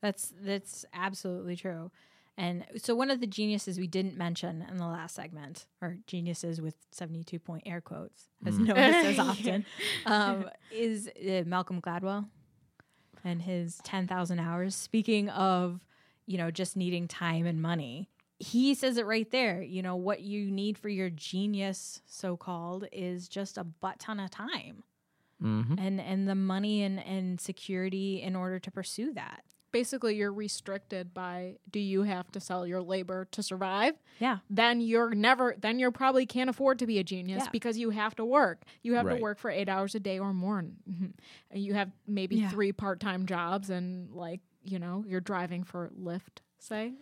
That's 0.00 0.32
that's 0.40 0.84
absolutely 0.92 1.56
true. 1.56 1.90
And 2.36 2.66
so 2.76 2.96
one 2.96 3.10
of 3.12 3.20
the 3.20 3.28
geniuses 3.28 3.78
we 3.78 3.86
didn't 3.86 4.16
mention 4.16 4.60
in 4.68 4.76
the 4.76 4.86
last 4.88 5.14
segment, 5.14 5.66
or 5.80 5.98
geniuses 6.08 6.60
with 6.60 6.74
72 6.90 7.38
point 7.38 7.62
air 7.64 7.80
quotes, 7.80 8.28
as 8.44 8.58
Noah 8.58 8.74
says 8.74 9.18
often, 9.30 9.64
um, 10.04 10.50
is 10.70 11.08
uh, 11.08 11.44
Malcolm 11.46 11.80
Gladwell 11.80 12.28
and 13.22 13.40
his 13.42 13.78
10,000 13.84 14.40
hours. 14.40 14.74
Speaking 14.74 15.28
of, 15.30 15.80
you 16.26 16.38
know, 16.38 16.50
just 16.50 16.76
needing 16.76 17.06
time 17.08 17.46
and 17.46 17.60
money, 17.60 18.08
he 18.38 18.74
says 18.74 18.96
it 18.96 19.06
right 19.06 19.30
there. 19.30 19.62
You 19.62 19.82
know, 19.82 19.96
what 19.96 20.20
you 20.22 20.50
need 20.50 20.76
for 20.78 20.88
your 20.88 21.10
genius, 21.10 22.02
so 22.06 22.36
called, 22.36 22.86
is 22.92 23.28
just 23.28 23.58
a 23.58 23.64
butt 23.64 23.98
ton 23.98 24.20
of 24.20 24.30
time. 24.30 24.82
Mm-hmm. 25.42 25.78
And, 25.78 26.00
and 26.00 26.28
the 26.28 26.34
money 26.34 26.82
and, 26.82 26.98
and 27.04 27.40
security 27.40 28.22
in 28.22 28.34
order 28.36 28.58
to 28.60 28.70
pursue 28.70 29.12
that. 29.14 29.42
basically 29.72 30.14
you're 30.14 30.32
restricted 30.32 31.12
by 31.12 31.56
do 31.68 31.80
you 31.80 32.02
have 32.04 32.30
to 32.30 32.38
sell 32.40 32.64
your 32.64 32.80
labor 32.80 33.26
to 33.32 33.42
survive 33.42 33.94
Yeah. 34.20 34.38
then 34.48 34.80
you're 34.80 35.12
never 35.16 35.56
then 35.58 35.80
you 35.80 35.90
probably 35.90 36.24
can't 36.26 36.48
afford 36.48 36.78
to 36.78 36.86
be 36.86 36.98
a 37.00 37.04
genius 37.04 37.42
Yeah. 37.44 37.50
because 37.50 37.76
you 37.76 37.90
have 37.90 38.14
to 38.16 38.24
work 38.24 38.62
you 38.84 38.94
have 38.94 39.06
Right. 39.06 39.16
to 39.16 39.22
work 39.22 39.38
for 39.40 39.50
eight 39.50 39.68
hours 39.68 39.96
a 39.96 40.00
day 40.00 40.20
or 40.20 40.32
more 40.32 40.60
and 40.60 41.14
you 41.52 41.74
have 41.74 41.90
maybe 42.06 42.36
Yeah. 42.36 42.50
three 42.50 42.70
part-time 42.72 43.26
jobs 43.26 43.68
and 43.68 44.12
like 44.12 44.40
you 44.64 44.78
know 44.78 45.04
you're 45.06 45.20
driving 45.20 45.62
for 45.64 45.90
lyft 46.00 46.40
say 46.58 46.92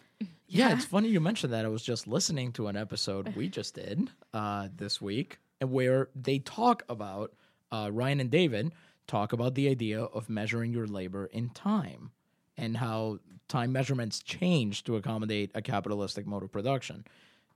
Yeah, 0.47 0.75
it's 0.75 0.85
funny 0.85 1.09
you 1.09 1.21
mentioned 1.21 1.53
that. 1.53 1.65
I 1.65 1.69
was 1.69 1.83
just 1.83 2.07
listening 2.07 2.53
to 2.53 2.69
an 2.69 2.77
episode 2.77 3.35
we 3.35 3.49
just 3.49 3.75
did 3.75 4.11
uh, 4.35 4.69
this 4.77 5.01
week, 5.01 5.39
and 5.61 5.73
where 5.73 6.09
they 6.15 6.41
talk 6.41 6.83
about 6.89 7.33
uh, 7.71 7.89
Ryan 7.91 8.21
and 8.21 8.31
David 8.31 8.73
talk 9.07 9.33
about 9.33 9.55
the 9.55 9.69
idea 9.69 10.03
of 10.03 10.29
measuring 10.29 10.73
your 10.73 10.87
labor 10.87 11.27
in 11.27 11.49
time 11.51 12.11
and 12.57 12.77
how 12.77 13.19
time 13.49 13.73
measurements 13.73 14.23
change 14.23 14.85
to 14.85 14.97
accommodate 14.97 15.51
a 15.55 15.63
capitalistic 15.63 16.27
mode 16.27 16.43
of 16.43 16.53
production. 16.53 17.05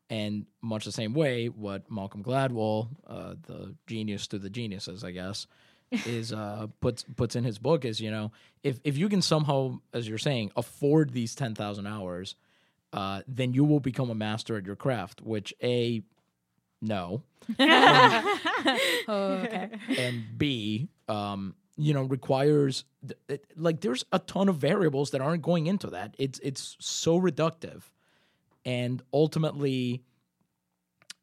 And 0.08 0.46
much 0.62 0.84
the 0.84 0.92
same 0.92 1.14
way, 1.14 1.46
what 1.46 1.90
Malcolm 1.90 2.22
Gladwell, 2.22 2.88
uh, 3.06 3.34
the 3.46 3.74
genius 3.86 4.26
to 4.28 4.38
the 4.38 4.50
geniuses, 4.50 5.02
I 5.04 5.10
guess, 5.10 5.46
is 5.92 6.32
uh, 6.32 6.66
puts 6.80 7.04
puts 7.04 7.36
in 7.36 7.44
his 7.44 7.58
book 7.58 7.84
is 7.84 8.00
you 8.00 8.10
know 8.10 8.32
if 8.62 8.80
if 8.84 8.96
you 8.98 9.08
can 9.08 9.22
somehow, 9.22 9.78
as 9.92 10.08
you're 10.08 10.18
saying, 10.18 10.50
afford 10.56 11.12
these 11.12 11.34
ten 11.34 11.54
thousand 11.54 11.86
hours, 11.86 12.34
uh, 12.92 13.22
then 13.28 13.52
you 13.52 13.64
will 13.64 13.80
become 13.80 14.10
a 14.10 14.14
master 14.14 14.56
at 14.56 14.66
your 14.66 14.76
craft. 14.76 15.20
Which 15.22 15.54
a 15.62 16.02
no, 16.82 17.22
Oh, 17.58 19.40
okay. 19.44 19.70
and 19.96 20.24
B, 20.36 20.88
um, 21.08 21.54
you 21.76 21.94
know, 21.94 22.02
requires 22.02 22.84
th- 23.06 23.18
it, 23.28 23.44
like 23.56 23.80
there's 23.80 24.04
a 24.12 24.18
ton 24.18 24.48
of 24.48 24.56
variables 24.56 25.10
that 25.12 25.20
aren't 25.20 25.42
going 25.42 25.66
into 25.66 25.88
that. 25.88 26.14
It's 26.18 26.38
it's 26.40 26.76
so 26.80 27.18
reductive, 27.20 27.82
and 28.64 29.02
ultimately, 29.12 30.02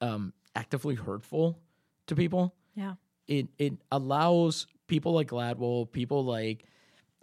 um, 0.02 0.34
actively 0.56 0.96
hurtful 0.96 1.60
to 2.08 2.16
people. 2.16 2.56
yeah. 2.76 2.94
It 3.28 3.48
it 3.58 3.74
allows 3.92 4.68
people 4.88 5.14
like 5.14 5.30
Gladwell, 5.30 5.92
people 5.92 6.24
like 6.26 6.66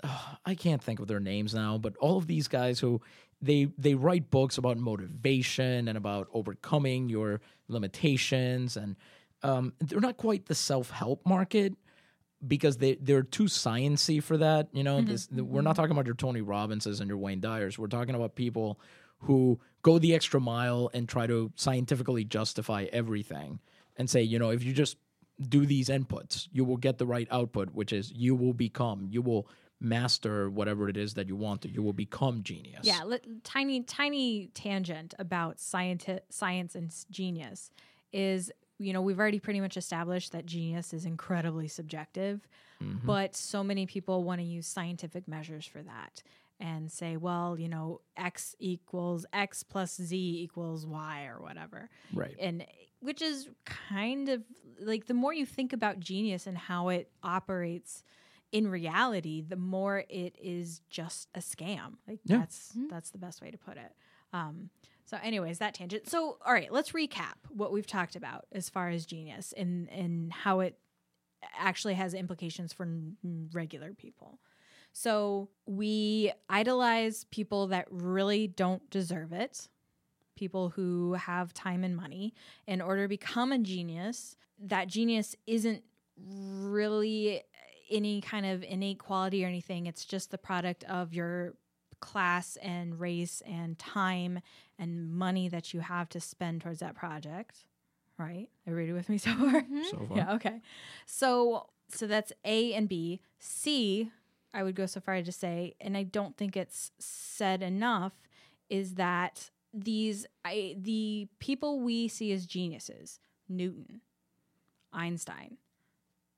uh, 0.03 0.35
I 0.45 0.55
can't 0.55 0.83
think 0.83 1.01
of 1.01 1.09
their 1.09 1.21
names 1.21 1.55
now, 1.55 1.79
but 1.79 1.97
all 1.97 2.17
of 2.17 2.27
these 2.27 2.49
guys 2.49 2.81
who 2.81 3.01
they 3.43 3.69
they 3.79 3.95
write 3.95 4.31
books 4.31 4.59
about 4.59 4.79
motivation 4.79 5.89
and 5.89 5.97
about 5.97 6.29
overcoming 6.33 7.09
your 7.09 7.41
limitations, 7.69 8.77
and 8.77 8.97
um, 9.43 9.73
they're 9.81 10.01
not 10.01 10.17
quite 10.17 10.47
the 10.47 10.55
self 10.55 10.91
help 10.91 11.25
market 11.27 11.75
because 12.47 12.79
they 12.79 12.95
they're 12.95 13.23
too 13.23 13.45
sciency 13.45 14.23
for 14.23 14.37
that. 14.39 14.69
You 14.73 14.85
know, 14.85 15.01
this 15.01 15.29
we're 15.31 15.63
not 15.63 15.77
talking 15.77 15.93
about 15.93 16.07
your 16.07 16.15
Tony 16.15 16.41
Robbinses 16.43 17.01
and 17.01 17.09
your 17.09 17.19
Wayne 17.19 17.41
Dyers. 17.41 17.79
We're 17.79 17.87
talking 17.87 18.15
about 18.15 18.35
people 18.35 18.81
who 19.21 19.61
go 19.83 19.99
the 19.99 20.15
extra 20.15 20.41
mile 20.41 20.91
and 20.95 21.09
try 21.09 21.27
to 21.27 21.53
scientifically 21.57 22.25
justify 22.25 22.87
everything 22.93 23.61
and 23.97 24.09
say, 24.09 24.23
you 24.23 24.39
know, 24.39 24.51
if 24.51 24.65
you 24.65 24.73
just 24.73 24.97
do 25.49 25.67
these 25.67 25.89
inputs, 25.89 26.49
you 26.53 26.65
will 26.65 26.77
get 26.77 26.99
the 26.99 27.07
right 27.07 27.29
output, 27.31 27.71
which 27.75 27.93
is 27.93 28.13
you 28.13 28.35
will 28.35 28.53
become, 28.53 29.07
you 29.11 29.23
will 29.23 29.49
master 29.81 30.51
whatever 30.51 30.89
it 30.89 30.97
is 30.97 31.15
that 31.15 31.27
you 31.27 31.37
want 31.37 31.63
to. 31.63 31.69
You 31.71 31.83
will 31.83 31.95
become 31.95 32.43
genius. 32.43 32.81
Yeah, 32.83 33.03
li- 33.05 33.19
tiny 33.45 33.83
tiny 33.83 34.49
tangent 34.49 35.15
about 35.19 35.57
scienti- 35.57 36.21
science 36.29 36.75
and 36.75 36.95
genius 37.11 37.71
is 38.13 38.53
you 38.79 38.93
know 38.93 39.01
we've 39.01 39.19
already 39.19 39.41
pretty 39.41 39.61
much 39.61 39.77
established 39.77 40.33
that 40.33 40.45
genius 40.47 40.93
is 40.93 41.07
incredibly 41.07 41.69
subjective, 41.69 42.47
mm-hmm. 42.83 43.07
but 43.07 43.35
so 43.35 43.65
many 43.65 43.87
people 43.87 44.23
want 44.25 44.41
to 44.41 44.47
use 44.47 44.67
scientific 44.67 45.27
measures 45.27 45.65
for 45.65 45.83
that 45.83 46.23
and 46.59 46.93
say, 46.93 47.17
well, 47.17 47.59
you 47.59 47.69
know, 47.69 48.03
x 48.19 48.55
equals 48.59 49.25
x 49.33 49.63
plus 49.63 49.97
z 49.97 50.43
equals 50.43 50.85
y 50.85 51.25
or 51.25 51.41
whatever 51.41 51.89
Right. 52.13 52.37
and 52.39 52.67
which 53.01 53.21
is 53.23 53.49
kind 53.65 54.29
of 54.29 54.43
like 54.81 55.07
the 55.07 55.15
more 55.15 55.33
you 55.35 55.45
think 55.47 55.73
about 55.73 56.01
genius 56.01 56.47
and 56.47 56.57
how 56.57 56.89
it 56.89 57.11
operates 57.23 58.03
in 58.53 58.67
reality 58.69 59.41
the 59.43 59.57
more 59.57 60.05
it 60.09 60.35
is 60.41 60.81
just 60.91 61.29
a 61.35 61.39
scam. 61.41 61.95
Like 62.09 62.21
Yeah. 62.25 62.39
that's 62.39 62.73
that's 62.89 63.11
the 63.11 63.19
best 63.19 63.41
way 63.43 63.51
to 63.51 63.59
put 63.59 63.77
it. 63.77 63.93
Um 64.33 64.71
so 65.05 65.19
anyways 65.23 65.59
that 65.59 65.75
tangent. 65.75 66.09
So 66.09 66.39
all 66.47 66.53
right 66.53 66.73
let's 66.73 66.93
recap 66.93 67.35
what 67.49 67.73
we've 67.73 67.87
talked 67.87 68.17
about 68.17 68.47
as 68.53 68.69
far 68.69 68.89
as 68.89 69.05
genius 69.07 69.53
and 69.57 69.89
and 69.91 70.33
how 70.33 70.61
it 70.61 70.79
actually 71.59 71.95
has 71.95 72.13
implications 72.15 72.73
for 72.73 72.85
n- 72.85 73.17
regular 73.53 73.93
people. 73.95 74.39
So 74.93 75.49
we 75.67 76.33
idolize 76.49 77.25
people 77.31 77.69
that 77.69 77.87
really 77.91 78.47
don't 78.49 78.89
deserve 78.91 79.33
it 79.33 79.69
people 80.37 80.71
who 80.71 81.15
have 81.15 81.53
time 81.53 81.85
and 81.85 81.97
money 81.97 82.35
in 82.67 82.81
order 82.81 83.03
to 83.03 83.09
become 83.09 83.53
a 83.53 83.59
genius 83.59 84.37
that 84.59 84.89
genius 84.89 85.35
isn't 85.47 85.83
really 86.17 87.43
any 87.91 88.21
kind 88.21 88.47
of 88.47 88.63
innate 88.63 88.99
quality 88.99 89.45
or 89.45 89.49
anything. 89.49 89.87
It's 89.87 90.05
just 90.05 90.31
the 90.31 90.39
product 90.39 90.85
of 90.85 91.13
your 91.15 91.55
class 92.01 92.57
and 92.63 92.99
race 93.01 93.43
and 93.47 93.79
time 93.79 94.41
and 94.79 95.13
money 95.13 95.49
that 95.49 95.75
you 95.75 95.81
have 95.81 96.09
to 96.11 96.21
spend 96.21 96.63
towards 96.63 96.81
that 96.81 96.95
project 96.95 97.65
right? 98.21 98.49
Everybody 98.67 98.93
with 98.93 99.09
me 99.09 99.19
so 99.19 99.35
far? 99.35 99.63
Mm-hmm. 99.63 99.83
So 99.85 100.07
far. 100.07 100.17
yeah 100.17 100.35
okay. 100.35 100.61
So 101.07 101.71
so 101.89 102.07
that's 102.07 102.33
a 102.45 102.75
and 102.75 102.89
b. 102.89 103.21
C 103.39 104.11
i 104.53 104.63
would 104.63 104.75
go 104.75 104.85
so 104.85 105.01
far 105.01 105.15
as 105.15 105.27
to 105.27 105.33
say 105.33 105.75
and 105.81 105.97
i 105.97 106.03
don't 106.03 106.37
think 106.37 106.57
it's 106.57 106.91
said 106.99 107.63
enough 107.63 108.13
is 108.69 108.95
that 108.95 109.51
these 109.73 110.27
I, 110.45 110.77
the 110.79 111.29
people 111.39 111.81
we 111.81 112.09
see 112.09 112.33
as 112.33 112.47
geniuses 112.47 113.21
newton 113.49 114.01
einstein 114.93 115.57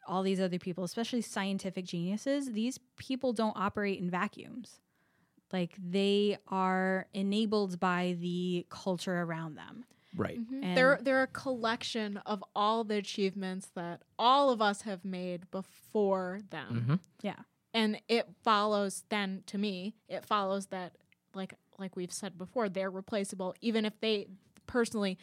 all 0.06 0.22
these 0.22 0.40
other 0.40 0.58
people 0.58 0.84
especially 0.84 1.20
scientific 1.22 1.84
geniuses 1.84 2.52
these 2.52 2.78
people 2.96 3.32
don't 3.32 3.56
operate 3.56 4.00
in 4.00 4.10
vacuums 4.10 4.80
like 5.52 5.76
they 5.78 6.36
are 6.48 7.06
enabled 7.14 7.78
by 7.80 8.16
the 8.20 8.66
culture 8.70 9.20
around 9.22 9.54
them 9.56 9.84
Right. 10.14 10.36
And- 10.62 10.76
they're 10.76 10.98
they're 11.00 11.22
a 11.22 11.26
collection 11.26 12.18
of 12.26 12.44
all 12.54 12.84
the 12.84 12.96
achievements 12.96 13.68
that 13.74 14.02
all 14.18 14.50
of 14.50 14.60
us 14.60 14.82
have 14.82 15.06
made 15.06 15.50
before 15.50 16.40
them. 16.50 16.84
Mhm. 16.86 17.00
yeah 17.22 17.36
and 17.72 17.98
it 18.08 18.28
follows 18.42 19.04
then 19.08 19.42
to 19.46 19.56
me 19.56 19.94
it 20.08 20.26
follows 20.26 20.66
that 20.66 20.96
like 21.34 21.54
like 21.78 21.96
we've 21.96 22.12
said 22.12 22.36
before 22.38 22.68
they're 22.68 22.90
replaceable 22.90 23.54
even 23.60 23.84
if 23.84 23.98
they 24.00 24.26
personally 24.66 25.18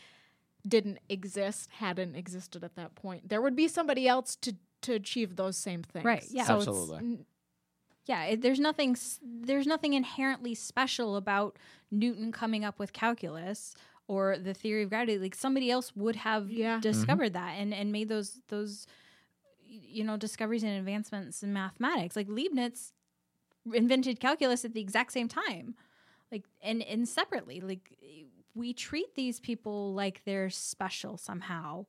didn't 0.67 0.99
exist 1.09 1.69
hadn't 1.77 2.15
existed 2.15 2.63
at 2.63 2.75
that 2.75 2.95
point 2.95 3.29
there 3.29 3.41
would 3.41 3.55
be 3.55 3.67
somebody 3.67 4.07
else 4.07 4.35
to 4.35 4.55
to 4.81 4.93
achieve 4.93 5.35
those 5.35 5.57
same 5.57 5.83
things 5.83 6.05
Right, 6.05 6.25
yeah. 6.29 6.43
so 6.45 6.57
it's- 6.61 6.67
Absolutely. 6.67 7.25
yeah 8.05 8.23
it, 8.25 8.41
there's 8.41 8.59
nothing 8.59 8.91
s- 8.91 9.19
there's 9.23 9.67
nothing 9.67 9.93
inherently 9.93 10.55
special 10.55 11.15
about 11.15 11.57
newton 11.91 12.31
coming 12.31 12.63
up 12.65 12.77
with 12.79 12.91
calculus 12.93 13.73
or 14.07 14.37
the 14.37 14.53
theory 14.53 14.83
of 14.83 14.89
gravity 14.89 15.17
like 15.17 15.35
somebody 15.35 15.69
else 15.71 15.95
would 15.95 16.15
have 16.17 16.49
Yeah. 16.51 16.73
Mm-hmm. 16.73 16.81
discovered 16.81 17.33
that 17.33 17.55
and 17.57 17.73
and 17.73 17.91
made 17.91 18.09
those 18.09 18.41
those 18.49 18.85
you 19.65 20.03
know 20.03 20.17
discoveries 20.17 20.63
and 20.63 20.73
advancements 20.73 21.43
in 21.43 21.53
mathematics 21.53 22.15
like 22.15 22.27
leibniz 22.27 22.91
invented 23.73 24.19
calculus 24.19 24.65
at 24.65 24.73
the 24.73 24.81
exact 24.81 25.11
same 25.13 25.27
time 25.27 25.75
like 26.31 26.43
and 26.61 26.81
and 26.83 27.07
separately 27.07 27.61
like 27.61 27.91
we 28.55 28.73
treat 28.73 29.15
these 29.15 29.39
people 29.39 29.93
like 29.93 30.21
they're 30.25 30.49
special 30.49 31.17
somehow 31.17 31.85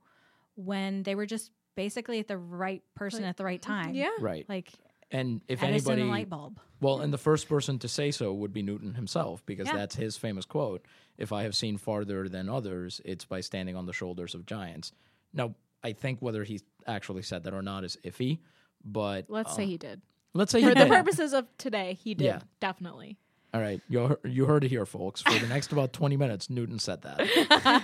when 0.56 1.02
they 1.04 1.14
were 1.14 1.26
just 1.26 1.50
basically 1.74 2.18
at 2.18 2.28
the 2.28 2.36
right 2.36 2.82
person 2.94 3.22
Like- 3.22 3.30
at 3.30 3.36
the 3.36 3.44
right 3.44 3.62
time 3.62 3.94
yeah 3.94 4.10
Right. 4.20 4.46
like 4.48 4.70
And 5.12 5.40
if 5.48 5.62
Edison 5.62 5.92
anybody, 5.94 6.10
light 6.10 6.28
bulb 6.30 6.60
well, 6.82 7.00
and 7.00 7.12
the 7.12 7.18
first 7.18 7.46
person 7.48 7.78
to 7.80 7.88
say 7.88 8.10
so 8.10 8.32
would 8.32 8.54
be 8.54 8.62
Newton 8.62 8.94
himself, 8.94 9.44
because 9.44 9.66
Yeah. 9.66 9.76
that's 9.76 9.94
his 9.96 10.16
famous 10.16 10.46
quote. 10.46 10.82
If 11.18 11.30
I 11.30 11.42
have 11.42 11.54
seen 11.54 11.76
farther 11.76 12.26
than 12.26 12.48
others, 12.48 13.02
it's 13.04 13.26
by 13.26 13.42
standing 13.42 13.76
on 13.76 13.84
the 13.84 13.92
shoulders 13.92 14.34
of 14.34 14.46
giants. 14.46 14.92
Now, 15.34 15.54
I 15.84 15.92
think 15.92 16.22
whether 16.22 16.42
he 16.42 16.60
actually 16.86 17.20
said 17.22 17.42
that 17.44 17.52
or 17.52 17.60
not 17.60 17.84
is 17.84 17.98
iffy, 18.02 18.38
but 18.82 19.26
let's 19.28 19.50
uh, 19.52 19.56
say 19.56 19.66
he 19.66 19.76
did 19.76 20.00
let's 20.32 20.52
say 20.52 20.60
he 20.60 20.68
for 20.68 20.74
the 20.74 20.80
did. 20.84 20.88
purposes 20.88 21.34
of 21.34 21.48
today 21.58 21.98
he 22.02 22.14
did 22.14 22.24
Yeah. 22.24 22.40
definitely 22.60 23.18
All 23.52 23.60
right, 23.60 23.80
you 23.88 24.06
heard, 24.06 24.18
you 24.24 24.44
heard 24.46 24.64
it 24.64 24.68
here, 24.68 24.86
folks. 24.86 25.20
For 25.22 25.32
the 25.32 25.46
next 25.48 25.72
about 25.72 25.92
twenty 26.00 26.16
minutes, 26.16 26.48
Newton 26.50 26.78
said 26.78 27.02
that. 27.02 27.20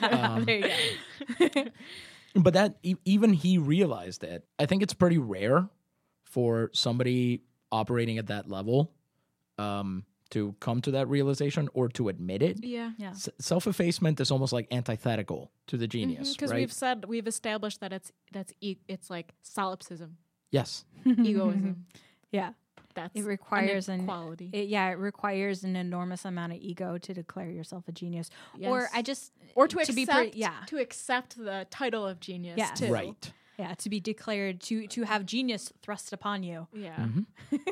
Um, 0.13 0.45
there 0.45 0.59
you 0.59 0.71
go 1.55 1.65
but 2.35 2.55
that 2.55 2.77
e- 2.83 2.95
even 3.05 3.33
he 3.33 3.59
realized 3.59 4.23
it. 4.25 4.45
I 4.59 4.67
think 4.67 4.83
it's 4.83 4.95
pretty 4.95 5.19
rare 5.19 5.69
for 6.25 6.71
somebody 6.73 7.43
operating 7.73 8.19
at 8.19 8.27
that 8.29 8.49
level 8.49 8.93
um, 9.59 10.05
to 10.31 10.55
come 10.61 10.81
to 10.83 10.91
that 10.93 11.09
realization 11.09 11.69
or 11.75 11.89
to 11.91 12.09
admit 12.09 12.43
it. 12.43 12.63
yeah 12.65 12.91
yeah 12.99 13.11
S- 13.11 13.29
self-effacement 13.39 14.21
is 14.21 14.31
almost 14.31 14.53
like 14.53 14.67
antithetical 14.71 15.51
to 15.69 15.77
the 15.77 15.87
genius, 15.89 16.33
because 16.35 16.51
right? 16.51 16.59
we've 16.61 16.73
said 16.73 17.05
we've 17.07 17.27
established 17.27 17.81
that 17.81 17.93
it's 17.93 18.13
that's 18.33 18.53
e- 18.61 18.77
it's 18.89 19.09
like 19.11 19.33
solipsism 19.43 20.17
yes, 20.51 20.85
egoism 21.07 21.87
yeah 22.33 22.51
that's 22.97 23.15
it 23.15 23.25
requires 23.25 23.89
an 23.89 24.05
quality 24.05 24.51
it, 24.53 24.67
yeah 24.69 24.89
it 24.89 24.99
requires 24.99 25.63
an 25.63 25.77
enormous 25.77 26.25
amount 26.25 26.53
of 26.53 26.59
ego 26.61 26.99
to 26.99 27.15
declare 27.15 27.51
yourself 27.51 27.85
a 27.87 27.93
genius 27.93 28.29
or 28.63 28.89
i 28.93 29.01
just 29.03 29.33
or 29.55 29.69
to 29.69 29.77
to 29.77 29.83
accept 29.83 29.95
be 29.97 30.07
pre- 30.07 30.33
yeah. 30.35 30.55
to 30.67 30.79
accept 30.79 31.37
the 31.39 31.67
title 31.71 32.05
of 32.05 32.19
genius 32.19 32.57
Yeah. 32.59 32.73
too. 32.75 32.93
right. 32.93 33.33
yeah 33.59 33.75
to 33.75 33.89
be 33.89 34.01
declared 34.01 34.61
to 34.63 34.89
to 34.89 35.05
have 35.05 35.25
genius 35.25 35.73
thrust 35.83 36.13
upon 36.13 36.43
you 36.43 36.67
Yeah. 36.73 36.97
Mm-hmm. 36.97 37.57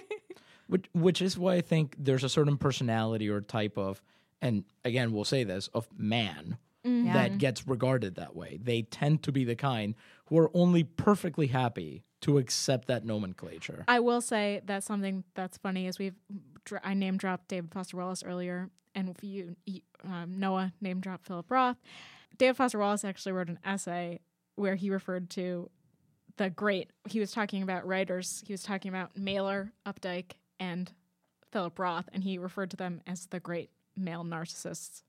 Which 0.67 0.87
which 0.95 1.21
is 1.21 1.37
why 1.37 1.57
I 1.57 1.61
think 1.61 1.95
there's 1.99 2.25
a 2.25 2.29
certain 2.29 2.57
personality 2.57 3.29
or 3.29 3.43
type 3.43 3.77
of, 3.77 4.01
and 4.41 4.65
again 4.83 5.13
we'll 5.13 5.25
say 5.25 5.45
this 5.45 5.69
of 5.75 5.87
man 5.97 6.57
Mm-hmm. 6.87 7.13
That 7.15 7.39
gets 7.39 7.67
regarded 7.67 8.17
that 8.17 8.37
way. 8.37 8.59
They 8.63 8.83
tend 8.83 9.23
to 9.23 9.33
be 9.33 9.45
the 9.45 9.57
kind 9.57 9.95
who 10.27 10.39
are 10.39 10.51
only 10.53 10.85
perfectly 10.85 11.47
happy 11.47 12.03
to 12.25 12.39
accept 12.39 12.89
that 12.89 13.05
nomenclature. 13.05 13.85
I 13.87 14.01
will 14.01 14.23
say 14.23 14.63
that 14.65 14.83
something 14.83 15.25
that's 15.35 15.59
funny 15.59 15.87
is 15.87 15.99
we've 15.99 16.15
I 16.83 16.95
name 16.95 17.19
dropped 17.19 17.49
David 17.49 17.71
Foster 17.71 17.99
Wallace 17.99 18.23
earlier, 18.25 18.71
and 18.95 19.15
you, 19.21 19.55
um, 20.03 20.39
Noah 20.39 20.73
name 20.81 21.01
dropped 21.01 21.27
Philip 21.27 21.51
Roth. 21.51 21.77
David 22.39 22.57
Foster 22.57 22.79
Wallace 22.79 23.05
actually 23.05 23.33
wrote 23.33 23.51
an 23.51 23.59
essay 23.63 24.21
where 24.57 24.75
he 24.75 24.89
referred 24.89 25.29
to 25.31 25.69
the 26.39 26.49
great. 26.49 26.91
He 27.07 27.21
was 27.21 27.31
talking 27.31 27.63
about 27.63 27.87
writers. 27.87 28.43
He 28.47 28.55
was 28.55 28.63
talking 28.63 28.89
about 28.89 29.19
Mailer, 29.19 29.73
Updike, 29.85 30.33
and 30.59 30.91
Philip 31.53 31.79
Roth, 31.79 32.09
and 32.15 32.25
he 32.25 32.39
referred 32.39 32.71
to 32.71 32.77
them 32.79 33.03
as 33.07 33.27
the 33.27 33.41
great 33.41 33.69
male 33.95 34.25
narcissists. 34.25 35.03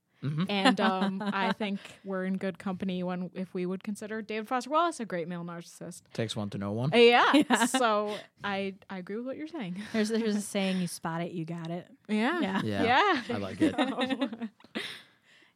And 0.48 0.80
um, 0.92 1.22
I 1.24 1.52
think 1.52 1.78
we're 2.04 2.24
in 2.24 2.36
good 2.36 2.58
company 2.58 3.02
when 3.02 3.30
if 3.34 3.52
we 3.54 3.66
would 3.66 3.82
consider 3.84 4.22
David 4.22 4.48
Foster 4.48 4.70
Wallace 4.70 5.00
a 5.00 5.04
great 5.04 5.28
male 5.28 5.44
narcissist. 5.44 6.02
Takes 6.14 6.34
one 6.36 6.50
to 6.50 6.58
know 6.58 6.72
one. 6.72 6.92
Uh, 6.92 6.96
Yeah. 6.98 7.66
So 7.66 8.14
I 8.44 8.74
I 8.90 8.98
agree 8.98 9.16
with 9.16 9.26
what 9.26 9.36
you're 9.36 9.48
saying. 9.48 9.82
there's 9.92 10.08
there's 10.08 10.36
a 10.36 10.40
saying 10.56 10.80
you 10.80 10.86
spot 10.88 11.20
it 11.22 11.32
you 11.32 11.44
got 11.44 11.70
it 11.70 11.86
Yeah. 12.08 12.40
Yeah. 12.40 12.60
Yeah, 12.64 12.82
Yeah. 12.84 13.22
I 13.34 13.38
like 13.38 13.58
it. 13.60 13.74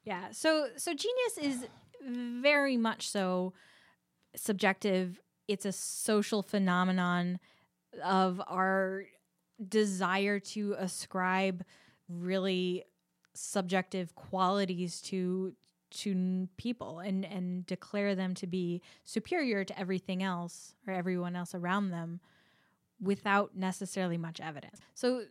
Yeah. 0.04 0.28
So 0.32 0.68
so 0.76 0.92
genius 0.94 1.38
is 1.40 1.66
very 2.06 2.76
much 2.76 3.08
so 3.08 3.52
subjective. 4.36 5.20
It's 5.48 5.64
a 5.66 5.72
social 5.72 6.42
phenomenon 6.42 7.38
of 8.04 8.40
our 8.46 9.04
desire 9.68 10.38
to 10.38 10.74
ascribe 10.78 11.64
really 12.08 12.84
subjective 13.34 14.14
qualities 14.14 15.00
to 15.00 15.54
to 15.90 16.48
people 16.56 17.00
and 17.00 17.24
and 17.24 17.66
declare 17.66 18.14
them 18.14 18.34
to 18.34 18.46
be 18.46 18.80
superior 19.04 19.64
to 19.64 19.78
everything 19.78 20.22
else 20.22 20.74
or 20.86 20.94
everyone 20.94 21.34
else 21.34 21.54
around 21.54 21.90
them 21.90 22.20
without 23.00 23.56
necessarily 23.56 24.18
much 24.18 24.40
evidence. 24.40 24.80
So 24.94 25.24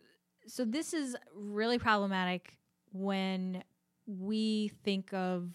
so 0.46 0.64
this 0.64 0.92
is 0.92 1.16
really 1.34 1.78
problematic 1.78 2.58
when 2.92 3.62
we 4.06 4.68
think 4.84 5.12
of 5.12 5.50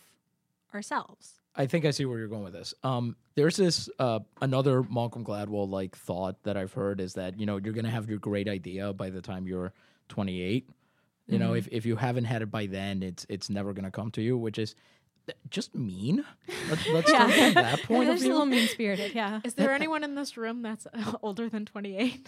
ourselves. 0.74 1.41
I 1.56 1.66
think 1.66 1.86
I 1.86 1.91
see 1.91 2.06
where 2.06 2.20
you're 2.20 2.28
going 2.28 2.43
with 2.43 2.54
this. 2.54 2.74
Um, 2.84 3.16
there's 3.36 3.56
this 3.56 3.89
uh, 4.00 4.20
another 4.41 4.84
Malcolm 4.84 5.24
Gladwell 5.24 5.70
like 5.70 5.96
thought 5.96 6.43
that 6.43 6.58
I've 6.58 6.74
heard 6.74 7.00
is 7.00 7.14
that 7.14 7.39
you 7.39 7.46
know 7.46 7.58
you're 7.58 7.74
gonna 7.74 7.89
have 7.89 8.10
your 8.10 8.20
great 8.20 8.48
idea 8.48 8.91
by 8.93 9.10
the 9.10 9.22
time 9.22 9.48
you're 9.48 9.74
28. 10.10 10.70
You 11.28 11.39
know, 11.39 11.49
mm-hmm. 11.49 11.57
if, 11.57 11.67
if 11.71 11.86
you 11.86 11.95
haven't 11.95 12.26
had 12.26 12.41
it 12.41 12.51
by 12.51 12.67
then, 12.67 13.01
it's 13.01 13.26
it's 13.30 13.49
never 13.49 13.73
gonna 13.73 13.91
come 13.91 14.11
to 14.11 14.21
you, 14.21 14.38
which 14.38 14.59
is 14.59 14.76
uh, 15.28 15.34
just 15.49 15.73
mean. 15.73 16.23
Let's, 16.69 16.88
let's 16.93 17.09
start 17.09 17.32
from 17.32 17.53
that 17.55 17.84
point 17.84 18.03
of 18.03 18.07
There's 18.07 18.23
a 18.23 18.28
little 18.28 18.45
mean 18.45 18.67
spirited, 18.67 19.15
yeah. 19.15 19.41
Is 19.43 19.55
there 19.55 19.71
anyone 19.82 20.03
in 20.03 20.15
this 20.15 20.38
room 20.38 20.61
that's 20.61 20.86
older 21.23 21.49
than 21.49 21.65
28? 21.65 22.28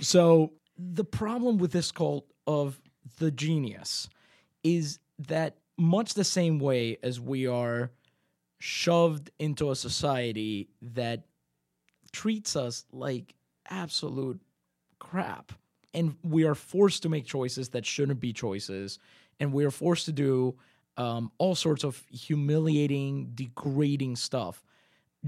So 0.00 0.52
the 0.78 1.04
problem 1.04 1.58
with 1.58 1.72
this 1.72 1.90
cult 1.90 2.26
of 2.46 2.80
the 3.18 3.30
genius 3.30 4.08
is 4.62 4.98
that 5.18 5.56
much 5.76 6.14
the 6.14 6.24
same 6.24 6.58
way 6.58 6.98
as 7.02 7.20
we 7.20 7.46
are 7.46 7.90
shoved 8.58 9.30
into 9.38 9.70
a 9.70 9.76
society 9.76 10.68
that 10.80 11.24
treats 12.12 12.56
us 12.56 12.84
like 12.92 13.34
absolute 13.68 14.40
crap 14.98 15.52
and 15.94 16.16
we 16.22 16.44
are 16.44 16.54
forced 16.54 17.02
to 17.02 17.08
make 17.08 17.24
choices 17.24 17.68
that 17.70 17.86
shouldn't 17.86 18.20
be 18.20 18.32
choices 18.32 18.98
and 19.40 19.52
we 19.52 19.64
are 19.64 19.70
forced 19.70 20.06
to 20.06 20.12
do 20.12 20.54
um, 20.96 21.30
all 21.38 21.54
sorts 21.54 21.84
of 21.84 22.02
humiliating 22.10 23.30
degrading 23.34 24.16
stuff 24.16 24.64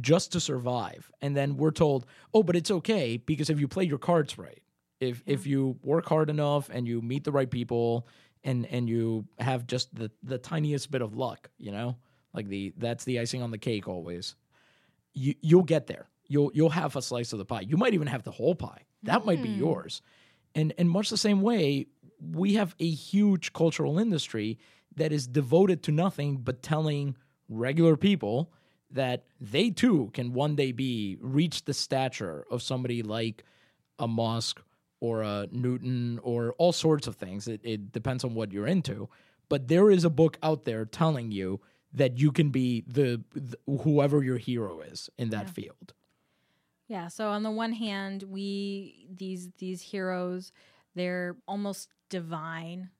just 0.00 0.30
to 0.32 0.40
survive. 0.40 1.10
And 1.22 1.36
then 1.36 1.56
we're 1.56 1.70
told 1.70 2.06
oh 2.34 2.42
but 2.42 2.56
it's 2.56 2.70
okay 2.70 3.16
because 3.16 3.50
if 3.50 3.60
you 3.60 3.68
play 3.68 3.84
your 3.84 3.98
cards 3.98 4.38
right 4.38 4.62
if 5.00 5.22
if 5.26 5.46
you 5.46 5.78
work 5.82 6.06
hard 6.06 6.30
enough 6.30 6.70
and 6.72 6.86
you 6.86 7.02
meet 7.02 7.24
the 7.24 7.32
right 7.32 7.50
people 7.50 8.06
and 8.44 8.66
and 8.66 8.88
you 8.88 9.26
have 9.38 9.66
just 9.66 9.94
the 9.94 10.10
the 10.22 10.38
tiniest 10.38 10.90
bit 10.90 11.02
of 11.02 11.14
luck 11.16 11.50
you 11.58 11.70
know 11.70 11.96
like 12.32 12.48
the 12.48 12.72
that's 12.78 13.04
the 13.04 13.18
icing 13.18 13.42
on 13.42 13.50
the 13.50 13.58
cake 13.58 13.88
always 13.88 14.36
you 15.16 15.34
you'll 15.40 15.64
get 15.64 15.86
there. 15.86 16.08
You'll 16.28 16.50
you'll 16.54 16.70
have 16.70 16.94
a 16.94 17.02
slice 17.02 17.32
of 17.32 17.38
the 17.38 17.44
pie. 17.44 17.62
You 17.62 17.76
might 17.76 17.94
even 17.94 18.06
have 18.06 18.22
the 18.22 18.30
whole 18.30 18.54
pie. 18.54 18.82
That 19.04 19.24
might 19.24 19.42
be 19.42 19.48
yours 19.48 20.02
and 20.56 20.72
and 20.76 20.90
much 20.90 21.10
the 21.10 21.16
same 21.16 21.42
way 21.42 21.86
we 22.20 22.54
have 22.54 22.74
a 22.80 22.90
huge 22.90 23.52
cultural 23.52 23.98
industry 23.98 24.58
that 24.96 25.12
is 25.12 25.26
devoted 25.28 25.82
to 25.84 25.92
nothing 25.92 26.38
but 26.38 26.62
telling 26.62 27.16
regular 27.48 27.96
people 27.96 28.50
that 28.90 29.24
they 29.40 29.70
too 29.70 30.10
can 30.14 30.32
one 30.32 30.56
day 30.56 30.72
be 30.72 31.18
reach 31.20 31.64
the 31.64 31.74
stature 31.74 32.44
of 32.50 32.62
somebody 32.62 33.02
like 33.02 33.44
a 33.98 34.08
Musk 34.08 34.60
or 35.00 35.22
a 35.22 35.46
Newton 35.50 36.18
or 36.22 36.54
all 36.58 36.72
sorts 36.72 37.06
of 37.06 37.16
things. 37.16 37.46
It, 37.48 37.60
it 37.62 37.92
depends 37.92 38.24
on 38.24 38.34
what 38.34 38.52
you're 38.52 38.66
into. 38.66 39.08
But 39.48 39.68
there 39.68 39.90
is 39.90 40.04
a 40.04 40.10
book 40.10 40.38
out 40.42 40.64
there 40.64 40.84
telling 40.84 41.30
you 41.30 41.60
that 41.92 42.18
you 42.18 42.32
can 42.32 42.50
be 42.50 42.84
the, 42.86 43.22
the 43.34 43.58
whoever 43.82 44.22
your 44.22 44.38
hero 44.38 44.80
is 44.80 45.10
in 45.18 45.30
that 45.30 45.50
field. 45.50 45.92
Yeah. 46.88 47.08
So 47.08 47.28
on 47.28 47.42
the 47.42 47.50
one 47.50 47.72
hand, 47.72 48.22
we 48.22 49.08
these 49.14 49.48
these 49.58 49.82
heroes, 49.82 50.52
they're 50.94 51.36
almost 51.48 51.88
divine, 52.10 52.90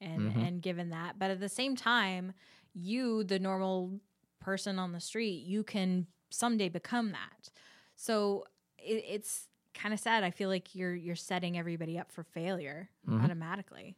and 0.00 0.22
mm-hmm. 0.22 0.40
and 0.40 0.62
given 0.62 0.90
that, 0.90 1.18
but 1.18 1.30
at 1.30 1.40
the 1.40 1.48
same 1.48 1.76
time, 1.76 2.32
you, 2.74 3.24
the 3.24 3.38
normal 3.38 4.00
person 4.40 4.78
on 4.78 4.92
the 4.92 5.00
street, 5.00 5.44
you 5.44 5.62
can 5.62 6.06
someday 6.30 6.68
become 6.68 7.12
that. 7.12 7.50
So 7.96 8.44
it, 8.78 9.04
it's 9.08 9.48
kind 9.74 9.92
of 9.92 10.00
sad. 10.00 10.24
I 10.24 10.30
feel 10.30 10.48
like 10.48 10.74
you're 10.74 10.94
you're 10.94 11.16
setting 11.16 11.58
everybody 11.58 11.98
up 11.98 12.10
for 12.10 12.24
failure 12.24 12.88
mm-hmm. 13.08 13.24
automatically. 13.24 13.96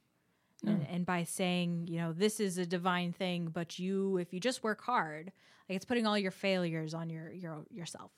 And, 0.63 0.87
and 0.91 1.07
by 1.07 1.25
saying, 1.25 1.87
you 1.89 1.99
know, 1.99 2.13
this 2.13 2.39
is 2.39 2.59
a 2.59 2.67
divine 2.67 3.15
thing, 3.15 3.49
but 3.51 3.79
you, 3.79 4.19
if 4.19 4.35
you 4.35 4.41
just 4.41 4.63
work 4.63 4.83
hard, 4.83 5.33
like 5.71 5.77
it's 5.77 5.87
putting 5.87 6.07
all 6.07 6.19
your 6.19 6.31
failures 6.31 6.93
on 6.93 7.09
your 7.09 7.33
your 7.33 7.65
yourself. 7.71 8.11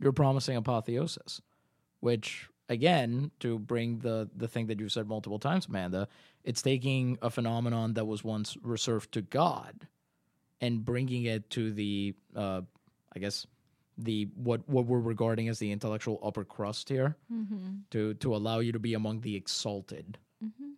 You're 0.00 0.12
promising 0.12 0.56
apotheosis, 0.56 1.40
which 2.00 2.48
again, 2.68 3.30
to 3.40 3.58
bring 3.58 3.98
the 4.00 4.28
the 4.36 4.48
thing 4.48 4.66
that 4.68 4.78
you've 4.80 4.92
said 4.92 5.08
multiple 5.08 5.38
times, 5.38 5.66
Amanda, 5.66 6.08
it's 6.44 6.62
taking 6.62 7.18
a 7.22 7.30
phenomenon 7.30 7.94
that 7.94 8.04
was 8.06 8.22
once 8.24 8.56
reserved 8.62 9.12
to 9.12 9.22
God 9.22 9.88
and 10.60 10.84
bringing 10.84 11.24
it 11.24 11.48
to 11.50 11.72
the, 11.72 12.14
uh, 12.34 12.62
I 13.14 13.18
guess, 13.18 13.46
the 13.96 14.28
what 14.36 14.68
what 14.68 14.86
we're 14.86 15.00
regarding 15.00 15.48
as 15.48 15.58
the 15.58 15.72
intellectual 15.72 16.20
upper 16.22 16.44
crust 16.44 16.88
here, 16.88 17.16
to 17.90 18.14
to 18.14 18.34
allow 18.36 18.60
you 18.60 18.72
to 18.72 18.78
be 18.78 18.94
among 18.94 19.20
the 19.22 19.34
exalted, 19.34 20.18
mm-hmm. 20.44 20.70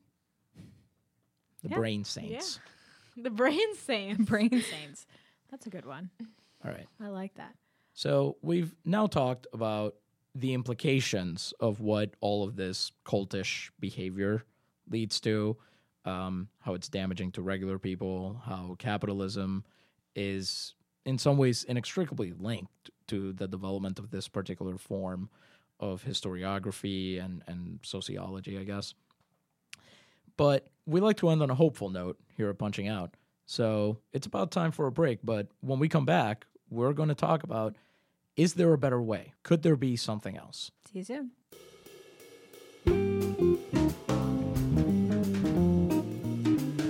the 1.63 1.69
Yeah. 1.69 1.77
brain 1.77 2.05
saints. 2.05 2.61
The 3.17 3.29
brain 3.29 3.75
saint. 3.75 4.25
Brain 4.25 4.63
saints. 4.63 5.05
That's 5.51 5.67
a 5.67 5.69
good 5.69 5.85
one. 5.85 6.09
All 6.65 6.71
right. 6.71 6.87
I 7.03 7.09
like 7.09 7.35
that. 7.35 7.55
So 8.01 8.39
we've 8.41 8.75
now 8.83 9.07
talked 9.09 9.47
about 9.53 9.95
the 10.35 10.55
implications 10.55 11.53
of 11.61 11.81
what 11.81 12.15
all 12.23 12.43
of 12.45 12.57
this 12.57 12.93
cultish 13.05 13.69
behavior 13.79 14.43
leads 14.89 15.21
to, 15.21 15.59
um, 16.07 16.49
how 16.61 16.73
it's 16.73 16.89
damaging 16.89 17.31
to 17.33 17.43
regular 17.43 17.79
people, 17.79 18.41
how 18.47 18.75
capitalism 18.79 19.65
is 20.17 20.73
in 21.05 21.19
some 21.19 21.37
ways 21.37 21.65
inextricably 21.65 22.33
linked 22.33 22.89
to 23.09 23.35
the 23.35 23.47
development 23.47 23.99
of 23.99 24.11
this 24.11 24.29
particular 24.29 24.79
form 24.79 25.29
of 25.79 26.03
historiography 26.03 27.23
and, 27.23 27.43
and 27.47 27.81
sociology, 27.83 28.57
I 28.57 28.65
guess. 28.65 28.95
But 30.39 30.71
we 30.87 31.03
like 31.03 31.19
to 31.19 31.29
end 31.29 31.43
on 31.43 31.51
a 31.51 31.55
hopeful 31.55 31.91
note 31.91 32.19
here 32.35 32.49
at 32.49 32.59
Punching 32.59 32.89
Out. 32.89 33.15
So 33.45 33.99
it's 34.15 34.27
about 34.27 34.53
time 34.53 34.73
for 34.73 34.87
a 34.87 34.91
break. 34.91 35.19
But 35.23 35.49
when 35.61 35.79
we 35.79 35.91
come 35.91 36.07
back, 36.07 36.47
we're 36.71 36.95
going 36.95 37.11
to 37.11 37.15
talk 37.15 37.43
about 37.43 37.77
is 38.41 38.55
there 38.55 38.73
a 38.73 38.79
better 38.79 39.03
way? 39.03 39.35
Could 39.43 39.63
there 39.63 39.77
be 39.77 39.97
something 39.97 40.35
else? 40.35 40.71
See 40.91 41.01
you 41.01 41.05
soon. 41.05 41.33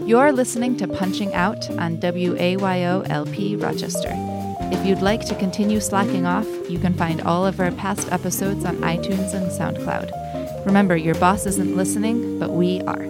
You're 0.06 0.30
listening 0.30 0.76
to 0.76 0.86
Punching 0.86 1.34
Out 1.34 1.68
on 1.70 1.98
WAYOLP 1.98 3.60
Rochester. 3.60 4.12
If 4.72 4.86
you'd 4.86 5.02
like 5.02 5.26
to 5.26 5.34
continue 5.34 5.80
slacking 5.80 6.24
off, 6.24 6.46
you 6.70 6.78
can 6.78 6.94
find 6.94 7.20
all 7.22 7.44
of 7.44 7.58
our 7.58 7.72
past 7.72 8.12
episodes 8.12 8.64
on 8.64 8.76
iTunes 8.76 9.34
and 9.34 9.50
SoundCloud. 9.50 10.64
Remember, 10.66 10.96
your 10.96 11.16
boss 11.16 11.46
isn't 11.46 11.76
listening, 11.76 12.38
but 12.38 12.50
we 12.50 12.80
are. 12.82 13.08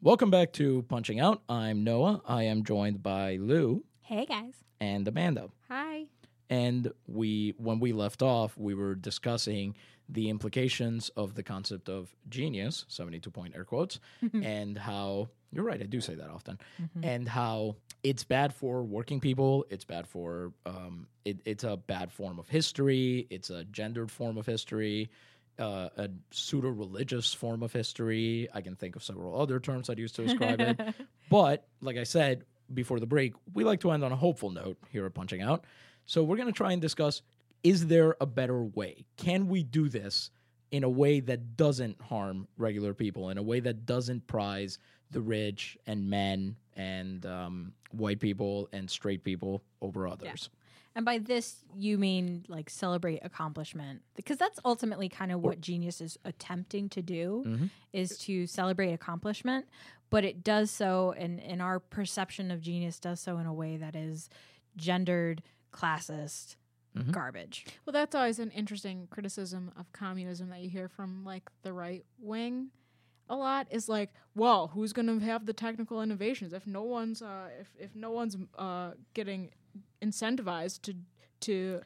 Welcome 0.00 0.30
back 0.30 0.54
to 0.54 0.80
Punching 0.88 1.20
Out. 1.20 1.42
I'm 1.50 1.84
Noah. 1.84 2.22
I 2.26 2.44
am 2.44 2.64
joined 2.64 3.02
by 3.02 3.36
Lou 3.36 3.84
Hey 4.10 4.26
guys. 4.26 4.54
and 4.80 5.06
Amanda. 5.06 5.50
Hi. 5.68 6.06
And 6.48 6.90
we, 7.06 7.54
when 7.58 7.78
we 7.78 7.92
left 7.92 8.22
off, 8.22 8.58
we 8.58 8.74
were 8.74 8.96
discussing 8.96 9.76
the 10.08 10.30
implications 10.30 11.10
of 11.10 11.36
the 11.36 11.44
concept 11.44 11.88
of 11.88 12.12
genius, 12.28 12.86
72 12.88 13.30
point 13.30 13.54
air 13.54 13.62
quotes, 13.64 14.00
and 14.42 14.76
how 14.76 15.28
you're 15.52 15.62
right, 15.62 15.80
I 15.80 15.86
do 15.86 16.00
say 16.00 16.16
that 16.16 16.28
often, 16.28 16.58
and 17.04 17.28
how 17.28 17.76
it's 18.02 18.24
bad 18.24 18.52
for 18.52 18.82
working 18.82 19.20
people. 19.20 19.64
It's 19.70 19.84
bad 19.84 20.08
for, 20.08 20.54
um, 20.66 21.06
it, 21.24 21.38
it's 21.44 21.62
a 21.62 21.76
bad 21.76 22.10
form 22.10 22.40
of 22.40 22.48
history. 22.48 23.28
It's 23.30 23.50
a 23.50 23.62
gendered 23.62 24.10
form 24.10 24.38
of 24.38 24.44
history, 24.44 25.08
uh, 25.60 25.90
a 25.96 26.08
pseudo 26.32 26.70
religious 26.70 27.32
form 27.32 27.62
of 27.62 27.72
history. 27.72 28.48
I 28.52 28.60
can 28.60 28.74
think 28.74 28.96
of 28.96 29.04
several 29.04 29.40
other 29.40 29.60
terms 29.60 29.88
I'd 29.88 30.00
use 30.00 30.10
to 30.14 30.24
describe 30.24 30.60
it. 30.60 30.80
But 31.30 31.68
like 31.80 31.96
I 31.96 32.02
said 32.02 32.44
before 32.72 33.00
the 33.00 33.06
break, 33.06 33.34
we 33.52 33.64
like 33.64 33.80
to 33.80 33.90
end 33.90 34.04
on 34.04 34.12
a 34.12 34.16
hopeful 34.16 34.50
note 34.50 34.78
here 34.90 35.06
at 35.06 35.14
Punching 35.14 35.42
Out. 35.42 35.64
So 36.06 36.22
we're 36.22 36.36
going 36.36 36.48
to 36.48 36.52
try 36.52 36.72
and 36.72 36.80
discuss 36.80 37.22
is 37.62 37.88
there 37.88 38.16
a 38.20 38.26
better 38.26 38.62
way? 38.62 39.04
Can 39.16 39.48
we 39.48 39.62
do 39.62 39.88
this 39.88 40.30
in 40.70 40.84
a 40.84 40.88
way 40.88 41.20
that 41.20 41.56
doesn't 41.56 42.00
harm 42.00 42.48
regular 42.56 42.94
people, 42.94 43.28
in 43.28 43.38
a 43.38 43.42
way 43.42 43.60
that 43.60 43.84
doesn't 43.84 44.26
prize 44.26 44.78
the 45.10 45.20
rich 45.20 45.76
and 45.86 46.08
men 46.08 46.56
and 46.74 47.26
um, 47.26 47.72
white 47.90 48.20
people 48.20 48.68
and 48.72 48.88
straight 48.88 49.24
people 49.24 49.62
over 49.82 50.08
others? 50.08 50.48
And 51.00 51.04
by 51.06 51.16
this, 51.16 51.64
you 51.74 51.96
mean 51.96 52.44
like 52.46 52.68
celebrate 52.68 53.20
accomplishment, 53.22 54.02
because 54.16 54.36
that's 54.36 54.60
ultimately 54.66 55.08
kind 55.08 55.32
of 55.32 55.40
what 55.40 55.58
genius 55.58 56.02
is 56.02 56.18
attempting 56.26 56.90
to 56.90 57.00
do, 57.00 57.42
is 57.94 58.18
to 58.18 58.46
celebrate 58.46 58.92
accomplishment. 58.92 59.64
But 60.10 60.26
it 60.26 60.44
does 60.44 60.70
so, 60.70 61.14
and, 61.16 61.40
and 61.40 61.62
our 61.62 61.80
perception 61.80 62.50
of 62.50 62.60
genius 62.60 63.00
does 63.00 63.18
so 63.18 63.38
in 63.38 63.46
a 63.46 63.54
way 63.54 63.78
that 63.78 63.96
is 63.96 64.28
gendered, 64.76 65.42
classist, 65.72 66.56
garbage. 67.12 67.64
Well, 67.86 67.92
that's 67.94 68.14
always 68.14 68.38
an 68.38 68.50
interesting 68.50 69.08
criticism 69.10 69.72
of 69.78 69.90
communism 69.94 70.50
that 70.50 70.60
you 70.60 70.68
hear 70.68 70.88
from 70.88 71.24
like 71.24 71.48
the 71.62 71.72
right 71.72 72.04
wing. 72.20 72.72
A 73.30 73.36
lot 73.36 73.68
is 73.70 73.88
like, 73.88 74.10
well, 74.34 74.66
who's 74.74 74.92
going 74.92 75.06
to 75.06 75.24
have 75.24 75.46
the 75.46 75.54
technical 75.54 76.02
innovations 76.02 76.52
if 76.52 76.66
no 76.66 76.82
one's 76.82 77.22
uh, 77.22 77.48
if 77.58 77.68
if 77.78 77.96
no 77.96 78.10
one's 78.10 78.36
uh, 78.58 78.90
getting 79.14 79.50
incentivized 80.02 80.82
to 80.82 80.94
to 81.40 81.80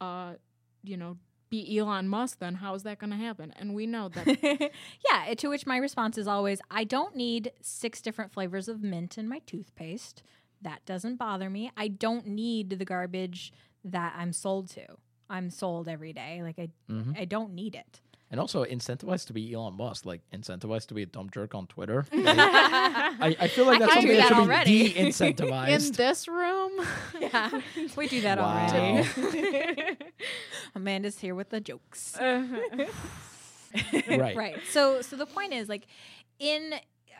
uh, 0.00 0.34
you 0.82 0.96
know 0.96 1.16
be 1.50 1.78
Elon 1.78 2.08
Musk, 2.08 2.38
then 2.38 2.54
how 2.56 2.74
is 2.74 2.84
that 2.84 2.98
going 3.00 3.10
to 3.10 3.16
happen? 3.16 3.52
And 3.58 3.74
we 3.74 3.84
know 3.86 4.08
that 4.08 4.26
yeah, 5.10 5.34
to 5.34 5.48
which 5.48 5.66
my 5.66 5.76
response 5.78 6.16
is 6.16 6.28
always 6.28 6.60
I 6.70 6.84
don't 6.84 7.16
need 7.16 7.52
six 7.60 8.00
different 8.00 8.32
flavors 8.32 8.68
of 8.68 8.82
mint 8.82 9.18
in 9.18 9.28
my 9.28 9.40
toothpaste. 9.46 10.22
That 10.62 10.84
doesn't 10.86 11.16
bother 11.16 11.50
me. 11.50 11.72
I 11.76 11.88
don't 11.88 12.26
need 12.26 12.78
the 12.78 12.84
garbage 12.84 13.52
that 13.84 14.14
I'm 14.16 14.32
sold 14.32 14.68
to. 14.70 14.86
I'm 15.28 15.50
sold 15.50 15.88
every 15.88 16.12
day. 16.12 16.40
Like 16.42 16.58
I 16.58 16.68
I 17.18 17.24
don't 17.24 17.52
need 17.54 17.74
it. 17.74 18.00
And 18.32 18.38
also 18.38 18.64
incentivized 18.64 19.26
to 19.26 19.32
be 19.32 19.52
Elon 19.52 19.76
Musk, 19.76 20.06
like 20.06 20.20
incentivized 20.32 20.86
to 20.88 20.94
be 20.94 21.02
a 21.02 21.06
dumb 21.06 21.30
jerk 21.34 21.52
on 21.52 21.66
Twitter. 21.66 22.06
Like, 22.12 22.36
I, 22.38 23.36
I 23.40 23.48
feel 23.48 23.66
like 23.66 23.80
that's 23.80 23.92
can 23.92 24.02
something 24.02 24.10
do 24.12 24.16
that 24.18 24.28
that 24.28 24.28
should 24.28 24.36
already. 24.36 24.82
be 24.84 24.92
de-incentivized. 24.94 25.86
in 25.88 25.92
this 25.94 26.28
room, 26.28 26.59
Yeah. 27.20 27.50
we 27.96 28.08
do 28.08 28.20
that 28.22 28.38
wow. 28.38 28.66
already. 28.68 29.96
Amanda's 30.74 31.18
here 31.18 31.34
with 31.34 31.50
the 31.50 31.60
jokes. 31.60 32.16
Uh-huh. 32.16 32.86
right. 34.08 34.36
right 34.36 34.56
so 34.68 35.00
so 35.00 35.14
the 35.14 35.26
point 35.26 35.52
is 35.52 35.68
like 35.68 35.86
in 36.40 36.74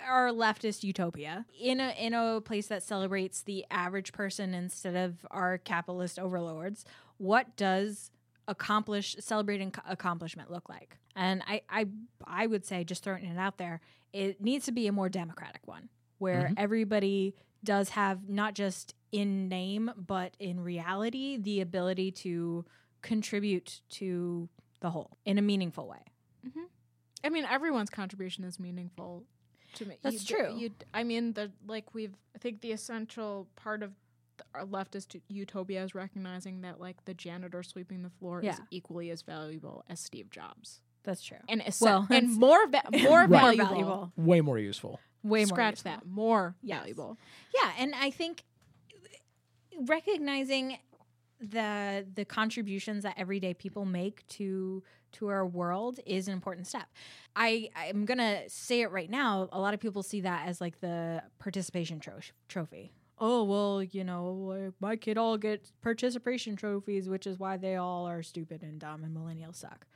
our 0.08 0.30
leftist 0.30 0.82
utopia 0.82 1.46
in 1.60 1.78
a 1.78 1.90
in 1.90 2.12
a 2.12 2.40
place 2.40 2.66
that 2.66 2.82
celebrates 2.82 3.42
the 3.42 3.64
average 3.70 4.12
person 4.12 4.52
instead 4.52 4.96
of 4.96 5.24
our 5.30 5.58
capitalist 5.58 6.18
overlords 6.18 6.84
what 7.18 7.56
does 7.56 8.10
accomplish 8.48 9.14
celebrating 9.20 9.72
accomplishment 9.86 10.50
look 10.50 10.68
like 10.68 10.96
and 11.14 11.42
i 11.46 11.62
i 11.70 11.86
i 12.26 12.46
would 12.46 12.64
say 12.64 12.82
just 12.82 13.04
throwing 13.04 13.24
it 13.24 13.38
out 13.38 13.58
there 13.58 13.80
it 14.12 14.40
needs 14.40 14.64
to 14.64 14.72
be 14.72 14.88
a 14.88 14.92
more 14.92 15.08
democratic 15.08 15.60
one 15.66 15.88
where 16.18 16.44
mm-hmm. 16.44 16.54
everybody 16.56 17.34
does 17.64 17.90
have 17.90 18.28
not 18.28 18.54
just 18.54 18.94
in 19.12 19.48
name 19.48 19.90
but 19.96 20.34
in 20.38 20.60
reality 20.60 21.36
the 21.36 21.60
ability 21.60 22.10
to 22.10 22.64
contribute 23.02 23.80
to 23.88 24.48
the 24.80 24.90
whole 24.90 25.16
in 25.24 25.36
a 25.38 25.42
meaningful 25.42 25.88
way 25.88 26.02
mm-hmm. 26.46 26.60
I 27.22 27.28
mean, 27.28 27.44
everyone's 27.44 27.90
contribution 27.90 28.44
is 28.44 28.58
meaningful 28.58 29.24
to 29.74 29.84
me. 29.84 29.96
That's 30.00 30.30
You- 30.30 30.36
true. 30.36 30.56
You, 30.56 30.70
I 30.94 31.04
mean, 31.04 31.34
the 31.34 31.52
like 31.66 31.92
we've. 31.94 32.14
I 32.34 32.38
think 32.38 32.62
the 32.62 32.72
essential 32.72 33.46
part 33.56 33.82
of 33.82 33.92
the, 34.38 34.44
our 34.54 34.64
leftist 34.64 35.20
utopia 35.28 35.84
is 35.84 35.94
recognizing 35.94 36.62
that 36.62 36.80
like 36.80 37.04
the 37.04 37.12
janitor 37.12 37.62
sweeping 37.62 38.02
the 38.02 38.08
floor 38.08 38.40
is 38.40 38.58
equally 38.70 39.10
as 39.10 39.20
valuable 39.20 39.84
as 39.90 40.00
Steve 40.00 40.30
Jobs, 40.30 40.80
that's 41.02 41.22
true 41.22 41.36
and 41.46 41.60
es- 41.60 41.82
Well, 41.82 42.06
and 42.08 42.38
more 42.38 42.66
va- 42.68 42.84
more 42.90 43.00
more 43.02 43.26
valuable. 43.28 43.68
valuable 43.68 44.12
Way 44.16 44.40
more 44.40 44.58
useful. 44.58 44.98
Way 45.22 45.40
more 45.40 45.46
Scratch 45.48 45.72
useful. 45.72 45.90
that. 45.92 46.06
More 46.06 46.54
Yes. 46.62 46.78
valuable. 46.80 47.18
Yeah, 47.54 47.70
and 47.78 47.94
I 47.94 48.10
think 48.10 48.44
recognizing 49.86 50.78
the 51.40 52.06
the 52.14 52.24
contributions 52.24 53.02
that 53.02 53.14
everyday 53.16 53.54
people 53.54 53.84
make 53.86 54.26
to 54.28 54.82
to 55.12 55.28
our 55.28 55.46
world 55.46 55.98
is 56.06 56.28
an 56.28 56.34
important 56.34 56.66
step. 56.66 56.86
I 57.34 57.70
I'm 57.74 58.04
gonna 58.04 58.42
say 58.48 58.82
it 58.82 58.90
right 58.90 59.08
now. 59.10 59.48
A 59.52 59.58
lot 59.58 59.72
of 59.72 59.80
people 59.80 60.02
see 60.02 60.20
that 60.20 60.46
as 60.46 60.60
like 60.60 60.80
the 60.80 61.22
participation 61.38 61.98
tro- 61.98 62.20
trophy. 62.48 62.92
Oh 63.18 63.44
well, 63.44 63.82
you 63.82 64.04
know, 64.04 64.72
my 64.80 64.96
kid 64.96 65.16
all 65.18 65.38
gets 65.38 65.72
participation 65.82 66.56
trophies, 66.56 67.08
which 67.08 67.26
is 67.26 67.38
why 67.38 67.56
they 67.56 67.76
all 67.76 68.06
are 68.06 68.22
stupid 68.22 68.62
and 68.62 68.78
dumb 68.78 69.02
and 69.04 69.16
millennials 69.16 69.56
suck. 69.56 69.86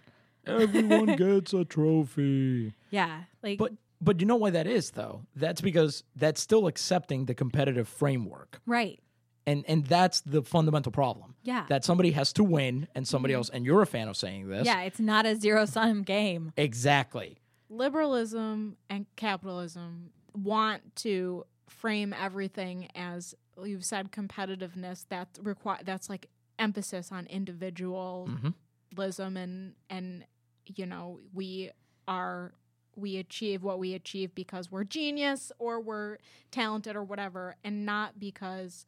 Everyone 0.47 1.07
gets 1.17 1.53
a 1.53 1.65
trophy. 1.65 2.73
Yeah, 2.91 3.23
like 3.43 3.59
But 3.59 3.73
but 4.01 4.21
you 4.21 4.27
know 4.27 4.37
why 4.37 4.51
that 4.51 4.67
is 4.67 4.91
though? 4.93 5.23
That's 5.35 5.61
because 5.61 6.05
that's 6.17 6.41
still 6.41 6.67
accepting 6.67 7.27
the 7.27 7.35
competitive 7.35 7.89
framework. 7.89 8.61
right. 8.67 9.01
And 9.47 9.63
and 9.69 9.85
that's 9.85 10.23
the 10.23 10.43
fundamental 10.43 10.91
problem. 10.91 11.35
Yeah. 11.43 11.67
That 11.69 11.85
somebody 11.85 12.13
has 12.13 12.33
to 12.35 12.45
win 12.45 12.89
and 12.95 13.07
somebody 13.07 13.33
mm-hmm. 13.33 13.39
else 13.39 13.51
and 13.51 13.67
you're 13.67 13.83
a 13.83 13.87
fan 13.87 14.09
of 14.09 14.17
saying 14.17 14.49
this. 14.49 14.65
Yeah, 14.65 14.81
it's 14.83 14.99
not 14.99 15.27
a 15.27 15.37
zero 15.37 15.67
sum 15.67 16.03
game. 16.03 16.53
Exactly. 16.57 17.37
liberalism 17.69 18.77
and 18.89 19.05
capitalism 19.17 20.11
want 20.35 20.97
to 20.97 21.45
frame 21.69 22.15
everything 22.19 22.89
as 22.95 23.35
you've 23.63 23.85
said 23.85 24.11
competitiveness 24.11 25.07
that 25.09 25.29
require 25.43 25.79
that's 25.85 26.09
like 26.09 26.29
emphasis 26.59 27.11
on 27.13 27.27
individualism 27.27 28.55
mm-hmm. 28.97 29.37
and 29.37 29.75
and 29.91 30.25
you 30.67 30.87
know 30.87 31.21
we 31.33 31.71
are 32.09 32.53
we 32.97 33.17
achieve 33.17 33.63
what 33.63 33.79
we 33.79 33.95
achieve 33.95 34.35
because 34.35 34.71
we're 34.71 34.85
genius 34.85 35.51
or 35.59 35.81
we're 35.81 36.19
talented 36.51 36.97
or 36.97 37.05
whatever 37.05 37.57
and 37.65 37.85
not 37.85 38.19
because 38.19 38.87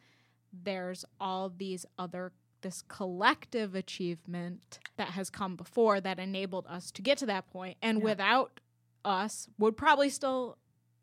there's 0.52 1.04
all 1.20 1.52
these 1.54 1.84
other 1.98 2.32
this 2.62 2.82
collective 2.88 3.74
achievement 3.74 4.78
that 4.96 5.08
has 5.08 5.30
come 5.30 5.56
before 5.56 6.00
that 6.00 6.18
enabled 6.18 6.66
us 6.66 6.90
to 6.90 7.02
get 7.02 7.18
to 7.18 7.26
that 7.26 7.46
point 7.50 7.76
and 7.82 8.02
without 8.02 8.60
us 9.04 9.48
would 9.58 9.76
probably 9.76 10.08
still 10.08 10.56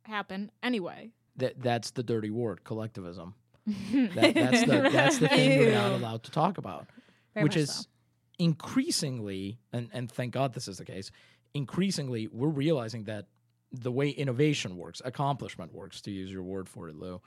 happen 0.05 0.51
anyway 0.61 1.11
That 1.37 1.61
that's 1.61 1.91
the 1.91 2.03
dirty 2.03 2.29
word, 2.29 2.63
collectivism. 2.63 3.33
that, 3.65 4.33
that's 4.35 4.65
the 4.65 4.89
that's 4.91 5.17
the 5.19 5.29
thing 5.29 5.59
we're 5.59 5.73
not 5.73 5.91
allowed 5.93 6.23
to 6.23 6.31
talk 6.31 6.57
about. 6.57 6.87
Very 7.33 7.43
which 7.43 7.55
is 7.55 7.71
so. 7.71 7.85
increasingly 8.37 9.57
and, 9.71 9.89
and 9.93 10.11
thank 10.11 10.33
God 10.33 10.53
this 10.53 10.67
is 10.67 10.77
the 10.77 10.85
case, 10.85 11.11
increasingly 11.53 12.27
we're 12.27 12.47
realizing 12.47 13.03
that 13.05 13.27
the 13.71 13.91
way 13.91 14.09
innovation 14.09 14.77
works, 14.77 15.01
accomplishment 15.03 15.73
works, 15.73 16.01
to 16.01 16.11
use 16.11 16.31
your 16.31 16.43
word 16.43 16.69
for 16.69 16.89
it, 16.89 16.95
Lou, 16.95 17.21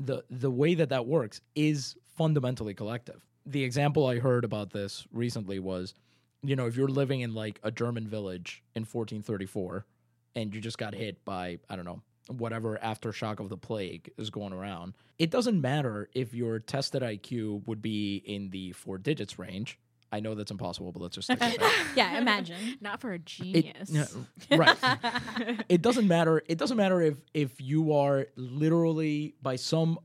the 0.00 0.24
the 0.30 0.50
way 0.50 0.74
that 0.74 0.88
that 0.90 1.06
works 1.06 1.40
is 1.54 1.96
fundamentally 2.16 2.74
collective. 2.74 3.22
The 3.46 3.62
example 3.62 4.06
I 4.06 4.18
heard 4.18 4.44
about 4.44 4.72
this 4.72 5.06
recently 5.12 5.58
was, 5.60 5.94
you 6.42 6.56
know, 6.56 6.66
if 6.66 6.76
you're 6.76 6.88
living 6.88 7.20
in 7.20 7.34
like 7.34 7.60
a 7.62 7.70
German 7.70 8.08
village 8.08 8.62
in 8.74 8.82
1434 8.82 9.86
and 10.34 10.54
you 10.54 10.60
just 10.60 10.78
got 10.78 10.94
hit 10.94 11.24
by 11.24 11.58
I 11.70 11.76
don't 11.76 11.84
know 11.84 12.02
whatever 12.28 12.76
aftershock 12.82 13.38
of 13.38 13.48
the 13.48 13.56
plague 13.56 14.10
is 14.18 14.30
going 14.30 14.52
around, 14.52 14.94
it 15.18 15.30
doesn't 15.30 15.60
matter 15.60 16.08
if 16.12 16.34
your 16.34 16.58
tested 16.58 17.02
IQ 17.02 17.66
would 17.66 17.80
be 17.80 18.16
in 18.16 18.50
the 18.50 18.72
four 18.72 18.98
digits 18.98 19.38
range. 19.38 19.78
I 20.16 20.20
know 20.20 20.34
that's 20.34 20.50
impossible, 20.50 20.92
but 20.92 21.02
let's 21.02 21.14
just 21.14 21.26
stick 21.26 21.40
with 21.52 21.58
that. 21.58 21.86
Yeah, 21.94 22.18
imagine. 22.18 22.56
not 22.80 23.00
for 23.00 23.12
a 23.12 23.16
It- 23.16 23.24
genius 23.26 24.16
right. 24.50 24.76
it 25.68 25.82
doesn't 25.82 26.08
matter. 26.08 26.42
It 26.48 26.58
doesn't 26.58 26.76
matter 26.76 27.00
if 27.02 27.16
if 27.34 27.60
you 27.60 27.92
are 27.92 28.26
literally 28.36 29.34
by 29.42 29.56
some 29.56 29.98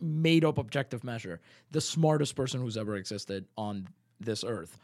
made 0.00 0.44
up 0.44 0.58
objective 0.58 1.02
measure 1.02 1.40
the 1.72 1.80
smartest 1.80 2.36
person 2.36 2.60
who's 2.60 2.76
ever 2.76 2.94
existed 2.96 3.46
on 3.56 3.88
this 4.20 4.44
earth. 4.44 4.78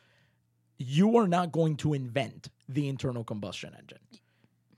You 0.78 1.16
are 1.18 1.28
not 1.28 1.52
going 1.52 1.76
to 1.78 1.94
invent 1.94 2.48
the 2.68 2.88
internal 2.88 3.22
combustion 3.22 3.74
engine. 3.78 3.98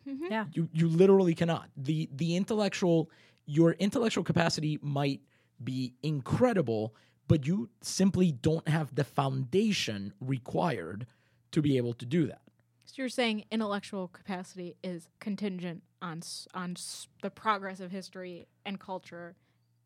Mm-hmm. 0.07 0.27
Yeah. 0.31 0.45
You 0.53 0.69
you 0.73 0.89
literally 0.89 1.35
cannot. 1.35 1.69
The 1.77 2.09
the 2.13 2.37
intellectual 2.37 3.11
your 3.47 3.73
intellectual 3.73 4.25
capacity 4.25 4.79
might 4.83 5.21
be 5.63 5.95
incredible, 6.03 6.95
but 7.29 7.47
you 7.47 7.69
simply 7.81 8.33
don't 8.33 8.69
have 8.69 8.95
the 8.95 9.05
foundation 9.05 10.13
required 10.21 11.07
to 11.53 11.63
be 11.63 11.77
able 11.77 11.93
to 11.95 12.07
do 12.07 12.27
that. 12.27 12.41
so 12.85 12.95
you're 12.97 13.09
saying 13.09 13.45
intellectual 13.51 14.09
capacity 14.09 14.77
is 14.83 15.09
contingent 15.21 15.83
on 16.03 16.19
s- 16.19 16.47
on 16.55 16.73
s- 16.73 17.09
the 17.23 17.31
progress 17.31 17.81
of 17.81 17.91
history 17.91 18.47
and 18.65 18.79
culture 18.81 19.35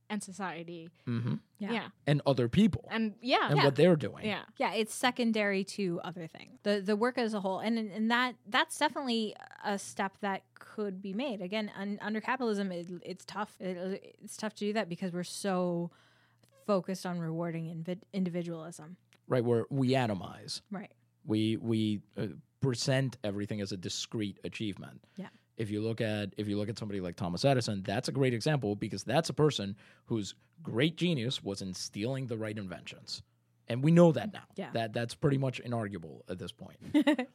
and 0.08 0.22
society 0.22 0.90
Mm-hmm. 1.06 1.34
Yeah. 1.60 1.72
yeah, 1.72 1.88
And 2.06 2.20
other 2.26 2.48
people 2.48 2.84
and 2.90 3.14
yeah 3.22 3.48
and 3.50 3.62
what 3.62 3.76
they're 3.76 3.94
doing. 3.96 4.24
yeah 4.26 4.42
Yeah, 4.58 4.72
it's 4.74 4.92
secondary 4.94 5.62
to 5.76 6.00
other 6.02 6.26
things. 6.26 6.58
The 6.64 6.80
the 6.80 6.96
work 6.96 7.16
as 7.18 7.32
a 7.34 7.40
whole, 7.40 7.60
and 7.60 7.78
and 7.78 8.10
that 8.10 8.34
that's 8.48 8.76
definitely 8.78 9.36
a 9.64 9.78
step 9.78 10.12
that 10.20 10.42
could 10.58 11.00
be 11.00 11.12
made. 11.12 11.40
Again, 11.40 11.70
un, 11.76 11.98
under 12.02 12.20
capitalism, 12.20 12.72
it, 12.72 12.86
it's 13.04 13.24
tough. 13.24 13.54
It, 13.60 14.16
it's 14.22 14.36
tough 14.36 14.54
to 14.54 14.64
do 14.66 14.72
that 14.72 14.88
because 14.88 15.12
we're 15.12 15.22
so 15.22 15.90
focused 16.74 17.04
on 17.06 17.18
rewarding 17.18 17.64
invi- 17.66 18.02
individualism. 18.12 18.96
Right, 19.26 19.44
where 19.44 19.64
we 19.70 19.90
atomize. 19.90 20.60
Right. 20.70 20.92
We 21.24 21.56
we 21.56 22.00
uh, 22.16 22.26
present 22.60 23.16
everything 23.24 23.60
as 23.60 23.72
a 23.72 23.76
discrete 23.76 24.38
achievement. 24.44 25.00
Yeah. 25.16 25.28
If 25.56 25.70
you 25.70 25.80
look 25.82 26.00
at 26.00 26.32
if 26.36 26.46
you 26.48 26.56
look 26.58 26.68
at 26.68 26.78
somebody 26.78 27.00
like 27.00 27.16
Thomas 27.16 27.44
Edison, 27.44 27.82
that's 27.84 28.08
a 28.08 28.12
great 28.12 28.34
example 28.34 28.74
because 28.76 29.02
that's 29.04 29.28
a 29.28 29.32
person 29.34 29.76
whose 30.06 30.34
great 30.62 30.96
genius 30.96 31.42
was 31.42 31.60
in 31.62 31.74
stealing 31.74 32.26
the 32.28 32.38
right 32.38 32.56
inventions. 32.56 33.22
And 33.68 33.84
we 33.84 33.90
know 33.92 34.10
that 34.12 34.32
now. 34.32 34.46
Yeah. 34.56 34.70
That 34.72 34.92
that's 34.92 35.14
pretty 35.14 35.38
much 35.38 35.60
inarguable 35.62 36.20
at 36.28 36.38
this 36.38 36.52
point. 36.52 36.78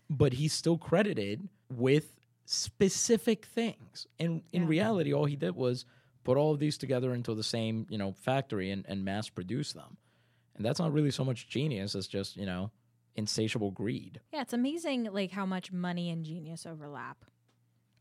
but 0.09 0.33
he's 0.33 0.53
still 0.53 0.77
credited 0.77 1.47
with 1.71 2.15
specific 2.45 3.45
things. 3.45 4.07
And 4.19 4.41
in 4.51 4.63
Yeah. 4.63 4.67
reality, 4.75 5.13
all 5.13 5.25
he 5.25 5.35
did 5.35 5.55
was 5.55 5.85
put 6.25 6.35
all 6.37 6.51
of 6.51 6.59
these 6.59 6.77
together 6.77 7.13
into 7.13 7.33
the 7.33 7.43
same, 7.43 7.85
you 7.89 7.97
know, 7.97 8.11
factory 8.11 8.71
and, 8.71 8.83
and 8.89 9.05
mass 9.05 9.29
produce 9.29 9.71
them. 9.71 9.95
And 10.57 10.65
that's 10.65 10.79
not 10.79 10.91
really 10.91 11.11
so 11.11 11.23
much 11.23 11.47
genius 11.47 11.95
as 11.95 12.07
just, 12.07 12.35
you 12.35 12.45
know, 12.45 12.71
insatiable 13.15 13.71
greed. 13.71 14.19
Yeah, 14.33 14.41
it's 14.41 14.51
amazing 14.53 15.05
like 15.13 15.31
how 15.31 15.45
much 15.45 15.71
money 15.71 16.09
and 16.09 16.25
genius 16.25 16.65
overlap. 16.65 17.23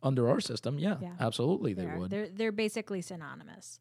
Under 0.02 0.28
our 0.28 0.40
system, 0.40 0.78
yeah, 0.78 0.96
Yeah. 1.00 1.12
absolutely 1.20 1.74
they 1.74 1.84
They're, 1.84 1.98
would. 1.98 2.10
they're 2.10 2.28
they're 2.28 2.52
basically 2.52 3.00
synonymous. 3.00 3.78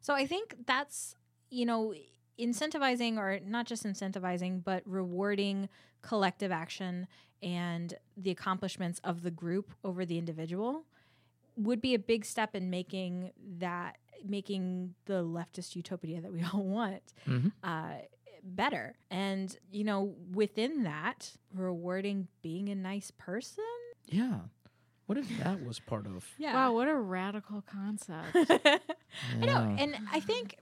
So 0.00 0.12
I 0.14 0.26
think 0.26 0.54
that's 0.66 1.16
you 1.50 1.64
know 1.64 1.94
incentivizing 2.38 3.16
or 3.16 3.40
not 3.44 3.66
just 3.66 3.84
incentivizing 3.84 4.62
but 4.64 4.82
rewarding 4.86 5.68
collective 6.02 6.50
action 6.52 7.06
and 7.42 7.94
the 8.16 8.30
accomplishments 8.30 9.00
of 9.04 9.22
the 9.22 9.30
group 9.30 9.72
over 9.84 10.04
the 10.04 10.18
individual 10.18 10.84
would 11.56 11.80
be 11.80 11.94
a 11.94 11.98
big 11.98 12.24
step 12.24 12.54
in 12.54 12.70
making 12.70 13.30
that 13.58 13.96
making 14.26 14.94
the 15.06 15.22
leftist 15.22 15.76
utopia 15.76 16.20
that 16.20 16.32
we 16.32 16.42
all 16.52 16.62
want 16.64 17.12
uh, 17.62 17.94
better 18.42 18.94
and 19.10 19.56
you 19.70 19.84
know 19.84 20.14
within 20.32 20.82
that 20.84 21.32
rewarding 21.54 22.28
being 22.42 22.68
a 22.68 22.74
nice 22.74 23.10
person 23.12 23.64
Yeah. 24.06 24.40
What 25.06 25.18
if 25.18 25.28
that 25.40 25.62
was 25.62 25.80
part 25.80 26.06
of? 26.06 26.26
yeah 26.38 26.54
Wow, 26.54 26.72
what 26.72 26.88
a 26.88 26.94
radical 26.94 27.62
concept. 27.70 28.34
I 28.34 29.44
know, 29.44 29.76
and 29.78 29.94
I 30.10 30.20
think 30.20 30.56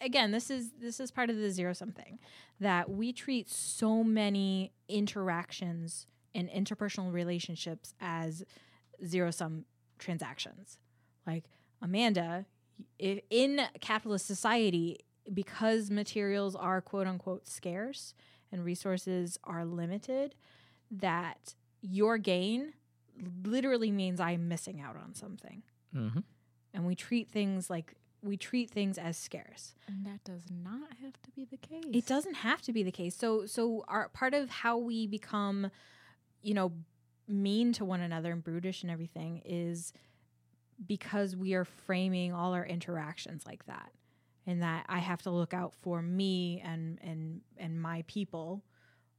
again, 0.00 0.30
this 0.30 0.50
is 0.50 0.70
this 0.80 1.00
is 1.00 1.10
part 1.10 1.30
of 1.30 1.36
the 1.36 1.50
zero 1.50 1.72
sum 1.72 1.90
thing 1.90 2.20
that 2.60 2.88
we 2.88 3.12
treat 3.12 3.50
so 3.50 4.04
many 4.04 4.72
interactions 4.88 6.06
and 6.34 6.48
interpersonal 6.48 7.12
relationships 7.12 7.94
as 8.00 8.44
zero 9.04 9.32
sum 9.32 9.64
transactions. 9.98 10.78
Like 11.26 11.44
Amanda, 11.82 12.46
i 13.02 13.22
in 13.30 13.60
capitalist 13.80 14.26
society, 14.26 15.00
because 15.32 15.90
materials 15.90 16.54
are 16.56 16.80
quote 16.80 17.06
unquote 17.06 17.46
scarce 17.48 18.14
and 18.50 18.64
resources 18.64 19.38
are 19.44 19.64
limited, 19.64 20.34
that 20.90 21.54
your 21.82 22.18
gain 22.18 22.72
literally 23.44 23.90
means 23.90 24.20
I'm 24.20 24.48
missing 24.48 24.80
out 24.80 24.96
on 24.96 25.14
something 25.14 25.62
Mm-hmm. 25.96 26.20
and 26.74 26.86
we 26.86 26.94
treat 26.94 27.30
things 27.30 27.70
like 27.70 27.94
we 28.22 28.36
treat 28.36 28.68
things 28.70 28.98
as 28.98 29.16
scarce. 29.16 29.74
and 29.86 30.04
that 30.04 30.22
does 30.22 30.42
not 30.50 30.90
have 31.02 31.14
to 31.22 31.30
be 31.30 31.44
the 31.46 31.56
case. 31.56 31.84
It 31.92 32.04
doesn't 32.06 32.34
have 32.34 32.60
to 32.62 32.72
be 32.72 32.82
the 32.82 32.90
case. 32.92 33.16
So 33.16 33.46
so 33.46 33.84
our 33.88 34.08
part 34.10 34.34
of 34.34 34.50
how 34.50 34.76
we 34.76 35.06
become 35.06 35.70
you 36.42 36.52
know 36.52 36.72
mean 37.28 37.72
to 37.74 37.84
one 37.84 38.00
another 38.00 38.32
and 38.32 38.42
brutish 38.42 38.82
and 38.82 38.90
everything 38.90 39.42
is 39.44 39.92
because 40.86 41.36
we 41.36 41.54
are 41.54 41.64
framing 41.64 42.32
all 42.32 42.54
our 42.54 42.64
interactions 42.64 43.44
like 43.46 43.64
that. 43.66 43.92
And 44.46 44.62
that 44.62 44.86
I 44.88 44.98
have 44.98 45.20
to 45.22 45.30
look 45.30 45.52
out 45.52 45.74
for 45.74 46.00
me 46.00 46.62
and 46.64 46.98
and 47.02 47.42
and 47.58 47.80
my 47.80 48.02
people 48.06 48.64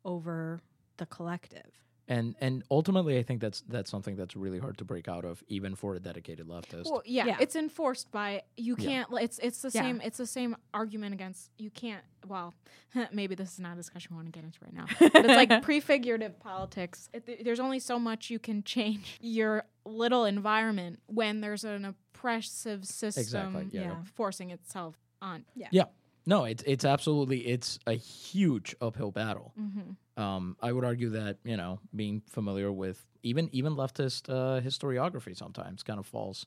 over 0.03 0.59
the 0.97 1.05
collective. 1.05 1.71
And 2.09 2.35
and 2.41 2.63
ultimately, 2.71 3.19
I 3.19 3.23
think 3.23 3.39
that's 3.39 3.61
that's 3.69 3.89
something 3.91 4.15
that's 4.15 4.35
really 4.35 4.57
hard 4.57 4.77
to 4.79 4.83
break 4.83 5.07
out 5.07 5.23
of, 5.25 5.43
even 5.47 5.75
for 5.75 5.93
a 5.95 5.99
dedicated 5.99 6.47
leftist. 6.47 6.85
Well, 6.89 7.03
yeah, 7.05 7.25
Yeah. 7.27 7.37
it's 7.39 7.55
enforced 7.55 8.11
by 8.11 8.41
you 8.57 8.75
can't. 8.75 9.07
It's 9.21 9.37
it's 9.39 9.61
the 9.61 9.69
Yeah. 9.73 9.81
same. 9.83 10.01
It's 10.01 10.17
the 10.17 10.25
same 10.25 10.55
argument 10.73 11.13
against 11.13 11.51
you 11.59 11.69
can't. 11.69 12.03
Well, 12.27 12.55
maybe 13.13 13.35
this 13.35 13.53
is 13.53 13.59
not 13.59 13.73
a 13.73 13.75
discussion 13.75 14.09
we 14.11 14.15
want 14.23 14.33
to 14.33 14.37
get 14.37 14.43
into 14.43 14.57
right 14.63 14.73
now. 14.73 14.85
But 14.99 15.23
it's 15.25 15.51
like 15.51 15.61
prefigurative 15.69 16.39
politics. 16.39 17.09
It, 17.13 17.25
th- 17.27 17.41
there's 17.43 17.59
only 17.59 17.79
so 17.79 17.99
much 17.99 18.31
you 18.31 18.39
can 18.39 18.63
change 18.63 19.17
your 19.21 19.65
little 19.85 20.25
environment 20.25 20.99
when 21.05 21.41
there's 21.41 21.63
an 21.63 21.85
oppressive 21.85 22.85
system 22.85 23.21
Exactly, 23.21 23.67
yeah. 23.71 23.81
Yeah. 23.81 23.95
forcing 24.15 24.49
itself 24.51 24.95
on. 25.21 25.45
yeah, 25.55 25.83
no, 26.25 26.45
it's 26.45 26.63
it's 26.65 26.85
absolutely 26.85 27.39
it's 27.47 27.77
a 27.87 27.93
huge 27.93 28.75
uphill 28.81 29.11
battle. 29.11 29.53
Mm-hmm. 29.59 29.91
Um, 30.19 30.57
I 30.61 30.71
would 30.73 30.83
argue 30.83 31.09
that 31.11 31.37
you 31.43 31.55
know 31.57 31.79
being 31.95 32.21
familiar 32.27 32.71
with 32.71 33.05
even 33.23 33.49
even 33.53 33.75
leftist 33.75 34.29
uh, 34.29 34.59
historiography 34.61 35.35
sometimes 35.35 35.81
kind 35.83 35.99
of 35.99 36.05
falls 36.05 36.45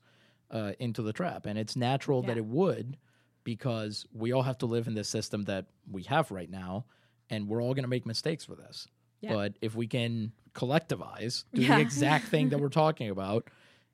uh, 0.51 0.73
into 0.79 1.03
the 1.03 1.12
trap, 1.12 1.47
and 1.47 1.59
it's 1.59 1.75
natural 1.77 2.23
that 2.23 2.37
it 2.37 2.45
would 2.45 2.97
because 3.45 4.07
we 4.12 4.33
all 4.33 4.43
have 4.43 4.59
to 4.59 4.66
live 4.66 4.87
in 4.87 4.95
this 4.95 5.09
system 5.09 5.45
that 5.45 5.66
we 5.91 6.03
have 6.05 6.31
right 6.31 6.51
now, 6.51 6.85
and 7.31 7.49
we're 7.49 7.62
all 7.62 7.75
going 7.75 7.85
to 7.85 7.89
make 7.89 8.07
mistakes 8.07 8.45
for 8.45 8.55
this. 8.55 8.87
Yeah. 9.20 9.35
But 9.35 9.55
if 9.62 9.75
we 9.75 9.87
can 9.87 10.33
collectivize, 10.55 11.45
do 11.55 11.62
Yeah. 11.62 11.77
the 11.77 11.81
exact 11.81 12.27
thing 12.29 12.51
that 12.51 12.59
we're 12.61 12.68
talking 12.85 13.09
about, 13.11 13.49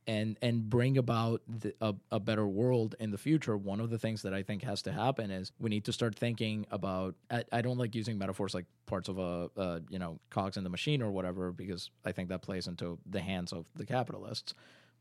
and 0.09 0.37
and 0.43 0.69
bring 0.69 0.97
about 0.99 1.43
the, 1.47 1.75
a, 1.81 1.95
a 2.11 2.19
better 2.19 2.47
world 2.49 2.95
in 2.99 3.11
the 3.13 3.19
future, 3.19 3.57
one 3.57 3.79
of 3.79 3.91
the 3.91 3.99
things 3.99 4.23
that 4.23 4.33
I 4.35 4.43
think 4.43 4.63
has 4.65 4.83
to 4.83 4.93
happen 4.93 5.31
is 5.31 5.53
we 5.61 5.69
need 5.71 5.85
to 5.85 5.93
start 5.93 6.17
thinking 6.17 6.67
about. 6.71 7.15
I, 7.31 7.45
I 7.53 7.61
don't 7.61 7.79
like 7.79 7.95
using 7.95 8.17
metaphors 8.19 8.55
like 8.55 8.65
parts 8.87 9.09
of 9.09 9.19
a, 9.19 9.51
a 9.57 9.81
you 9.91 9.99
know 10.01 10.19
cogs 10.31 10.57
in 10.57 10.65
the 10.65 10.71
machine 10.71 11.03
or 11.03 11.11
whatever 11.13 11.53
because 11.53 11.91
I 12.05 12.13
think 12.13 12.31
that 12.31 12.43
plays 12.43 12.67
into 12.67 12.99
the 13.09 13.21
hands 13.21 13.53
of 13.53 13.67
the 13.77 13.85
capitalists, 13.85 14.55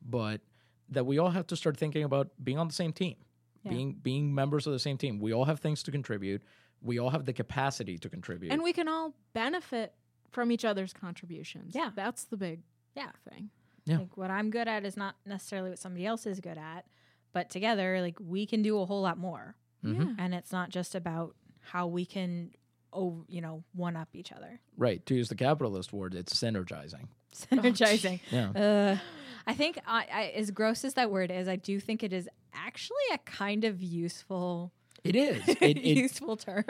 but 0.07 0.41
that 0.89 1.05
we 1.05 1.17
all 1.17 1.29
have 1.31 1.47
to 1.47 1.55
start 1.55 1.77
thinking 1.77 2.03
about 2.03 2.27
being 2.43 2.57
on 2.59 2.67
the 2.67 2.73
same 2.73 2.91
team, 2.93 3.15
Yeah. 3.63 3.71
being 3.71 3.93
being 3.93 4.35
members 4.35 4.67
of 4.67 4.73
the 4.73 4.79
same 4.79 4.97
team. 4.97 5.19
We 5.19 5.33
all 5.33 5.45
have 5.45 5.59
things 5.61 5.81
to 5.83 5.91
contribute. 5.91 6.41
We 6.81 6.99
all 6.99 7.09
have 7.11 7.23
the 7.25 7.33
capacity 7.33 7.97
to 7.97 8.09
contribute. 8.09 8.51
And 8.51 8.61
we 8.61 8.73
can 8.73 8.87
all 8.87 9.13
benefit 9.33 9.93
from 10.31 10.51
each 10.51 10.65
other's 10.65 10.91
contributions. 10.93 11.73
Yeah. 11.73 11.91
that's 11.95 12.25
the 12.25 12.37
big 12.37 12.59
Yeah. 12.95 13.11
thing. 13.29 13.49
Yeah. 13.87 13.99
Like 13.99 14.17
what 14.17 14.29
I'm 14.31 14.49
good 14.49 14.67
at 14.67 14.85
is 14.85 14.95
not 14.97 15.15
necessarily 15.25 15.69
what 15.69 15.79
somebody 15.79 16.05
else 16.05 16.25
is 16.25 16.39
good 16.39 16.57
at, 16.57 16.85
but 17.33 17.49
together, 17.49 18.01
like 18.01 18.17
we 18.19 18.45
can 18.45 18.61
do 18.61 18.79
a 18.79 18.85
whole 18.85 19.01
lot 19.01 19.17
more. 19.17 19.55
Mhm. 19.83 19.97
Yeah. 20.17 20.23
And 20.23 20.33
it's 20.35 20.51
not 20.51 20.69
just 20.69 20.95
about 20.95 21.35
how 21.61 21.87
we 21.87 22.05
can, 22.05 22.51
oh, 22.93 23.23
you 23.27 23.41
know, 23.41 23.63
one 23.73 23.95
up 23.95 24.09
each 24.13 24.31
other. 24.31 24.59
right 24.77 25.05
to 25.05 25.15
use 25.15 25.29
the 25.29 25.35
capitalist 25.35 25.91
word, 25.93 26.13
it's 26.15 26.33
synergizing. 26.33 27.07
Synergizing. 27.33 28.19
Yeah. 28.31 28.49
Uh, 28.51 28.97
I 29.45 29.53
think, 29.53 29.79
I, 29.87 30.05
I, 30.11 30.23
as 30.35 30.51
gross 30.51 30.83
as 30.83 30.95
that 30.95 31.09
word 31.11 31.31
is, 31.31 31.47
I 31.47 31.55
do 31.55 31.79
think 31.79 32.03
it 32.03 32.11
is 32.11 32.27
actually 32.53 32.97
a 33.13 33.17
kind 33.19 33.63
of 33.63 33.81
useful, 33.81 34.73
It 35.03 35.15
is. 35.15 35.47
It, 35.61 35.77
it 35.77 35.97
useful 35.97 36.35
term. 36.37 36.65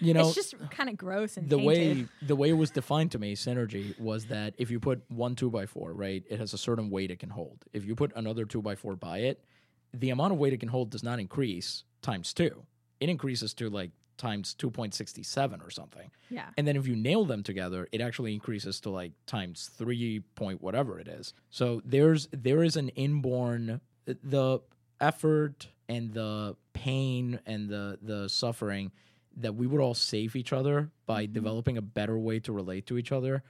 You 0.00 0.14
know 0.14 0.26
it's 0.26 0.34
just 0.34 0.54
kind 0.70 0.88
of 0.88 0.96
gross 0.96 1.36
and 1.36 1.48
the 1.48 1.58
way 1.58 2.06
the 2.22 2.36
way 2.36 2.50
it 2.50 2.54
was 2.54 2.70
defined 2.70 3.10
to 3.12 3.18
me 3.18 3.34
synergy 3.34 3.98
was 3.98 4.26
that 4.26 4.54
if 4.58 4.70
you 4.70 4.80
put 4.80 5.02
one 5.10 5.34
two 5.34 5.50
by 5.50 5.66
four 5.66 5.92
right 5.92 6.24
it 6.28 6.38
has 6.38 6.52
a 6.52 6.58
certain 6.58 6.90
weight 6.90 7.10
it 7.10 7.18
can 7.18 7.30
hold. 7.30 7.64
If 7.72 7.84
you 7.84 7.94
put 7.94 8.12
another 8.16 8.44
two 8.44 8.62
by 8.62 8.74
four 8.74 8.96
by 8.96 9.18
it 9.18 9.44
the 9.92 10.10
amount 10.10 10.32
of 10.32 10.38
weight 10.38 10.52
it 10.52 10.58
can 10.60 10.68
hold 10.68 10.90
does 10.90 11.02
not 11.02 11.20
increase 11.20 11.84
times 12.02 12.32
two. 12.32 12.64
It 13.00 13.08
increases 13.08 13.54
to 13.54 13.70
like 13.70 13.90
times 14.16 14.54
2.67 14.58 15.66
or 15.66 15.70
something. 15.70 16.10
Yeah. 16.30 16.46
and 16.56 16.66
then 16.66 16.76
if 16.76 16.86
you 16.86 16.96
nail 16.96 17.24
them 17.24 17.42
together 17.42 17.88
it 17.92 18.00
actually 18.00 18.32
increases 18.32 18.80
to 18.80 18.90
like 18.90 19.12
times 19.26 19.70
3 19.76 20.20
point 20.34 20.62
whatever 20.62 20.98
it 20.98 21.08
is. 21.08 21.34
So 21.50 21.82
there's 21.84 22.28
there 22.32 22.62
is 22.62 22.76
an 22.76 22.88
inborn 22.90 23.80
the 24.06 24.60
effort 25.00 25.68
and 25.88 26.12
the 26.12 26.56
pain 26.72 27.40
and 27.46 27.68
the 27.68 27.98
the 28.02 28.28
suffering 28.28 28.92
that 29.36 29.54
we 29.54 29.66
would 29.66 29.80
all 29.80 29.94
save 29.94 30.36
each 30.36 30.52
other 30.52 30.90
by 31.06 31.24
mm-hmm. 31.24 31.32
developing 31.32 31.76
a 31.76 31.82
better 31.82 32.18
way 32.18 32.40
to 32.40 32.52
relate 32.52 32.86
to 32.86 32.98
each 32.98 33.12
other 33.12 33.42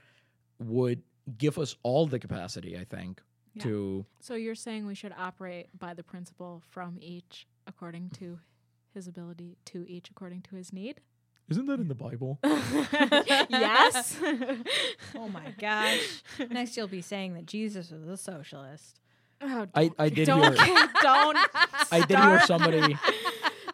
would 0.59 1.01
give 1.37 1.57
us 1.57 1.75
all 1.83 2.05
the 2.05 2.19
capacity 2.19 2.77
i 2.77 2.83
think 2.83 3.21
Yeah. 3.53 3.63
to 3.63 4.05
So 4.19 4.35
you're 4.35 4.55
saying 4.55 4.85
we 4.85 4.95
should 4.95 5.13
operate 5.17 5.67
by 5.77 5.93
the 5.93 6.03
principle 6.03 6.61
from 6.69 6.97
each 7.01 7.47
according 7.67 8.09
to 8.19 8.39
his 8.93 9.07
ability 9.07 9.57
to 9.65 9.85
each 9.89 10.09
according 10.09 10.41
to 10.43 10.55
his 10.55 10.71
need? 10.73 11.01
isn't 11.49 11.65
that 11.67 11.79
in 11.79 11.87
the 11.87 11.95
bible 11.95 12.39
yes. 12.43 14.17
Oh 15.15 15.29
my 15.29 15.53
gosh. 15.59 16.23
Next, 16.49 16.75
you'll 16.77 16.87
be 16.87 17.01
saying 17.01 17.33
that 17.35 17.45
Jesus 17.45 17.89
was 17.91 18.07
a 18.07 18.17
socialist. 18.17 18.99
Oh, 19.41 19.67
I, 19.73 19.83
don't- 19.85 19.95
I 19.99 20.09
did 20.09 20.25
don't 20.25 20.59
hear 20.59 20.89
don't. 21.01 21.37
I 21.91 21.99
did 22.07 22.17
hear 22.17 22.39
somebody 22.41 22.97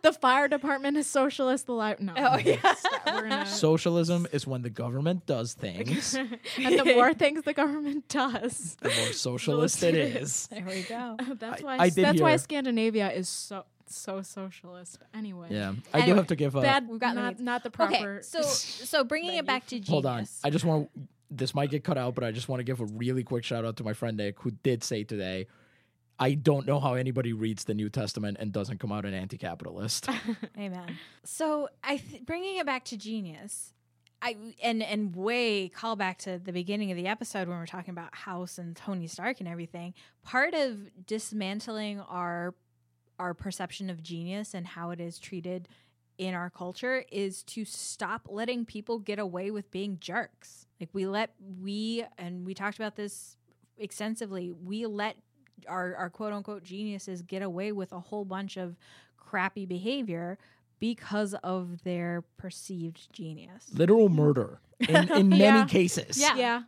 The 0.01 0.13
fire 0.13 0.47
department 0.47 0.97
is 0.97 1.07
socialist. 1.07 1.65
The 1.67 1.73
li- 1.73 1.95
no. 1.99 2.13
Oh, 2.17 2.37
yeah. 2.37 2.57
Gonna. 3.05 3.45
socialism 3.47 4.27
is 4.31 4.47
when 4.47 4.61
the 4.61 4.69
government 4.69 5.25
does 5.25 5.53
things 5.53 6.15
and 6.57 6.79
the 6.79 6.85
more 6.85 7.13
things 7.23 7.43
the 7.43 7.53
government 7.53 8.07
does, 8.07 8.77
the 8.81 8.89
more 8.89 9.13
socialist 9.13 9.83
it 9.83 9.95
is 9.95 10.47
There 10.47 10.65
we 10.67 10.83
go. 10.83 11.17
that's 11.39 11.61
I- 11.61 11.65
why 11.65 11.77
I 11.79 11.89
did 11.89 12.05
that's 12.05 12.21
why 12.21 12.35
Scandinavia 12.37 13.11
is 13.11 13.29
so 13.29 13.65
so 13.87 14.21
socialist. 14.21 14.99
Anyway. 15.13 15.47
yeah 15.51 15.73
i 15.93 16.05
do 16.05 16.15
have 16.15 16.27
to 16.27 16.35
give 16.35 16.55
a 16.55 16.61
Bad. 16.61 16.87
We've 16.87 16.99
got 16.99 17.13
not 17.15 17.39
not 17.39 17.63
the 17.63 17.69
proper. 17.69 18.15
Okay, 18.15 18.21
so 18.21 18.41
so 18.41 19.03
bringing 19.03 19.35
it 19.35 19.45
back 19.45 19.65
to 19.67 19.75
genius. 19.75 19.89
Hold 19.89 20.05
on. 20.05 20.27
I 20.43 20.49
just 20.49 20.65
want. 20.65 20.89
This 21.33 21.55
might 21.55 21.69
get 21.71 21.83
cut 21.85 21.97
out, 21.97 22.13
but 22.15 22.23
I 22.25 22.31
just 22.31 22.49
want 22.49 22.59
to 22.59 22.63
give 22.65 22.81
a 22.81 22.85
really 22.85 23.23
quick 23.23 23.43
shout 23.45 23.63
out 23.63 23.77
to 23.77 23.83
my 23.85 23.93
friend 23.93 24.17
Nick, 24.17 24.39
who 24.41 24.51
did 24.51 24.83
say 24.83 25.03
today, 25.05 25.47
I 26.21 26.35
don't 26.35 26.67
know 26.67 26.79
how 26.79 26.93
anybody 26.93 27.33
reads 27.33 27.63
the 27.63 27.73
New 27.73 27.89
Testament 27.89 28.37
and 28.39 28.51
doesn't 28.53 28.79
come 28.79 28.91
out 28.91 29.05
an 29.05 29.15
anti-capitalist. 29.15 30.07
Amen. 30.57 30.99
So 31.23 31.67
I 31.83 31.97
th- 31.97 32.27
bringing 32.27 32.57
it 32.57 32.65
back 32.67 32.85
to 32.85 32.97
genius. 32.97 33.73
I 34.21 34.37
and 34.61 34.83
and 34.83 35.15
way 35.15 35.67
call 35.67 35.95
back 35.95 36.19
to 36.19 36.37
the 36.37 36.53
beginning 36.53 36.91
of 36.91 36.95
the 36.95 37.07
episode 37.07 37.47
when 37.47 37.57
we're 37.57 37.65
talking 37.65 37.89
about 37.89 38.13
House 38.13 38.59
and 38.59 38.75
Tony 38.75 39.07
Stark 39.07 39.39
and 39.39 39.49
everything. 39.49 39.95
Part 40.21 40.53
of 40.53 40.77
dismantling 41.07 41.99
our 42.01 42.53
our 43.17 43.33
perception 43.33 43.89
of 43.89 44.03
genius 44.03 44.53
and 44.53 44.67
how 44.67 44.91
it 44.91 44.99
is 44.99 45.17
treated 45.17 45.67
in 46.19 46.35
our 46.35 46.51
culture 46.51 47.03
is 47.11 47.41
to 47.45 47.65
stop 47.65 48.27
letting 48.29 48.63
people 48.63 48.99
get 48.99 49.17
away 49.17 49.49
with 49.49 49.71
being 49.71 49.97
jerks. 49.99 50.67
Like 50.79 50.89
we 50.93 51.07
let 51.07 51.33
we 51.59 52.05
and 52.19 52.45
we 52.45 52.53
talked 52.53 52.77
about 52.77 52.95
this 52.95 53.37
extensively. 53.79 54.51
We 54.51 54.85
let 54.85 55.17
our 55.67 55.95
our 55.95 56.09
quote 56.09 56.33
unquote 56.33 56.63
geniuses 56.63 57.21
get 57.21 57.41
away 57.41 57.71
with 57.71 57.91
a 57.91 57.99
whole 57.99 58.25
bunch 58.25 58.57
of 58.57 58.75
crappy 59.17 59.65
behavior 59.65 60.37
because 60.79 61.33
of 61.43 61.83
their 61.83 62.23
perceived 62.37 63.11
genius. 63.13 63.65
Literal 63.73 64.09
murder 64.09 64.59
in, 64.79 64.95
in 65.11 65.29
many 65.29 65.41
Yeah. 65.43 65.65
cases. 65.65 66.17
Yeah. 66.19 66.35
Yeah. 66.35 66.61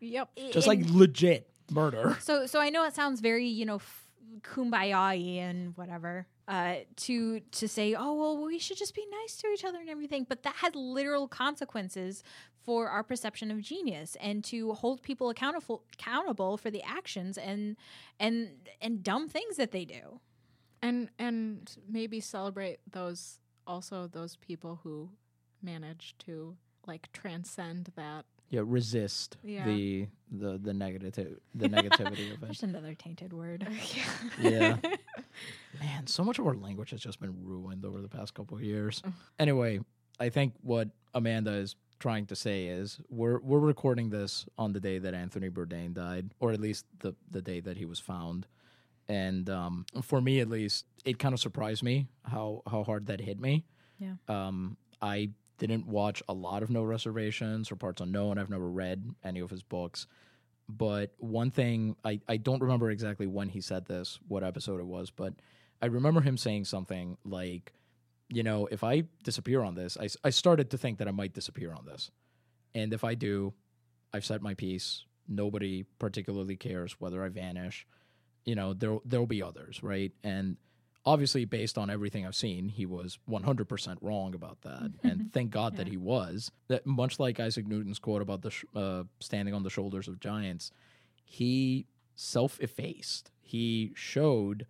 Yep. 0.00 0.28
Just 0.52 0.66
like 0.66 0.80
legit 0.90 1.48
murder. 1.70 2.16
So 2.20 2.46
so 2.46 2.60
I 2.60 2.70
know 2.70 2.84
it 2.84 2.94
sounds 2.94 3.20
very 3.20 3.46
you 3.46 3.64
know 3.66 3.76
f- 3.76 4.08
kumbaya 4.42 5.38
and 5.38 5.76
whatever 5.76 6.26
uh, 6.48 6.76
to 6.96 7.40
to 7.40 7.66
say 7.68 7.94
oh 7.94 8.12
well 8.14 8.44
we 8.44 8.58
should 8.58 8.76
just 8.76 8.94
be 8.94 9.04
nice 9.22 9.36
to 9.38 9.48
each 9.48 9.64
other 9.64 9.78
and 9.78 9.88
everything, 9.88 10.26
but 10.28 10.42
that 10.42 10.56
has 10.56 10.74
literal 10.74 11.26
consequences 11.28 12.22
for 12.64 12.88
our 12.88 13.02
perception 13.02 13.50
of 13.50 13.60
genius 13.60 14.16
and 14.20 14.42
to 14.44 14.72
hold 14.72 15.02
people 15.02 15.28
accountable 15.30 15.84
accountable 15.92 16.56
for 16.56 16.70
the 16.70 16.82
actions 16.82 17.36
and 17.38 17.76
and 18.18 18.68
and 18.80 19.02
dumb 19.02 19.28
things 19.28 19.56
that 19.56 19.70
they 19.70 19.84
do. 19.84 20.20
and 20.82 21.08
and 21.18 21.76
maybe 21.88 22.20
celebrate 22.20 22.78
those 22.90 23.38
also 23.66 24.06
those 24.06 24.36
people 24.36 24.80
who 24.82 25.10
manage 25.62 26.14
to 26.18 26.56
like 26.86 27.10
transcend 27.12 27.90
that 27.96 28.24
Yeah, 28.50 28.62
resist 28.64 29.36
Yeah. 29.42 29.64
the 29.66 30.08
the 30.30 30.58
the 30.58 30.74
negative 30.74 31.38
the 31.54 31.68
negativity 31.78 32.26
of 32.32 32.42
it. 32.42 32.46
There's 32.46 32.62
another 32.62 32.94
tainted 32.94 33.32
word. 33.32 33.66
Yeah. 34.40 34.76
Man, 35.80 36.06
so 36.06 36.22
much 36.24 36.38
of 36.38 36.46
our 36.46 36.54
language 36.54 36.90
has 36.90 37.00
just 37.00 37.20
been 37.20 37.34
ruined 37.44 37.84
over 37.84 38.00
the 38.00 38.08
past 38.08 38.34
couple 38.34 38.56
of 38.56 38.62
years. 38.62 39.02
Anyway, 39.38 39.80
I 40.20 40.28
think 40.28 40.54
what 40.62 40.88
Amanda 41.14 41.52
is 41.52 41.74
trying 41.98 42.26
to 42.26 42.36
say 42.36 42.66
is 42.66 43.00
we're 43.08 43.40
we're 43.40 43.58
recording 43.58 44.10
this 44.10 44.46
on 44.58 44.72
the 44.72 44.80
day 44.80 44.98
that 44.98 45.14
Anthony 45.14 45.50
Bourdain 45.50 45.94
died, 45.94 46.30
or 46.40 46.52
at 46.52 46.60
least 46.60 46.86
the 47.00 47.14
the 47.30 47.42
day 47.42 47.60
that 47.60 47.76
he 47.76 47.84
was 47.84 47.98
found. 47.98 48.46
And 49.08 49.50
um, 49.50 49.84
for 50.02 50.20
me, 50.20 50.40
at 50.40 50.48
least, 50.48 50.86
it 51.04 51.18
kind 51.18 51.34
of 51.34 51.40
surprised 51.40 51.82
me 51.82 52.06
how 52.24 52.62
how 52.70 52.84
hard 52.84 53.06
that 53.06 53.20
hit 53.20 53.38
me. 53.38 53.64
Yeah. 53.98 54.14
Um, 54.28 54.76
I 55.02 55.30
didn't 55.58 55.86
watch 55.86 56.22
a 56.28 56.32
lot 56.32 56.62
of 56.62 56.70
No 56.70 56.82
Reservations 56.82 57.70
or 57.70 57.76
Parts 57.76 58.00
Unknown. 58.00 58.38
I've 58.38 58.50
never 58.50 58.68
read 58.68 59.04
any 59.22 59.40
of 59.40 59.50
his 59.50 59.62
books. 59.62 60.06
But 60.68 61.12
one 61.18 61.50
thing, 61.50 61.96
I, 62.04 62.20
I 62.28 62.38
don't 62.38 62.62
remember 62.62 62.90
exactly 62.90 63.26
when 63.26 63.48
he 63.50 63.60
said 63.60 63.84
this, 63.84 64.18
what 64.28 64.42
episode 64.42 64.80
it 64.80 64.86
was, 64.86 65.10
but 65.10 65.34
I 65.82 65.86
remember 65.86 66.22
him 66.22 66.38
saying 66.38 66.64
something 66.64 67.18
like, 67.24 67.72
you 68.28 68.42
know, 68.42 68.66
if 68.70 68.82
I 68.82 69.04
disappear 69.22 69.62
on 69.62 69.74
this, 69.74 69.96
I, 70.00 70.08
I 70.24 70.30
started 70.30 70.70
to 70.70 70.78
think 70.78 70.98
that 70.98 71.08
I 71.08 71.12
might 71.12 71.34
disappear 71.34 71.72
on 71.72 71.84
this. 71.84 72.10
And 72.74 72.92
if 72.92 73.04
I 73.04 73.14
do, 73.14 73.54
I've 74.12 74.24
said 74.24 74.42
my 74.42 74.54
piece. 74.54 75.04
Nobody 75.28 75.84
particularly 75.98 76.56
cares 76.56 76.96
whether 76.98 77.24
I 77.24 77.28
vanish. 77.28 77.86
You 78.44 78.54
know, 78.54 78.74
there 78.74 78.98
there'll 79.04 79.26
be 79.26 79.42
others, 79.42 79.82
right? 79.82 80.12
And 80.22 80.56
obviously, 81.06 81.44
based 81.44 81.78
on 81.78 81.90
everything 81.90 82.26
I've 82.26 82.34
seen, 82.34 82.68
he 82.68 82.86
was 82.86 83.18
100% 83.28 83.96
wrong 84.00 84.34
about 84.34 84.62
that. 84.62 84.90
and 85.02 85.32
thank 85.32 85.50
God 85.50 85.76
that 85.76 85.88
he 85.88 85.96
was. 85.96 86.50
That 86.68 86.86
much 86.86 87.18
like 87.18 87.40
Isaac 87.40 87.66
Newton's 87.66 87.98
quote 87.98 88.22
about 88.22 88.42
the 88.42 88.50
sh- 88.50 88.64
uh, 88.74 89.04
standing 89.20 89.54
on 89.54 89.62
the 89.62 89.70
shoulders 89.70 90.08
of 90.08 90.20
giants, 90.20 90.70
he 91.24 91.86
self-effaced. 92.16 93.30
He 93.40 93.92
showed 93.94 94.66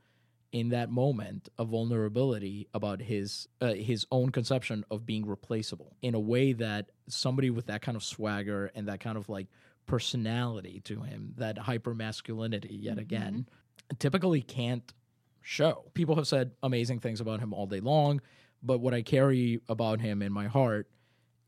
in 0.55 0.69
that 0.69 0.89
moment 0.89 1.49
a 1.59 1.65
vulnerability 1.65 2.69
about 2.73 3.03
his 3.03 3.49
uh, 3.61 3.75
his 3.75 4.07
own 4.13 4.31
conception 4.31 4.85
of 4.89 5.05
being 5.05 5.27
replaceable 5.27 5.97
in 6.01 6.15
a 6.15 6.21
way 6.21 6.53
that 6.53 6.87
somebody 7.09 7.51
with 7.51 7.67
that 7.67 7.83
kind 7.83 7.97
of 7.97 8.05
swagger 8.05 8.71
and 8.77 8.87
that 8.87 9.01
kind 9.01 9.19
of 9.19 9.29
like 9.29 9.49
personality 9.87 10.81
to 10.85 11.03
him, 11.03 11.35
that 11.37 11.59
hyper 11.59 11.93
masculinity 11.93 12.79
yet 12.81 12.99
again, 12.99 13.49
typically 13.99 14.41
can't 14.41 14.95
show. 15.43 15.91
People 15.93 16.15
have 16.15 16.29
said 16.29 16.53
amazing 16.63 17.01
things 17.01 17.21
about 17.21 17.41
him 17.41 17.53
all 17.53 17.67
day 17.67 17.81
long, 17.81 18.21
but 18.63 18.79
what 18.79 18.95
I 18.95 19.03
carry 19.03 19.61
about 19.69 20.01
him 20.01 20.23
in 20.23 20.33
my 20.33 20.47
heart 20.47 20.89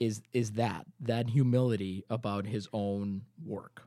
is 0.00 0.20
is 0.32 0.50
that 0.52 0.84
that 0.98 1.30
humility 1.30 2.04
about 2.10 2.44
his 2.44 2.68
own 2.72 3.22
work. 3.46 3.82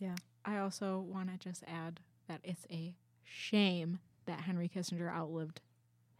Yeah. 0.00 0.16
I 0.44 0.58
also 0.58 1.06
want 1.08 1.30
to 1.30 1.38
just 1.38 1.62
add 1.68 2.00
that 2.26 2.40
it's 2.42 2.66
a 2.72 2.96
shame 3.22 4.00
that 4.26 4.40
Henry 4.40 4.70
Kissinger 4.74 5.12
outlived 5.12 5.60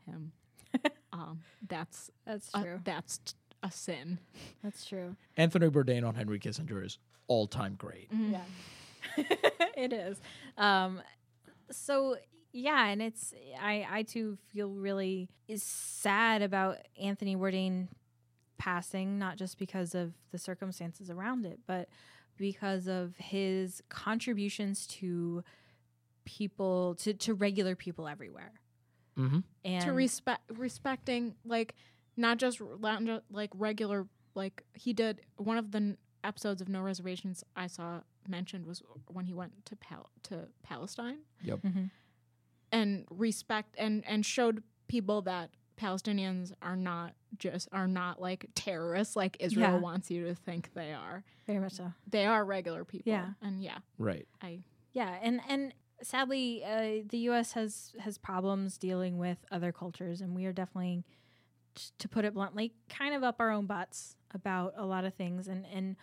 him. 0.06 0.32
um, 1.12 1.40
that's 1.66 2.10
That's 2.26 2.50
a, 2.54 2.62
true. 2.62 2.80
that's 2.84 3.18
t- 3.18 3.34
a 3.62 3.70
sin. 3.70 4.18
That's 4.62 4.84
true. 4.84 5.16
Anthony 5.36 5.68
Bourdain 5.68 6.06
on 6.06 6.14
Henry 6.14 6.38
Kissinger 6.38 6.84
is 6.84 6.98
all 7.28 7.46
time 7.46 7.74
great. 7.78 8.08
Yeah. 8.12 8.40
it 9.76 9.92
is. 9.92 10.20
Um 10.58 11.00
so 11.70 12.16
yeah, 12.52 12.86
and 12.88 13.00
it's 13.02 13.32
I 13.60 13.86
I 13.90 14.02
too 14.02 14.36
feel 14.52 14.68
really 14.70 15.28
is 15.48 15.62
sad 15.62 16.42
about 16.42 16.78
Anthony 17.00 17.36
Bourdain 17.36 17.88
passing 18.58 19.18
not 19.18 19.36
just 19.36 19.58
because 19.58 19.94
of 19.94 20.12
the 20.30 20.38
circumstances 20.38 21.10
around 21.10 21.46
it, 21.46 21.60
but 21.66 21.88
because 22.36 22.86
of 22.86 23.14
his 23.16 23.82
contributions 23.88 24.86
to 24.86 25.42
people 26.24 26.94
to 26.96 27.14
to 27.14 27.34
regular 27.34 27.76
people 27.76 28.06
everywhere. 28.08 28.52
Mm-hmm. 29.18 29.40
And 29.64 29.84
to 29.84 29.92
respect 29.92 30.42
respecting 30.56 31.34
like 31.44 31.74
not 32.16 32.38
just 32.38 32.60
r- 32.60 32.68
not 32.80 33.02
ju- 33.04 33.20
like 33.30 33.50
regular 33.54 34.06
like 34.34 34.64
he 34.74 34.92
did 34.92 35.20
one 35.36 35.56
of 35.56 35.70
the 35.70 35.78
n- 35.78 35.98
episodes 36.24 36.60
of 36.60 36.68
No 36.68 36.80
Reservations 36.80 37.44
I 37.54 37.66
saw 37.68 38.00
mentioned 38.26 38.66
was 38.66 38.82
when 39.08 39.24
he 39.26 39.34
went 39.34 39.64
to 39.66 39.76
Pal- 39.76 40.10
to 40.24 40.48
Palestine 40.62 41.18
Yep. 41.42 41.60
Mhm. 41.62 41.90
and 42.72 43.04
respect 43.10 43.74
and 43.78 44.04
and 44.06 44.24
showed 44.26 44.62
people 44.88 45.22
that 45.22 45.50
Palestinians 45.76 46.52
are 46.62 46.76
not 46.76 47.14
just 47.38 47.68
are 47.72 47.86
not 47.88 48.20
like 48.20 48.46
terrorists 48.54 49.16
like 49.16 49.36
Israel 49.40 49.72
Yeah. 49.72 49.78
wants 49.78 50.10
you 50.10 50.24
to 50.26 50.34
think 50.34 50.72
they 50.74 50.92
are. 50.92 51.24
very 51.46 51.58
much 51.58 51.72
so. 51.74 51.92
They 52.08 52.24
are 52.26 52.42
regular 52.44 52.84
people. 52.84 53.12
Yeah. 53.12 53.34
And 53.42 53.62
yeah, 53.62 53.78
Right. 53.98 54.26
I 54.40 54.62
Yeah, 54.92 55.18
and 55.22 55.40
and 55.48 55.74
sadly, 56.02 56.62
uh, 56.64 57.04
the 57.08 57.18
U.S. 57.18 57.52
has 57.52 57.92
has 58.00 58.18
problems 58.18 58.78
dealing 58.78 59.18
with 59.18 59.38
other 59.50 59.72
cultures, 59.72 60.20
and 60.20 60.34
we 60.34 60.46
are 60.46 60.52
definitely, 60.52 61.04
to 61.98 62.08
put 62.08 62.24
it 62.24 62.34
bluntly, 62.34 62.74
kind 62.88 63.14
of 63.14 63.22
up 63.22 63.36
our 63.40 63.50
own 63.50 63.66
butts 63.66 64.16
about 64.32 64.74
a 64.76 64.84
lot 64.84 65.04
of 65.04 65.14
things. 65.14 65.48
And 65.48 65.66
and 65.72 65.96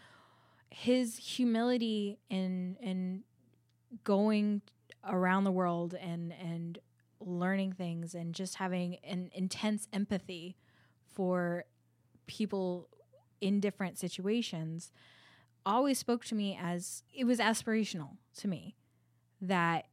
his 0.70 1.18
humility 1.18 2.20
in 2.30 2.78
in 2.82 3.24
going 4.04 4.62
around 5.08 5.44
the 5.44 5.52
world 5.52 5.94
and 5.94 6.34
and 6.34 6.80
learning 7.20 7.74
things 7.74 8.16
and 8.16 8.34
just 8.34 8.56
having 8.56 8.98
an 9.04 9.30
intense 9.34 9.88
empathy 9.94 10.56
for 11.14 11.66
people 12.26 12.88
in 13.42 13.60
different 13.60 13.98
situations 13.98 14.92
always 15.66 16.00
spoke 16.00 16.26
to 16.26 16.34
me 16.34 16.58
as 16.60 17.04
it 17.14 17.26
was 17.26 17.40
aspirational 17.40 18.18
to 18.36 18.48
me 18.48 18.76
that 19.42 19.86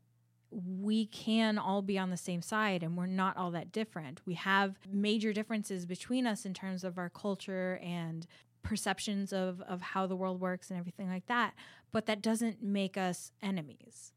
we 0.50 1.06
can 1.06 1.58
all 1.58 1.82
be 1.82 1.98
on 1.98 2.10
the 2.10 2.16
same 2.16 2.40
side 2.40 2.82
and 2.82 2.96
we're 2.96 3.06
not 3.06 3.36
all 3.36 3.50
that 3.50 3.72
different. 3.72 4.20
We 4.24 4.34
have 4.34 4.76
major 4.90 5.32
differences 5.32 5.84
between 5.84 6.26
us 6.26 6.46
in 6.46 6.54
terms 6.54 6.84
of 6.84 6.98
our 6.98 7.10
culture 7.10 7.78
and 7.82 8.26
perceptions 8.62 9.32
of, 9.32 9.60
of 9.62 9.80
how 9.80 10.06
the 10.06 10.16
world 10.16 10.40
works 10.40 10.70
and 10.70 10.78
everything 10.78 11.08
like 11.08 11.26
that, 11.26 11.54
but 11.92 12.06
that 12.06 12.22
doesn't 12.22 12.62
make 12.62 12.96
us 12.96 13.32
enemies. 13.42 14.12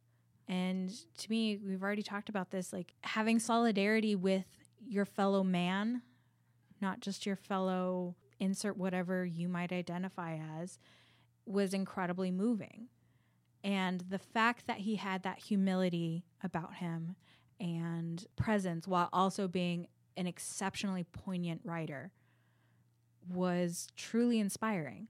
And 0.48 0.92
to 1.18 1.30
me, 1.30 1.58
we've 1.58 1.84
already 1.84 2.04
talked 2.04 2.30
about 2.30 2.52
this 2.52 2.74
like 2.74 2.94
having 3.02 3.40
solidarity 3.40 4.16
with 4.16 4.46
your 4.86 5.06
fellow 5.06 5.44
man, 5.44 6.02
not 6.82 7.00
just 7.00 7.26
your 7.26 7.36
fellow 7.36 8.16
insert 8.40 8.76
whatever 8.76 9.26
you 9.26 9.48
might 9.48 9.72
identify 9.72 10.40
as, 10.62 10.80
was 11.46 11.74
incredibly 11.74 12.32
moving. 12.32 12.88
And 13.64 14.02
the 14.10 14.20
fact 14.20 14.68
that 14.68 14.80
he 14.80 14.96
had 14.96 15.24
that 15.24 15.40
humility 15.40 16.26
about 16.44 16.76
him 16.76 17.16
and 17.60 18.26
presence 18.36 18.88
while 18.88 19.10
also 19.14 19.48
being 19.48 19.88
an 20.18 20.28
exceptionally 20.28 21.04
poignant 21.04 21.62
writer 21.64 22.12
was 23.30 23.88
truly 23.96 24.40
inspiring. 24.40 25.08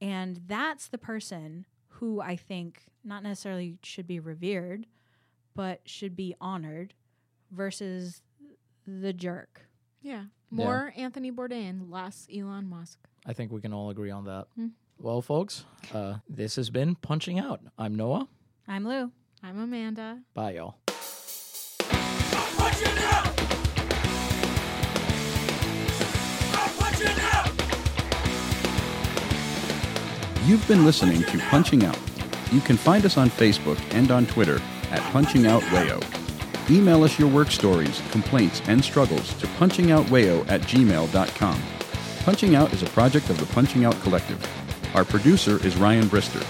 And 0.00 0.40
that's 0.46 0.88
the 0.88 0.98
person 0.98 1.66
who 1.88 2.20
I 2.20 2.36
think 2.36 2.84
not 3.04 3.22
necessarily 3.22 3.76
should 3.82 4.06
be 4.06 4.20
revered, 4.20 4.86
but 5.54 5.80
should 5.84 6.14
be 6.16 6.34
honored 6.40 6.94
versus 7.50 8.22
the 8.86 9.12
jerk. 9.12 9.62
yeah. 10.02 10.24
More 10.52 10.92
Anthony 10.96 11.30
Bourdain, 11.30 11.90
less 11.90 12.26
Elon 12.34 12.68
Musk. 12.68 12.98
I 13.24 13.32
think 13.34 13.52
we 13.52 13.60
can 13.60 13.72
all 13.72 13.90
agree 13.90 14.10
on 14.10 14.24
that. 14.24 14.48
Hmm. 14.56 14.68
Well, 15.02 15.22
folks, 15.22 15.64
uh, 15.94 16.16
this 16.28 16.56
has 16.56 16.68
been 16.68 16.94
Punching 16.94 17.38
Out. 17.38 17.60
I'm 17.78 17.94
Noah. 17.94 18.28
I'm 18.68 18.86
Lou. 18.86 19.10
I'm 19.42 19.58
Amanda. 19.58 20.20
Bye, 20.34 20.52
y'all. 20.56 20.74
You've 30.44 30.66
been 30.68 30.84
listening 30.84 31.22
to 31.22 31.38
Punching 31.48 31.82
Out. 31.84 31.98
You 32.52 32.60
can 32.60 32.76
find 32.76 33.06
us 33.06 33.16
on 33.16 33.30
Facebook 33.30 33.78
and 33.94 34.10
on 34.10 34.26
Twitter 34.26 34.60
at 34.90 35.00
Punching 35.12 35.46
Out 35.46 35.62
Wayo. 35.64 36.02
Email 36.70 37.04
us 37.04 37.18
your 37.18 37.28
work 37.28 37.50
stories, 37.50 38.02
complaints, 38.10 38.60
and 38.66 38.84
struggles 38.84 39.32
to 39.34 39.46
punchingoutwayo 39.46 40.46
at 40.50 40.60
gmail.com. 40.62 41.62
Punching 42.24 42.54
Out 42.54 42.72
is 42.74 42.82
a 42.82 42.86
project 42.86 43.30
of 43.30 43.38
the 43.38 43.46
Punching 43.54 43.86
Out 43.86 43.98
Collective. 44.02 44.38
Our 44.94 45.04
producer 45.04 45.64
is 45.64 45.76
Ryan 45.76 46.06
Brister. 46.06 46.44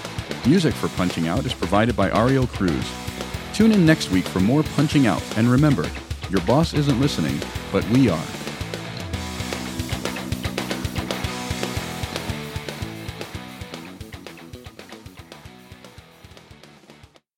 Music 0.48 0.72
for 0.72 0.88
Punching 0.96 1.28
Out 1.28 1.44
is 1.44 1.52
provided 1.52 1.94
by 1.94 2.10
Ariel 2.10 2.46
Cruz. 2.46 2.90
Tune 3.52 3.70
in 3.70 3.84
next 3.84 4.10
week 4.10 4.24
for 4.24 4.40
more 4.40 4.62
Punching 4.62 5.06
Out, 5.06 5.22
and 5.36 5.46
remember, 5.46 5.86
your 6.30 6.40
boss 6.42 6.72
isn't 6.72 7.00
listening, 7.00 7.38
but 7.70 7.86
we 7.90 8.08
are. 8.08 8.39